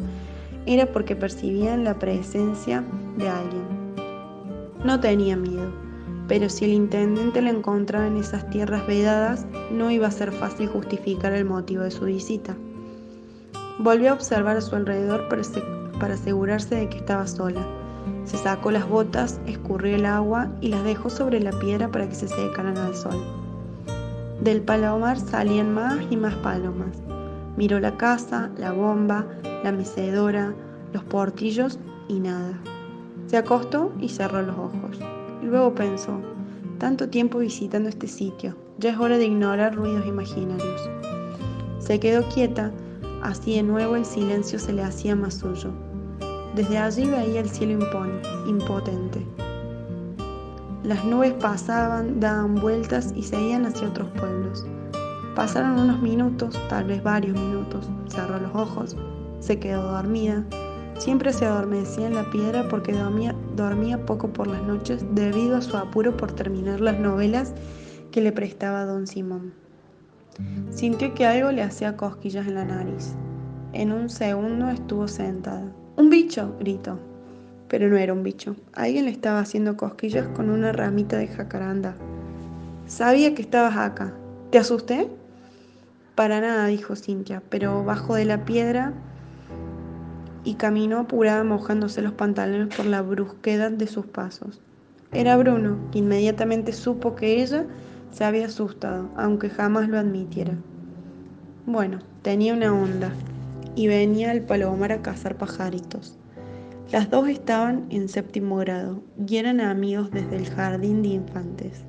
era 0.68 0.86
porque 0.86 1.16
percibían 1.16 1.84
la 1.84 1.98
presencia 1.98 2.84
de 3.18 3.28
alguien. 3.28 3.64
No 4.84 5.00
tenía 5.00 5.36
miedo, 5.36 5.72
pero 6.28 6.50
si 6.50 6.66
el 6.66 6.74
intendente 6.74 7.42
la 7.42 7.50
encontraba 7.50 8.08
en 8.08 8.18
esas 8.18 8.50
tierras 8.50 8.86
vedadas, 8.88 9.46
no 9.72 9.92
iba 9.92 10.08
a 10.08 10.12
ser 10.12 10.32
fácil 10.32 10.68
justificar 10.68 11.34
el 11.34 11.46
motivo 11.46 11.84
de 11.84 11.92
su 11.92 12.06
visita. 12.06 12.56
Volvió 13.80 14.12
a 14.12 14.14
observar 14.14 14.58
a 14.58 14.62
su 14.62 14.76
alrededor 14.76 15.28
para 15.30 16.14
asegurarse 16.14 16.76
de 16.76 16.90
que 16.90 16.98
estaba 16.98 17.28
sola 17.28 17.66
se 18.28 18.38
sacó 18.38 18.72
las 18.72 18.88
botas, 18.88 19.40
escurrió 19.46 19.96
el 19.96 20.06
agua 20.06 20.50
y 20.60 20.68
las 20.68 20.84
dejó 20.84 21.10
sobre 21.10 21.40
la 21.40 21.58
piedra 21.60 21.90
para 21.90 22.10
que 22.10 22.16
se 22.16 22.28
secaran 22.28 22.78
al 22.78 22.94
sol. 22.94 23.16
Del 24.42 24.62
palomar 24.62 25.18
salían 25.18 25.74
más 25.74 25.98
y 26.10 26.18
más 26.18 26.36
palomas. 26.36 26.98
Miró 27.56 27.80
la 27.80 27.96
casa, 27.96 28.52
la 28.58 28.74
bomba, 28.74 29.26
la 29.64 29.72
mecedora, 29.72 30.54
los 30.92 31.06
portillos 31.06 31.80
y 32.10 32.20
nada. 32.20 32.60
Se 33.28 33.38
acostó 33.38 33.94
y 33.98 34.10
cerró 34.10 34.42
los 34.42 34.58
ojos. 34.58 35.00
Luego 35.48 35.74
pensó, 35.74 36.20
tanto 36.78 37.08
tiempo 37.08 37.38
visitando 37.38 37.88
este 37.88 38.10
sitio, 38.10 38.54
ya 38.80 38.92
es 38.92 39.00
hora 39.00 39.18
de 39.18 39.28
ignorar 39.28 39.76
ruidos 39.76 40.06
imaginarios. 40.06 40.90
Se 41.80 42.02
quedó 42.02 42.28
quieta, 42.28 42.74
así 43.24 43.56
de 43.56 43.64
nuevo 43.64 43.96
el 43.96 44.04
silencio 44.04 44.60
se 44.60 44.74
le 44.74 44.84
hacía 44.84 45.16
más 45.16 45.36
suyo. 45.36 45.70
Desde 46.54 46.78
allí 46.78 47.06
veía 47.06 47.40
el 47.40 47.50
cielo 47.50 47.80
impotente. 48.46 49.26
Las 50.84 51.06
nubes 51.06 51.32
pasaban, 51.36 52.20
daban 52.20 52.56
vueltas 52.56 53.14
y 53.16 53.24
seguían 53.24 53.66
hacia 53.66 53.88
otros 53.88 54.10
pueblos. 54.20 54.66
Pasaron 55.34 55.80
unos 55.80 56.02
minutos, 56.02 56.60
tal 56.68 56.88
vez 56.88 57.02
varios 57.02 57.40
minutos. 57.40 57.88
Cerró 58.10 58.38
los 58.38 58.54
ojos, 58.54 58.98
se 59.40 59.58
quedó 59.58 59.94
dormida. 59.94 60.44
Siempre 60.98 61.32
se 61.32 61.46
adormecía 61.46 62.08
en 62.08 62.16
la 62.16 62.30
piedra 62.32 62.68
porque 62.70 62.94
dormía, 63.56 64.06
poco 64.06 64.34
por 64.34 64.48
las 64.48 64.64
noches 64.64 65.06
debido 65.14 65.58
a 65.58 65.62
su 65.62 65.78
apuro 65.78 66.18
por 66.18 66.32
terminar 66.32 66.82
las 66.82 67.00
novelas 67.00 67.54
que 68.12 68.22
le 68.22 68.32
prestaba 68.32 68.86
don 68.86 69.06
Simón. 69.06 69.54
Sintió 70.72 71.14
que 71.14 71.26
algo 71.26 71.52
le 71.52 71.62
hacía 71.62 71.96
cosquillas 71.96 72.48
en 72.48 72.56
la 72.56 72.66
nariz. 72.66 73.14
En 73.74 73.92
un 73.92 74.10
segundo 74.10 74.70
estuvo 74.70 75.08
sentada. 75.08 75.72
¡Un 75.98 76.10
bicho! 76.10 76.56
gritó. 76.60 76.98
Pero 77.68 77.90
no 77.90 77.98
era 77.98 78.14
un 78.14 78.24
bicho. 78.24 78.56
Alguien 78.74 79.06
le 79.06 79.12
estaba 79.12 79.40
haciendo 79.40 79.78
cosquillas 79.78 80.28
con 80.30 80.50
una 80.50 80.72
ramita 80.72 81.18
de 81.18 81.28
jacaranda. 81.28 81.96
Sabía 82.88 83.36
que 83.36 83.42
estabas 83.44 83.78
acá. 83.78 84.14
¿Te 84.52 84.58
asusté? 84.58 85.10
Para 86.16 86.42
nada, 86.42 86.66
dijo 86.68 86.96
Cintia, 86.96 87.44
pero 87.50 87.84
bajó 87.84 88.16
de 88.16 88.26
la 88.26 88.46
piedra 88.46 88.94
y 90.44 90.56
caminó 90.56 91.00
apurada 91.00 91.44
mojándose 91.44 92.02
los 92.02 92.14
pantalones 92.14 92.76
por 92.76 92.86
la 92.86 93.02
brusquedad 93.02 93.72
de 93.72 93.88
sus 93.88 94.06
pasos. 94.06 94.62
Era 95.12 95.38
Bruno, 95.38 95.78
que 95.92 96.00
inmediatamente 96.00 96.74
supo 96.74 97.16
que 97.16 97.42
ella 97.42 97.66
se 98.12 98.26
había 98.26 98.48
asustado, 98.48 99.10
aunque 99.16 99.50
jamás 99.50 99.88
lo 99.90 99.98
admitiera. 99.98 100.54
Bueno, 101.66 102.00
tenía 102.22 102.54
una 102.54 102.74
onda. 102.74 103.12
y 103.76 103.86
venía 103.86 104.32
al 104.32 104.42
palomar 104.42 104.92
a 104.92 105.04
cazar 105.04 105.38
pajaritos. 105.38 106.18
Las 106.92 107.12
dos 107.12 107.30
estaban 107.30 107.86
en 107.92 108.10
séptimo 108.10 108.56
grado 108.58 109.04
y 109.28 109.38
eran 109.38 109.62
amigos 109.62 110.10
desde 110.10 110.36
el 110.38 110.50
jardín 110.50 111.04
de 111.04 111.10
infantes. 111.10 111.84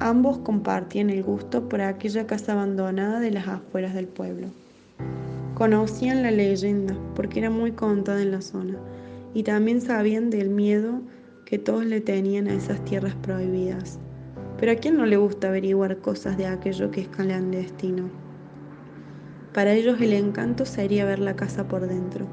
Ambos 0.00 0.38
compartían 0.38 1.10
el 1.10 1.22
gusto 1.22 1.68
por 1.68 1.82
aquella 1.82 2.26
casa 2.26 2.52
abandonada 2.52 3.20
de 3.20 3.30
las 3.30 3.46
afueras 3.46 3.94
del 3.94 4.08
pueblo. 4.08 4.48
Conocían 5.54 6.22
la 6.22 6.30
leyenda 6.30 6.96
porque 7.14 7.40
era 7.40 7.50
muy 7.50 7.72
contada 7.72 8.20
en 8.22 8.32
la 8.32 8.40
zona 8.40 8.76
y 9.34 9.42
también 9.42 9.80
sabían 9.80 10.30
del 10.30 10.50
miedo 10.50 11.00
que 11.44 11.58
todos 11.58 11.84
le 11.84 12.00
tenían 12.00 12.48
a 12.48 12.54
esas 12.54 12.84
tierras 12.84 13.14
prohibidas. 13.16 13.98
Pero 14.58 14.72
a 14.72 14.76
quién 14.76 14.96
no 14.96 15.06
le 15.06 15.16
gusta 15.16 15.48
averiguar 15.48 15.98
cosas 15.98 16.36
de 16.36 16.46
aquello 16.46 16.90
que 16.90 17.02
es 17.02 17.08
destino. 17.50 18.10
Para 19.52 19.72
ellos 19.72 20.00
el 20.00 20.12
encanto 20.12 20.64
sería 20.64 21.04
ver 21.04 21.18
la 21.18 21.36
casa 21.36 21.68
por 21.68 21.86
dentro, 21.86 22.26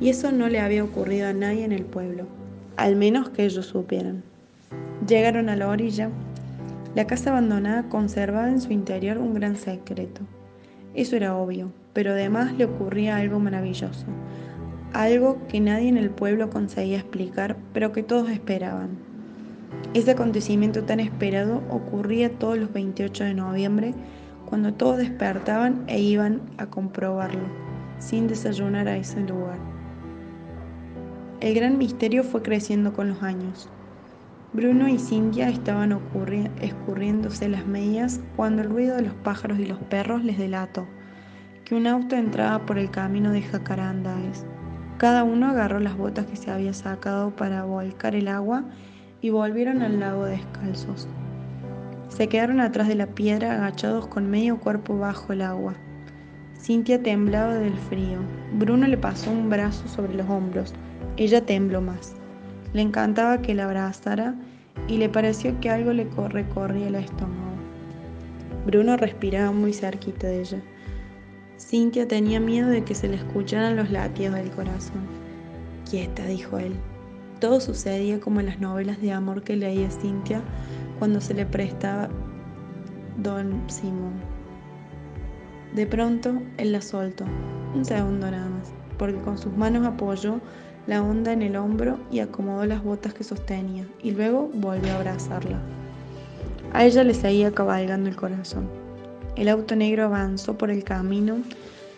y 0.00 0.10
eso 0.10 0.30
no 0.30 0.48
le 0.48 0.60
había 0.60 0.84
ocurrido 0.84 1.28
a 1.28 1.32
nadie 1.32 1.64
en 1.64 1.72
el 1.72 1.84
pueblo, 1.84 2.26
al 2.76 2.96
menos 2.96 3.30
que 3.30 3.44
ellos 3.44 3.66
supieran. 3.66 4.22
Llegaron 5.06 5.48
a 5.48 5.56
la 5.56 5.68
orilla 5.68 6.10
la 6.96 7.06
casa 7.06 7.28
abandonada 7.28 7.90
conservaba 7.90 8.48
en 8.48 8.58
su 8.58 8.72
interior 8.72 9.18
un 9.18 9.34
gran 9.34 9.56
secreto. 9.56 10.22
Eso 10.94 11.14
era 11.14 11.36
obvio, 11.36 11.70
pero 11.96 12.12
además 12.12 12.52
le 12.52 12.66
ocurría 12.66 13.16
algo 13.16 13.40
maravilloso, 13.40 14.04
algo 14.92 15.38
que 15.48 15.60
nadie 15.60 15.88
en 15.88 15.96
el 15.96 16.10
pueblo 16.10 16.50
conseguía 16.50 16.98
explicar, 16.98 17.56
pero 17.72 17.92
que 17.92 18.02
todos 18.02 18.28
esperaban. 18.28 18.98
Ese 19.94 20.10
acontecimiento 20.10 20.84
tan 20.84 21.00
esperado 21.00 21.62
ocurría 21.70 22.30
todos 22.30 22.58
los 22.58 22.70
28 22.70 23.24
de 23.24 23.32
noviembre, 23.32 23.94
cuando 24.44 24.74
todos 24.74 24.98
despertaban 24.98 25.84
e 25.86 25.98
iban 25.98 26.42
a 26.58 26.66
comprobarlo, 26.66 27.48
sin 27.98 28.28
desayunar 28.28 28.88
a 28.88 28.98
ese 28.98 29.20
lugar. 29.20 29.56
El 31.40 31.54
gran 31.54 31.78
misterio 31.78 32.24
fue 32.24 32.42
creciendo 32.42 32.92
con 32.92 33.08
los 33.08 33.22
años. 33.22 33.70
Bruno 34.52 34.86
y 34.86 34.98
Cintia 34.98 35.48
estaban 35.48 35.98
escurriéndose 36.60 37.48
las 37.48 37.66
medias 37.66 38.20
cuando 38.36 38.60
el 38.60 38.68
ruido 38.68 38.96
de 38.96 39.02
los 39.02 39.14
pájaros 39.14 39.58
y 39.58 39.64
los 39.64 39.78
perros 39.78 40.22
les 40.24 40.36
delató 40.36 40.86
que 41.66 41.74
un 41.74 41.88
auto 41.88 42.14
entraba 42.14 42.64
por 42.64 42.78
el 42.78 42.92
camino 42.92 43.32
de 43.32 43.42
Jacarandáes. 43.42 44.46
Cada 44.98 45.24
uno 45.24 45.48
agarró 45.48 45.80
las 45.80 45.96
botas 45.96 46.26
que 46.26 46.36
se 46.36 46.52
había 46.52 46.72
sacado 46.72 47.34
para 47.34 47.64
volcar 47.64 48.14
el 48.14 48.28
agua 48.28 48.62
y 49.20 49.30
volvieron 49.30 49.82
al 49.82 49.98
lago 49.98 50.26
descalzos. 50.26 51.08
Se 52.08 52.28
quedaron 52.28 52.60
atrás 52.60 52.86
de 52.86 52.94
la 52.94 53.08
piedra 53.08 53.54
agachados 53.54 54.06
con 54.06 54.30
medio 54.30 54.60
cuerpo 54.60 54.96
bajo 54.96 55.32
el 55.32 55.42
agua. 55.42 55.74
Cintia 56.56 57.02
temblaba 57.02 57.56
del 57.56 57.76
frío. 57.76 58.20
Bruno 58.56 58.86
le 58.86 58.96
pasó 58.96 59.32
un 59.32 59.50
brazo 59.50 59.88
sobre 59.88 60.14
los 60.14 60.30
hombros. 60.30 60.72
Ella 61.16 61.44
tembló 61.44 61.82
más. 61.82 62.14
Le 62.74 62.82
encantaba 62.82 63.42
que 63.42 63.56
la 63.56 63.64
abrazara 63.64 64.36
y 64.86 64.98
le 64.98 65.08
pareció 65.08 65.58
que 65.58 65.70
algo 65.70 65.92
le 65.92 66.06
recorría 66.28 66.86
el 66.86 66.94
estómago. 66.94 67.56
Bruno 68.64 68.96
respiraba 68.96 69.50
muy 69.50 69.72
cerquita 69.72 70.28
de 70.28 70.40
ella. 70.42 70.62
Cintia 71.58 72.06
tenía 72.06 72.38
miedo 72.38 72.68
de 72.68 72.84
que 72.84 72.94
se 72.94 73.08
le 73.08 73.16
escucharan 73.16 73.76
los 73.76 73.90
latidos 73.90 74.34
del 74.34 74.50
corazón. 74.50 75.06
Quieta, 75.88 76.26
dijo 76.26 76.58
él. 76.58 76.74
Todo 77.40 77.60
sucedía 77.60 78.20
como 78.20 78.40
en 78.40 78.46
las 78.46 78.60
novelas 78.60 79.00
de 79.00 79.12
amor 79.12 79.42
que 79.42 79.56
leía 79.56 79.90
Cintia 79.90 80.42
cuando 80.98 81.20
se 81.20 81.34
le 81.34 81.46
prestaba 81.46 82.08
Don 83.18 83.62
Simón. 83.68 84.14
De 85.74 85.86
pronto, 85.86 86.40
él 86.56 86.72
la 86.72 86.80
soltó, 86.80 87.24
un 87.74 87.84
segundo 87.84 88.30
nada 88.30 88.48
más, 88.48 88.72
porque 88.98 89.20
con 89.20 89.36
sus 89.36 89.54
manos 89.56 89.86
apoyó 89.86 90.40
la 90.86 91.02
onda 91.02 91.32
en 91.32 91.42
el 91.42 91.56
hombro 91.56 91.98
y 92.10 92.20
acomodó 92.20 92.64
las 92.64 92.82
botas 92.82 93.12
que 93.12 93.24
sostenía, 93.24 93.86
y 94.02 94.12
luego 94.12 94.50
volvió 94.54 94.92
a 94.92 94.96
abrazarla. 94.96 95.60
A 96.72 96.84
ella 96.84 97.04
le 97.04 97.14
seguía 97.14 97.52
cabalgando 97.52 98.08
el 98.08 98.16
corazón. 98.16 98.85
El 99.36 99.50
auto 99.50 99.76
negro 99.76 100.04
avanzó 100.04 100.56
por 100.56 100.70
el 100.70 100.82
camino. 100.82 101.36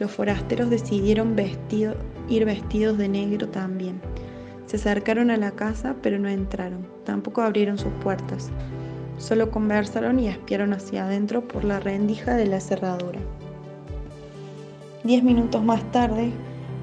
Los 0.00 0.10
forasteros 0.10 0.70
decidieron 0.70 1.36
ir 2.28 2.44
vestidos 2.44 2.98
de 2.98 3.08
negro 3.08 3.48
también. 3.48 4.00
Se 4.66 4.76
acercaron 4.76 5.30
a 5.30 5.36
la 5.36 5.52
casa, 5.52 5.94
pero 6.02 6.18
no 6.18 6.28
entraron. 6.28 6.86
Tampoco 7.04 7.42
abrieron 7.42 7.78
sus 7.78 7.92
puertas. 8.02 8.50
Solo 9.16 9.50
conversaron 9.50 10.18
y 10.18 10.28
espiaron 10.28 10.72
hacia 10.72 11.04
adentro 11.04 11.46
por 11.46 11.64
la 11.64 11.80
rendija 11.80 12.34
de 12.34 12.46
la 12.46 12.60
cerradura. 12.60 13.20
Diez 15.04 15.22
minutos 15.22 15.62
más 15.62 15.82
tarde, 15.92 16.32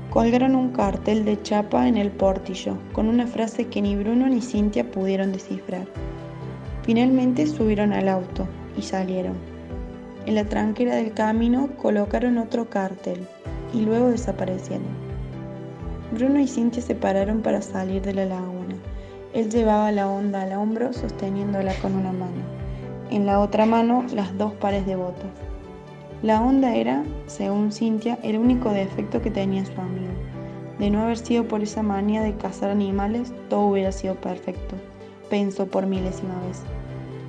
colgaron 0.10 0.56
un 0.56 0.72
cartel 0.72 1.26
de 1.26 1.42
chapa 1.42 1.88
en 1.88 1.98
el 1.98 2.12
portillo, 2.12 2.78
con 2.94 3.08
una 3.08 3.28
frase 3.28 3.68
que 3.68 3.82
ni 3.82 3.96
Bruno 3.96 4.28
ni 4.28 4.42
Cintia 4.42 4.90
pudieron 4.90 5.34
descifrar. 5.34 5.86
Finalmente 6.84 7.46
subieron 7.46 7.92
al 7.94 8.08
auto 8.08 8.48
y 8.78 8.82
salieron. 8.82 9.55
En 10.26 10.34
la 10.34 10.46
tranquera 10.46 10.96
del 10.96 11.14
camino 11.14 11.70
colocaron 11.80 12.40
otro 12.40 12.68
cartel 12.68 13.28
y 13.74 13.82
luego 13.82 14.10
desaparecieron. 14.10 14.88
Bruno 16.12 16.40
y 16.40 16.48
Cintia 16.48 16.82
se 16.82 16.96
pararon 16.96 17.42
para 17.42 17.62
salir 17.62 18.02
de 18.02 18.14
la 18.14 18.26
laguna. 18.26 18.76
Él 19.34 19.52
llevaba 19.52 19.92
la 19.92 20.08
onda 20.08 20.42
al 20.42 20.54
hombro 20.54 20.94
sosteniéndola 20.94 21.76
con 21.76 21.94
una 21.94 22.12
mano. 22.12 22.42
En 23.12 23.28
la 23.28 23.40
otra 23.40 23.68
mano 23.68 24.04
las 24.16 24.36
dos 24.36 24.54
pares 24.54 24.88
de 24.88 24.96
botas. 24.96 25.30
La 26.24 26.42
onda 26.42 26.74
era, 26.74 27.04
según 27.28 27.72
Cintia, 27.72 28.18
el 28.24 28.40
único 28.40 28.72
defecto 28.72 29.22
que 29.22 29.30
tenía 29.30 29.64
su 29.64 29.80
amigo. 29.80 30.14
De 30.80 30.90
no 30.90 31.04
haber 31.04 31.18
sido 31.18 31.48
por 31.48 31.62
esa 31.62 31.84
manía 31.84 32.24
de 32.24 32.36
cazar 32.36 32.72
animales, 32.72 33.32
todo 33.48 33.68
hubiera 33.68 33.92
sido 33.92 34.16
perfecto, 34.16 34.76
pensó 35.30 35.68
por 35.68 35.86
milésima 35.86 36.34
vez. 36.48 36.64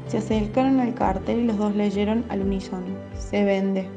Se 0.07 0.19
acercaron 0.19 0.79
al 0.81 0.95
cartel 0.95 1.41
y 1.41 1.45
los 1.45 1.59
dos 1.59 1.75
leyeron 1.75 2.25
al 2.29 2.43
unísono. 2.43 2.87
Se 3.19 3.45
vende. 3.45 3.89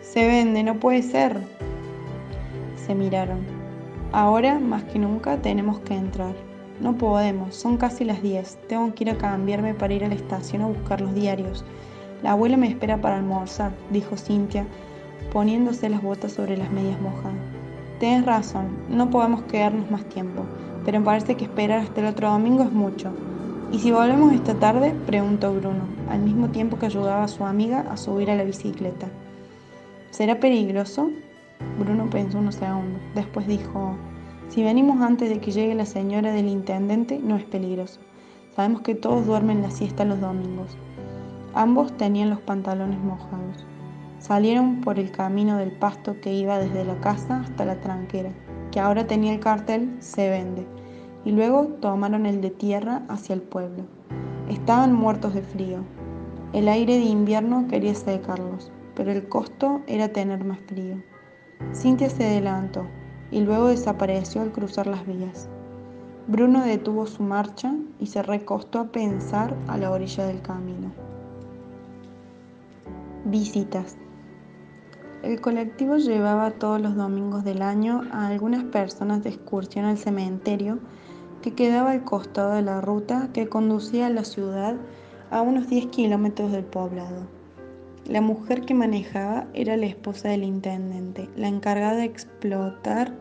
Se 0.00 0.26
vende, 0.26 0.62
no 0.62 0.76
puede 0.78 1.02
ser. 1.02 1.36
Se 2.76 2.94
miraron. 2.94 3.40
Ahora, 4.12 4.58
más 4.58 4.84
que 4.84 4.98
nunca, 4.98 5.36
tenemos 5.42 5.80
que 5.80 5.94
entrar. 5.94 6.34
No 6.80 6.96
podemos, 6.96 7.54
son 7.54 7.76
casi 7.76 8.04
las 8.04 8.22
10. 8.22 8.58
Tengo 8.68 8.94
que 8.94 9.04
ir 9.04 9.10
a 9.10 9.18
cambiarme 9.18 9.74
para 9.74 9.92
ir 9.92 10.04
a 10.04 10.08
la 10.08 10.14
estación 10.14 10.62
a 10.62 10.66
buscar 10.66 11.00
los 11.00 11.14
diarios. 11.14 11.64
La 12.22 12.32
abuela 12.32 12.56
me 12.56 12.68
espera 12.68 13.00
para 13.00 13.16
almorzar, 13.16 13.72
dijo 13.90 14.16
Cintia, 14.16 14.66
poniéndose 15.32 15.88
las 15.88 16.02
botas 16.02 16.32
sobre 16.32 16.56
las 16.56 16.70
medias 16.70 17.00
mojadas. 17.00 17.34
Tienes 17.98 18.24
razón, 18.24 18.68
no 18.88 19.10
podemos 19.10 19.42
quedarnos 19.42 19.90
más 19.90 20.04
tiempo, 20.04 20.44
pero 20.84 21.00
me 21.00 21.04
parece 21.04 21.36
que 21.36 21.44
esperar 21.44 21.80
hasta 21.80 22.00
el 22.00 22.06
otro 22.06 22.30
domingo 22.30 22.62
es 22.62 22.72
mucho. 22.72 23.12
¿Y 23.72 23.78
si 23.78 23.92
volvemos 23.92 24.32
esta 24.32 24.54
tarde? 24.54 24.92
preguntó 25.06 25.54
Bruno, 25.54 25.84
al 26.08 26.20
mismo 26.20 26.48
tiempo 26.48 26.76
que 26.76 26.86
ayudaba 26.86 27.22
a 27.22 27.28
su 27.28 27.44
amiga 27.44 27.86
a 27.88 27.96
subir 27.96 28.28
a 28.28 28.34
la 28.34 28.42
bicicleta. 28.42 29.06
¿Será 30.10 30.40
peligroso? 30.40 31.10
Bruno 31.78 32.10
pensó 32.10 32.38
unos 32.38 32.56
segundos. 32.56 33.00
Después 33.14 33.46
dijo, 33.46 33.94
si 34.48 34.64
venimos 34.64 35.00
antes 35.00 35.28
de 35.28 35.38
que 35.38 35.52
llegue 35.52 35.76
la 35.76 35.86
señora 35.86 36.32
del 36.32 36.48
intendente, 36.48 37.20
no 37.22 37.36
es 37.36 37.44
peligroso. 37.44 38.00
Sabemos 38.56 38.82
que 38.82 38.96
todos 38.96 39.24
duermen 39.24 39.62
la 39.62 39.70
siesta 39.70 40.04
los 40.04 40.20
domingos. 40.20 40.76
Ambos 41.54 41.96
tenían 41.96 42.30
los 42.30 42.40
pantalones 42.40 42.98
mojados. 42.98 43.64
Salieron 44.18 44.80
por 44.80 44.98
el 44.98 45.12
camino 45.12 45.56
del 45.58 45.70
pasto 45.70 46.20
que 46.20 46.32
iba 46.32 46.58
desde 46.58 46.84
la 46.84 47.00
casa 47.00 47.42
hasta 47.42 47.64
la 47.64 47.80
tranquera, 47.80 48.30
que 48.72 48.80
ahora 48.80 49.06
tenía 49.06 49.32
el 49.32 49.40
cartel 49.40 49.96
Se 50.00 50.28
vende, 50.28 50.66
y 51.24 51.32
luego 51.32 51.66
tomaron 51.80 52.26
el 52.26 52.40
de 52.40 52.50
tierra 52.50 53.02
hacia 53.08 53.34
el 53.34 53.42
pueblo. 53.42 53.84
Estaban 54.48 54.92
muertos 54.92 55.34
de 55.34 55.42
frío. 55.42 55.78
El 56.52 56.68
aire 56.68 56.94
de 56.94 57.04
invierno 57.04 57.66
quería 57.68 57.94
secarlos, 57.94 58.72
pero 58.94 59.12
el 59.12 59.28
costo 59.28 59.80
era 59.86 60.08
tener 60.08 60.44
más 60.44 60.58
frío. 60.60 61.02
Cintia 61.74 62.10
se 62.10 62.24
adelantó 62.26 62.86
y 63.30 63.40
luego 63.40 63.68
desapareció 63.68 64.42
al 64.42 64.52
cruzar 64.52 64.86
las 64.86 65.06
vías. 65.06 65.48
Bruno 66.26 66.62
detuvo 66.62 67.06
su 67.06 67.22
marcha 67.22 67.74
y 67.98 68.06
se 68.06 68.22
recostó 68.22 68.80
a 68.80 68.88
pensar 68.88 69.56
a 69.68 69.76
la 69.76 69.90
orilla 69.90 70.26
del 70.26 70.42
camino. 70.42 70.92
Visitas. 73.24 73.96
El 75.22 75.40
colectivo 75.40 75.96
llevaba 75.96 76.50
todos 76.52 76.80
los 76.80 76.96
domingos 76.96 77.44
del 77.44 77.62
año 77.62 78.02
a 78.10 78.28
algunas 78.28 78.64
personas 78.64 79.22
de 79.22 79.30
excursión 79.30 79.84
al 79.84 79.98
cementerio 79.98 80.78
que 81.42 81.54
quedaba 81.54 81.92
al 81.92 82.04
costado 82.04 82.54
de 82.54 82.62
la 82.62 82.80
ruta 82.80 83.30
que 83.32 83.48
conducía 83.48 84.06
a 84.06 84.10
la 84.10 84.24
ciudad 84.24 84.76
a 85.30 85.42
unos 85.42 85.68
10 85.68 85.86
kilómetros 85.86 86.52
del 86.52 86.64
poblado. 86.64 87.26
La 88.06 88.20
mujer 88.20 88.62
que 88.62 88.74
manejaba 88.74 89.46
era 89.54 89.76
la 89.76 89.86
esposa 89.86 90.28
del 90.28 90.42
intendente, 90.42 91.28
la 91.36 91.48
encargada 91.48 91.96
de 91.96 92.04
explotar 92.04 93.14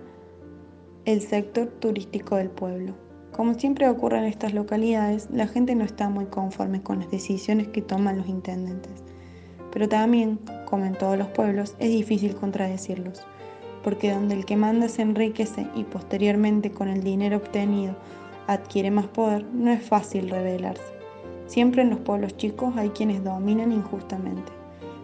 el 1.06 1.22
sector 1.22 1.68
turístico 1.68 2.36
del 2.36 2.50
pueblo. 2.50 2.96
Como 3.32 3.54
siempre 3.54 3.88
ocurre 3.88 4.18
en 4.18 4.26
estas 4.26 4.54
localidades, 4.54 5.30
la 5.32 5.48
gente 5.48 5.76
no 5.76 5.86
está 5.86 6.10
muy 6.10 6.26
conforme 6.26 6.82
con 6.82 7.00
las 7.00 7.12
decisiones 7.12 7.68
que 7.70 7.82
toman 7.82 8.18
los 8.18 8.28
intendentes. 8.28 9.04
Pero 9.72 9.88
también, 9.88 10.40
como 10.66 10.86
en 10.86 10.94
todos 10.94 11.18
los 11.18 11.28
pueblos, 11.28 11.76
es 11.80 11.90
difícil 11.90 12.36
contradecirlos. 12.36 13.26
Porque 13.84 14.12
donde 14.12 14.36
el 14.36 14.46
que 14.46 14.56
manda 14.56 14.90
se 14.90 15.02
enriquece 15.02 15.68
y 15.76 15.84
posteriormente 15.84 16.72
con 16.72 16.88
el 16.88 17.04
dinero 17.04 17.38
obtenido 17.38 17.96
adquiere 18.48 18.92
más 18.92 19.08
poder, 19.08 19.46
no 19.54 19.72
es 19.72 19.84
fácil 19.84 20.30
rebelarse. 20.30 20.84
Siempre 21.48 21.82
en 21.82 21.90
los 21.90 22.00
pueblos 22.00 22.38
chicos 22.38 22.76
hay 22.78 22.90
quienes 22.90 23.24
dominan 23.24 23.72
injustamente, 23.72 24.52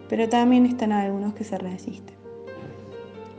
pero 0.08 0.28
también 0.28 0.66
están 0.66 0.92
algunos 0.92 1.34
que 1.34 1.44
se 1.44 1.58
resisten. 1.58 2.16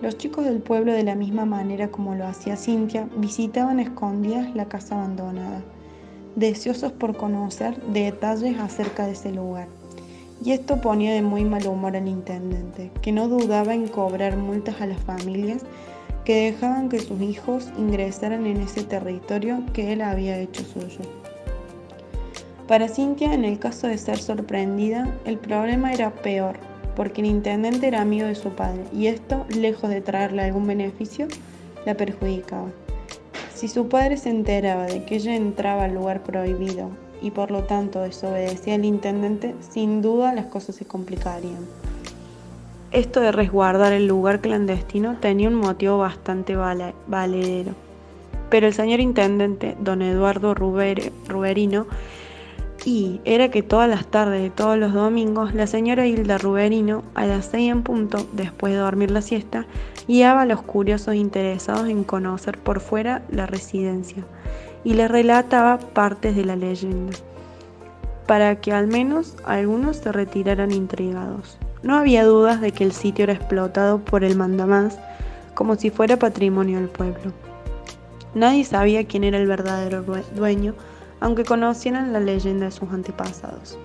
Los 0.01 0.18
chicos 0.18 0.45
del 0.45 0.59
pueblo, 0.61 0.93
de 0.93 1.03
la 1.03 1.15
misma 1.15 1.45
manera 1.45 1.89
como 1.89 2.14
lo 2.14 2.27
hacía 2.27 2.55
Cintia, 2.55 3.07
visitaban 3.18 3.80
escondidas 3.80 4.53
la 4.55 4.65
casa 4.65 4.95
abandonada, 4.95 5.64
deseosos 6.35 6.91
por 6.91 7.18
conocer 7.18 7.81
detalles 7.88 8.59
acerca 8.59 9.07
de 9.07 9.14
ese 9.14 9.31
lugar. 9.31 9.68
Y 10.43 10.51
esto 10.51 10.81
ponía 10.81 11.14
de 11.14 11.22
muy 11.22 11.43
mal 11.43 11.65
humor 11.68 11.95
al 11.95 12.07
intendente, 12.07 12.91
que 13.01 13.11
no 13.11 13.27
dudaba 13.27 13.73
en 13.73 13.88
cobrar 13.88 14.38
multas 14.38 14.81
a 14.81 14.85
las 14.85 14.99
familias 14.99 15.64
que 16.26 16.51
dejaban 16.51 16.89
que 16.89 16.99
sus 16.99 17.22
hijos 17.22 17.69
ingresaran 17.77 18.45
en 18.45 18.57
ese 18.57 18.84
territorio 18.84 19.64
que 19.73 19.93
él 19.93 20.01
había 20.01 20.38
hecho 20.38 20.64
suyo. 20.64 20.99
Para 22.68 22.89
Cintia, 22.89 23.34
en 23.34 23.45
el 23.45 23.59
caso 23.59 23.88
de 23.88 23.97
ser 23.97 24.18
sorprendida, 24.18 25.09
el 25.23 25.38
problema 25.38 25.93
era 25.93 26.14
peor, 26.14 26.57
porque 26.97 27.22
el 27.22 27.27
intendente 27.27 27.88
era 27.88 28.01
amigo 28.01 28.27
de 28.27 28.35
su 28.35 28.49
padre, 28.49 28.84
y 28.91 29.07
esto, 29.07 29.45
lejos 29.55 29.89
de 29.89 30.01
traerle 30.01 30.41
algún 30.41 30.68
beneficio, 30.68 31.27
la 31.85 31.95
perjudicaba. 31.95 32.72
Si 33.55 33.69
su 33.69 33.88
padre 33.88 34.18
se 34.18 34.30
enteraba 34.30 34.84
de 34.85 35.05
que 35.05 35.15
ella 35.15 35.34
entraba 35.34 35.85
al 35.85 35.93
lugar 35.93 36.23
prohibido 36.23 36.89
y 37.22 37.31
por 37.31 37.52
lo 37.52 37.64
tanto 37.64 38.02
desobedecía 38.02 38.76
al 38.76 38.85
intendente, 38.85 39.56
sin 39.60 40.02
duda 40.02 40.34
las 40.34 40.45
cosas 40.45 40.76
se 40.76 40.85
complicarían. 40.85 41.65
Esto 42.91 43.19
de 43.19 43.31
resguardar 43.31 43.91
el 43.91 44.07
lugar 44.07 44.39
clandestino 44.39 45.18
tenía 45.19 45.49
un 45.49 45.56
motivo 45.56 45.98
bastante 45.98 46.56
valedero. 46.56 47.73
Pero 48.49 48.68
el 48.68 48.73
señor 48.73 49.02
intendente, 49.02 49.76
don 49.81 50.02
Eduardo 50.02 50.53
Ruberino, 50.53 51.85
y 52.85 53.19
era 53.26 53.52
que 53.52 53.64
todas 53.64 53.89
las 53.89 54.07
tardes 54.07 54.41
de 54.41 54.49
todos 54.49 54.77
los 54.77 54.94
domingos 54.94 55.53
la 55.53 55.68
señora 55.68 56.07
Hilda 56.07 56.38
Ruberino, 56.38 57.03
a 57.15 57.26
las 57.26 57.48
seis 57.48 57.69
en 57.69 57.84
punto, 57.84 58.26
después 58.31 58.72
de 58.72 58.80
dormir 58.80 59.11
la 59.11 59.22
siesta, 59.22 59.65
guiaba 60.07 60.44
a 60.44 60.45
los 60.45 60.61
curiosos 60.61 61.15
interesados 61.15 61.89
en 61.89 62.06
conocer 62.06 62.57
por 62.57 62.80
fuera 62.80 63.23
la 63.30 63.45
residencia 63.45 64.23
y 64.84 64.94
les 64.94 65.10
relataba 65.10 65.80
partes 65.80 66.36
de 66.36 66.45
la 66.45 66.56
leyenda, 66.56 67.14
para 68.26 68.60
que 68.62 68.72
al 68.72 68.88
menos 68.88 69.36
algunos 69.45 69.98
se 69.98 70.12
retiraran 70.12 70.72
intrigados. 70.72 71.58
No 71.84 71.95
había 71.95 72.26
dudas 72.26 72.62
de 72.62 72.72
que 72.72 72.84
el 72.84 72.91
sitio 72.91 73.24
era 73.24 73.34
explotado 73.34 73.99
por 73.99 74.24
el 74.24 74.36
mandamás 74.36 74.98
como 75.54 75.76
si 75.76 75.90
fuera 75.90 76.18
patrimonio 76.18 76.80
del 76.80 76.90
pueblo. 76.90 77.34
Nadie 78.36 78.64
sabía 78.64 79.08
quién 79.08 79.24
era 79.24 79.38
el 79.38 79.48
verdadero 79.48 80.04
dueño, 80.36 80.76
aunque 81.20 81.44
conocieran 81.44 82.14
la 82.14 82.20
leyenda 82.20 82.66
de 82.66 82.72
sus 82.72 82.90
antepasados. 82.90 83.80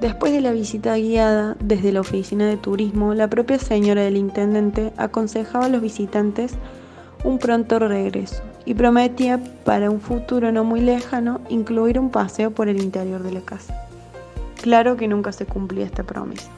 Después 0.00 0.32
de 0.32 0.40
la 0.40 0.52
visita 0.52 0.96
guiada 0.96 1.56
desde 1.58 1.90
la 1.90 2.00
oficina 2.00 2.46
de 2.46 2.56
turismo, 2.56 3.14
la 3.14 3.28
propia 3.28 3.58
señora 3.58 4.02
del 4.02 4.16
intendente 4.16 4.92
aconsejaba 4.96 5.66
a 5.66 5.68
los 5.68 5.82
visitantes 5.82 6.54
un 7.24 7.38
pronto 7.38 7.80
regreso 7.80 8.44
y 8.64 8.74
prometía 8.74 9.40
para 9.64 9.90
un 9.90 10.00
futuro 10.00 10.52
no 10.52 10.64
muy 10.64 10.80
lejano 10.80 11.40
incluir 11.48 11.98
un 11.98 12.10
paseo 12.10 12.50
por 12.50 12.68
el 12.68 12.82
interior 12.82 13.22
de 13.22 13.32
la 13.32 13.40
casa. 13.40 13.74
Claro 14.60 14.96
que 14.96 15.08
nunca 15.08 15.32
se 15.32 15.46
cumplía 15.46 15.86
esta 15.86 16.02
promesa. 16.02 16.50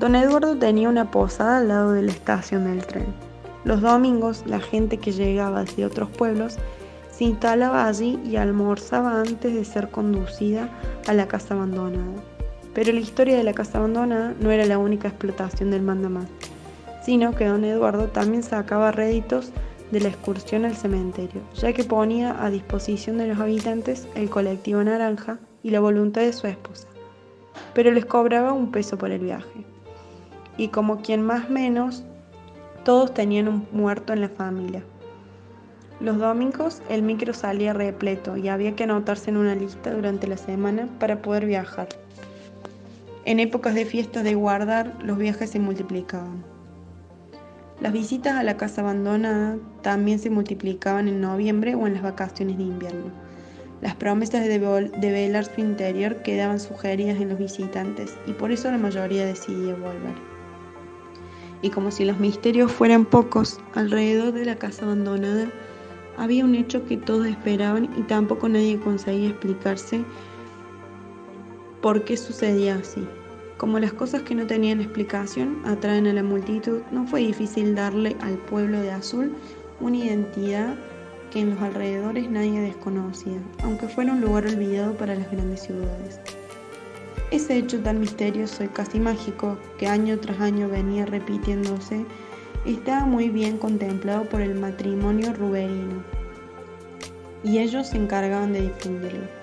Don 0.00 0.16
Eduardo 0.16 0.56
tenía 0.56 0.88
una 0.88 1.10
posada 1.10 1.58
al 1.58 1.68
lado 1.68 1.92
de 1.92 2.02
la 2.02 2.10
estación 2.10 2.64
del 2.64 2.84
tren. 2.84 3.06
Los 3.64 3.80
domingos 3.80 4.42
la 4.46 4.58
gente 4.58 4.96
que 4.96 5.12
llegaba 5.12 5.64
de 5.64 5.86
otros 5.86 6.08
pueblos 6.10 6.56
se 7.12 7.24
instalaba 7.24 7.86
allí 7.86 8.18
y 8.24 8.36
almorzaba 8.36 9.20
antes 9.20 9.54
de 9.54 9.64
ser 9.64 9.90
conducida 9.90 10.68
a 11.06 11.12
la 11.12 11.28
casa 11.28 11.54
abandonada. 11.54 12.20
Pero 12.74 12.92
la 12.92 13.00
historia 13.00 13.36
de 13.36 13.44
la 13.44 13.52
casa 13.52 13.78
abandonada 13.78 14.34
no 14.40 14.50
era 14.50 14.64
la 14.64 14.78
única 14.78 15.08
explotación 15.08 15.70
del 15.70 15.82
mandamás, 15.82 16.26
sino 17.04 17.36
que 17.36 17.46
don 17.46 17.64
Eduardo 17.64 18.08
también 18.08 18.42
sacaba 18.42 18.90
réditos 18.90 19.52
de 19.92 20.00
la 20.00 20.08
excursión 20.08 20.64
al 20.64 20.74
cementerio, 20.74 21.40
ya 21.54 21.72
que 21.72 21.84
ponía 21.84 22.44
a 22.44 22.50
disposición 22.50 23.18
de 23.18 23.28
los 23.28 23.38
habitantes 23.38 24.08
el 24.16 24.28
colectivo 24.28 24.82
naranja 24.82 25.38
y 25.62 25.70
la 25.70 25.78
voluntad 25.78 26.22
de 26.22 26.32
su 26.32 26.48
esposa, 26.48 26.88
pero 27.74 27.92
les 27.92 28.04
cobraba 28.04 28.52
un 28.52 28.72
peso 28.72 28.98
por 28.98 29.12
el 29.12 29.20
viaje. 29.20 29.64
Y 30.56 30.68
como 30.68 31.00
quien 31.00 31.22
más 31.22 31.48
menos, 31.48 32.02
todos 32.82 33.14
tenían 33.14 33.46
un 33.46 33.68
muerto 33.70 34.12
en 34.12 34.22
la 34.22 34.28
familia, 34.28 34.82
los 36.02 36.18
domingos 36.18 36.82
el 36.88 37.02
micro 37.02 37.32
salía 37.32 37.72
repleto 37.72 38.36
y 38.36 38.48
había 38.48 38.74
que 38.74 38.82
anotarse 38.82 39.30
en 39.30 39.36
una 39.36 39.54
lista 39.54 39.92
durante 39.92 40.26
la 40.26 40.36
semana 40.36 40.88
para 40.98 41.22
poder 41.22 41.46
viajar. 41.46 41.86
En 43.24 43.38
épocas 43.38 43.76
de 43.76 43.84
fiestas 43.84 44.24
de 44.24 44.34
guardar, 44.34 44.96
los 45.04 45.16
viajes 45.16 45.50
se 45.50 45.60
multiplicaban. 45.60 46.51
Las 47.82 47.92
visitas 47.92 48.36
a 48.36 48.44
la 48.44 48.56
casa 48.56 48.80
abandonada 48.80 49.58
también 49.82 50.20
se 50.20 50.30
multiplicaban 50.30 51.08
en 51.08 51.20
noviembre 51.20 51.74
o 51.74 51.88
en 51.88 51.94
las 51.94 52.04
vacaciones 52.04 52.56
de 52.56 52.62
invierno. 52.62 53.10
Las 53.80 53.96
promesas 53.96 54.46
de, 54.46 54.60
velar 54.60 55.44
su 55.44 55.60
interior 55.60 56.22
quedaban 56.22 56.60
sugeridas 56.60 57.20
en 57.20 57.30
los 57.30 57.40
visitantes 57.40 58.16
y 58.28 58.34
por 58.34 58.52
eso 58.52 58.70
la 58.70 58.78
mayoría 58.78 59.26
decidía 59.26 59.74
volver. 59.74 60.14
Y 61.60 61.70
como 61.70 61.90
si 61.90 62.04
los 62.04 62.20
misterios 62.20 62.70
fueran 62.70 63.04
pocos, 63.04 63.58
alrededor 63.74 64.32
de 64.32 64.44
la 64.44 64.54
casa 64.54 64.84
abandonada 64.84 65.48
había 66.16 66.44
un 66.44 66.54
hecho 66.54 66.86
que 66.86 66.96
todos 66.96 67.26
esperaban 67.26 67.90
y 67.96 68.02
tampoco 68.02 68.48
nadie 68.48 68.78
conseguía 68.78 69.30
explicarse 69.30 70.04
por 71.80 72.04
qué 72.04 72.16
sucedía 72.16 72.76
así. 72.76 73.04
Como 73.62 73.78
las 73.78 73.92
cosas 73.92 74.22
que 74.22 74.34
no 74.34 74.44
tenían 74.44 74.80
explicación 74.80 75.62
atraen 75.64 76.08
a 76.08 76.12
la 76.12 76.24
multitud, 76.24 76.80
no 76.90 77.06
fue 77.06 77.20
difícil 77.20 77.76
darle 77.76 78.16
al 78.20 78.34
pueblo 78.34 78.80
de 78.82 78.90
Azul 78.90 79.36
una 79.78 79.98
identidad 79.98 80.74
que 81.30 81.42
en 81.42 81.50
los 81.50 81.62
alrededores 81.62 82.28
nadie 82.28 82.60
desconocía, 82.60 83.38
aunque 83.62 83.86
fuera 83.86 84.14
un 84.14 84.20
lugar 84.20 84.48
olvidado 84.48 84.94
para 84.94 85.14
las 85.14 85.30
grandes 85.30 85.62
ciudades. 85.62 86.18
Ese 87.30 87.56
hecho 87.56 87.78
tan 87.78 88.00
misterioso 88.00 88.64
y 88.64 88.66
casi 88.66 88.98
mágico 88.98 89.56
que 89.78 89.86
año 89.86 90.18
tras 90.18 90.40
año 90.40 90.68
venía 90.68 91.06
repitiéndose 91.06 92.04
estaba 92.66 93.06
muy 93.06 93.28
bien 93.28 93.58
contemplado 93.58 94.24
por 94.24 94.40
el 94.40 94.56
matrimonio 94.56 95.34
ruberino, 95.34 96.02
y 97.44 97.58
ellos 97.58 97.90
se 97.90 97.96
encargaban 97.96 98.52
de 98.54 98.62
difundirlo. 98.62 99.41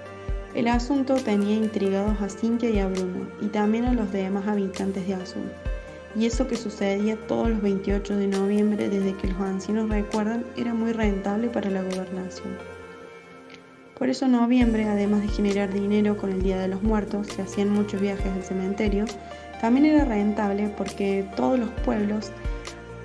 El 0.56 0.68
asunto 0.68 1.16
tenía 1.16 1.56
intrigados 1.56 2.20
a 2.22 2.28
Cintia 2.28 2.72
y 2.72 2.80
a 2.80 2.88
Bruno, 2.88 3.28
y 3.40 3.48
también 3.48 3.86
a 3.86 3.94
los 3.94 4.12
demás 4.12 4.48
habitantes 4.48 5.08
de 5.08 5.14
Azul. 5.14 5.52
Y 6.16 6.26
eso 6.26 6.48
que 6.48 6.56
sucedía 6.56 7.18
todos 7.28 7.50
los 7.50 7.62
28 7.62 8.18
de 8.18 8.28
noviembre, 8.28 8.90
desde 8.90 9.16
que 9.16 9.28
los 9.28 9.40
ancianos 9.42 9.90
recuerdan, 9.90 10.44
era 10.58 10.74
muy 10.74 10.92
rentable 10.92 11.50
para 11.50 11.70
la 11.70 11.84
gobernación. 11.84 12.58
Por 14.00 14.10
eso 14.10 14.28
noviembre, 14.28 14.86
además 14.86 15.22
de 15.22 15.28
generar 15.28 15.72
dinero 15.72 16.18
con 16.18 16.32
el 16.32 16.42
Día 16.42 16.58
de 16.58 16.68
los 16.68 16.82
Muertos, 16.82 17.28
se 17.28 17.44
hacían 17.44 17.70
muchos 17.70 18.02
viajes 18.02 18.32
al 18.34 18.44
cementerio, 18.44 19.06
también 19.62 19.86
era 19.86 20.06
rentable 20.06 20.74
porque 20.76 21.26
todos 21.36 21.60
los 21.60 21.70
pueblos 21.86 22.32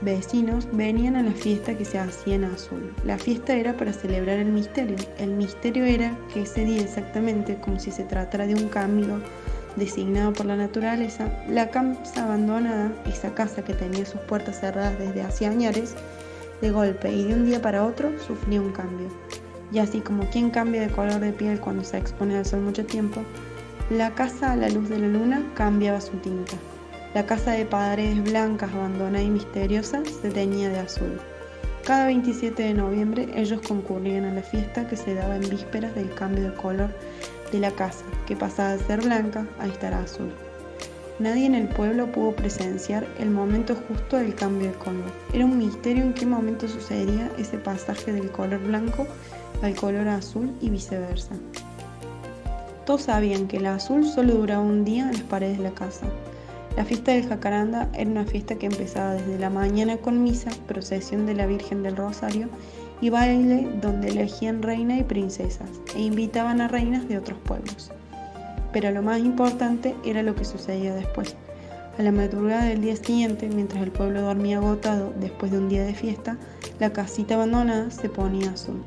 vecinos 0.05 0.69
venían 0.73 1.17
a 1.17 1.23
la 1.23 1.33
fiesta 1.33 1.77
que 1.77 1.85
se 1.85 1.99
hacía 1.99 2.37
en 2.37 2.45
Azul. 2.45 2.95
La 3.05 3.19
fiesta 3.19 3.55
era 3.55 3.77
para 3.77 3.93
celebrar 3.93 4.39
el 4.39 4.53
misterio. 4.53 4.97
El 5.19 5.31
misterio 5.31 5.85
era 5.85 6.17
que 6.33 6.43
ese 6.43 6.65
día 6.65 6.83
exactamente, 6.83 7.57
como 7.57 7.81
si 7.81 7.91
se 7.91 8.05
tratara 8.05 8.47
de 8.47 8.55
un 8.55 8.69
cambio 8.69 9.21
designado 9.77 10.33
por 10.33 10.47
la 10.47 10.57
naturaleza, 10.57 11.33
la 11.49 11.71
casa 11.71 12.25
abandonada, 12.25 12.93
esa 13.07 13.35
casa 13.35 13.65
que 13.65 13.75
tenía 13.75 14.07
sus 14.07 14.21
puertas 14.21 14.61
cerradas 14.61 14.99
desde 14.99 15.23
hacía 15.23 15.51
años, 15.51 15.95
de 16.61 16.71
golpe 16.71 17.11
y 17.11 17.25
de 17.25 17.35
un 17.35 17.47
día 17.47 17.61
para 17.61 17.85
otro 17.85 18.13
sufría 18.21 18.61
un 18.61 18.73
cambio. 18.73 19.09
Y 19.73 19.79
así 19.79 20.01
como 20.01 20.29
quien 20.31 20.51
cambia 20.51 20.83
de 20.83 20.93
color 20.93 21.21
de 21.21 21.33
piel 21.33 21.59
cuando 21.59 21.83
se 21.83 21.99
expone 21.99 22.37
al 22.37 22.47
sol 22.47 22.61
mucho 22.61 22.85
tiempo, 22.85 23.23
la 23.91 24.15
casa 24.15 24.53
a 24.53 24.57
la 24.57 24.69
luz 24.69 24.89
de 24.89 24.99
la 24.99 25.09
luna 25.09 25.43
cambiaba 25.55 26.01
su 26.01 26.13
tinta. 26.19 26.55
La 27.15 27.25
casa 27.27 27.53
de 27.53 27.65
paredes 27.65 28.25
blancas, 28.25 28.73
abandonada 28.75 29.23
y 29.23 29.31
misteriosa 29.31 30.03
se 30.21 30.31
teñía 30.31 30.69
de 30.69 30.81
azul. 30.81 31.21
Cada 31.85 32.07
27 32.07 32.61
de 32.61 32.75
noviembre 32.75 33.29
ellos 33.37 33.61
concurrían 33.61 34.25
a 34.25 34.35
la 34.35 34.43
fiesta 34.43 34.89
que 34.89 34.97
se 34.97 35.15
daba 35.15 35.37
en 35.37 35.49
vísperas 35.49 35.95
del 35.95 36.13
cambio 36.13 36.51
de 36.51 36.57
color 36.57 36.91
de 37.53 37.61
la 37.61 37.71
casa, 37.71 38.05
que 38.27 38.35
pasaba 38.35 38.77
de 38.77 38.83
ser 38.83 39.03
blanca 39.03 39.47
a 39.61 39.69
estar 39.69 39.95
azul. 39.95 40.33
Nadie 41.21 41.47
en 41.47 41.55
el 41.55 41.69
pueblo 41.69 42.11
pudo 42.11 42.35
presenciar 42.35 43.07
el 43.21 43.31
momento 43.31 43.77
justo 43.87 44.17
del 44.17 44.35
cambio 44.35 44.73
de 44.73 44.79
color. 44.79 45.13
Era 45.33 45.45
un 45.45 45.57
misterio 45.57 46.03
en 46.03 46.15
qué 46.15 46.27
momento 46.27 46.67
sucedería 46.67 47.31
ese 47.39 47.59
pasaje 47.59 48.13
del 48.13 48.29
color 48.33 48.59
blanco 48.59 49.07
al 49.63 49.77
color 49.77 50.09
azul 50.09 50.53
y 50.61 50.69
viceversa. 50.69 51.37
Todos 52.87 53.03
sabían 53.03 53.47
que 53.47 53.59
el 53.59 53.67
azul 53.67 54.05
solo 54.05 54.35
duraba 54.35 54.63
un 54.63 54.85
día 54.85 55.05
en 55.05 55.13
las 55.13 55.23
paredes 55.23 55.59
de 55.59 55.65
la 55.65 55.71
casa, 55.71 56.07
La 56.77 56.85
fiesta 56.85 57.13
del 57.13 57.29
jacaranda 57.29 57.89
era 57.95 58.11
una 58.11 58.25
fiesta 58.25 58.57
que 58.57 58.67
empezaba 58.67 59.15
desde 59.15 59.39
la 59.39 59.49
mañana 59.49 59.97
con 59.99 60.25
misa, 60.25 60.51
procesión 60.67 61.25
de 61.25 61.35
la 61.35 61.47
Virgen 61.47 61.85
del 61.85 61.97
Rosario 61.97 62.49
y 63.01 63.11
baile 63.11 63.69
donde 63.81 64.09
elegían 64.09 64.61
reina 64.61 64.99
y 64.99 65.05
princesas 65.05 65.71
e 65.95 66.03
invitaban 66.03 66.61
a 66.61 66.67
reinas 66.67 67.09
de 67.09 67.19
otros 67.19 67.39
pueblos. 67.45 67.93
Pero 68.73 68.91
lo 68.91 69.03
más 69.03 69.21
importante 69.21 69.95
era 70.05 70.25
lo 70.25 70.35
que 70.35 70.45
sucedía 70.45 70.95
después. 70.97 71.37
A 71.97 72.03
la 72.03 72.11
madrugada 72.11 72.65
del 72.65 72.81
día 72.81 72.97
siguiente, 72.97 73.49
mientras 73.49 73.81
el 73.81 73.93
pueblo 73.93 74.23
dormía 74.23 74.57
agotado 74.57 75.13
después 75.21 75.53
de 75.53 75.59
un 75.59 75.69
día 75.69 75.85
de 75.85 75.95
fiesta, 75.95 76.39
la 76.81 76.93
casita 76.93 77.35
abandonada 77.35 77.93
se 77.93 78.09
ponía 78.09 78.51
azul. 78.51 78.83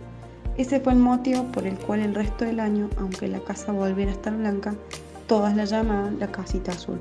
Ese 0.57 0.81
fue 0.81 0.91
el 0.91 0.99
motivo 0.99 1.43
por 1.53 1.65
el 1.65 1.77
cual 1.77 2.01
el 2.01 2.15
resto 2.15 2.43
del 2.43 2.59
año, 2.59 2.89
aunque 2.97 3.29
la 3.29 3.39
casa 3.39 3.71
volviera 3.71 4.11
a 4.11 4.15
estar 4.15 4.35
blanca, 4.35 4.75
todas 5.25 5.55
la 5.55 5.63
llamaban 5.63 6.19
la 6.19 6.27
casita 6.27 6.73
azul. 6.73 6.99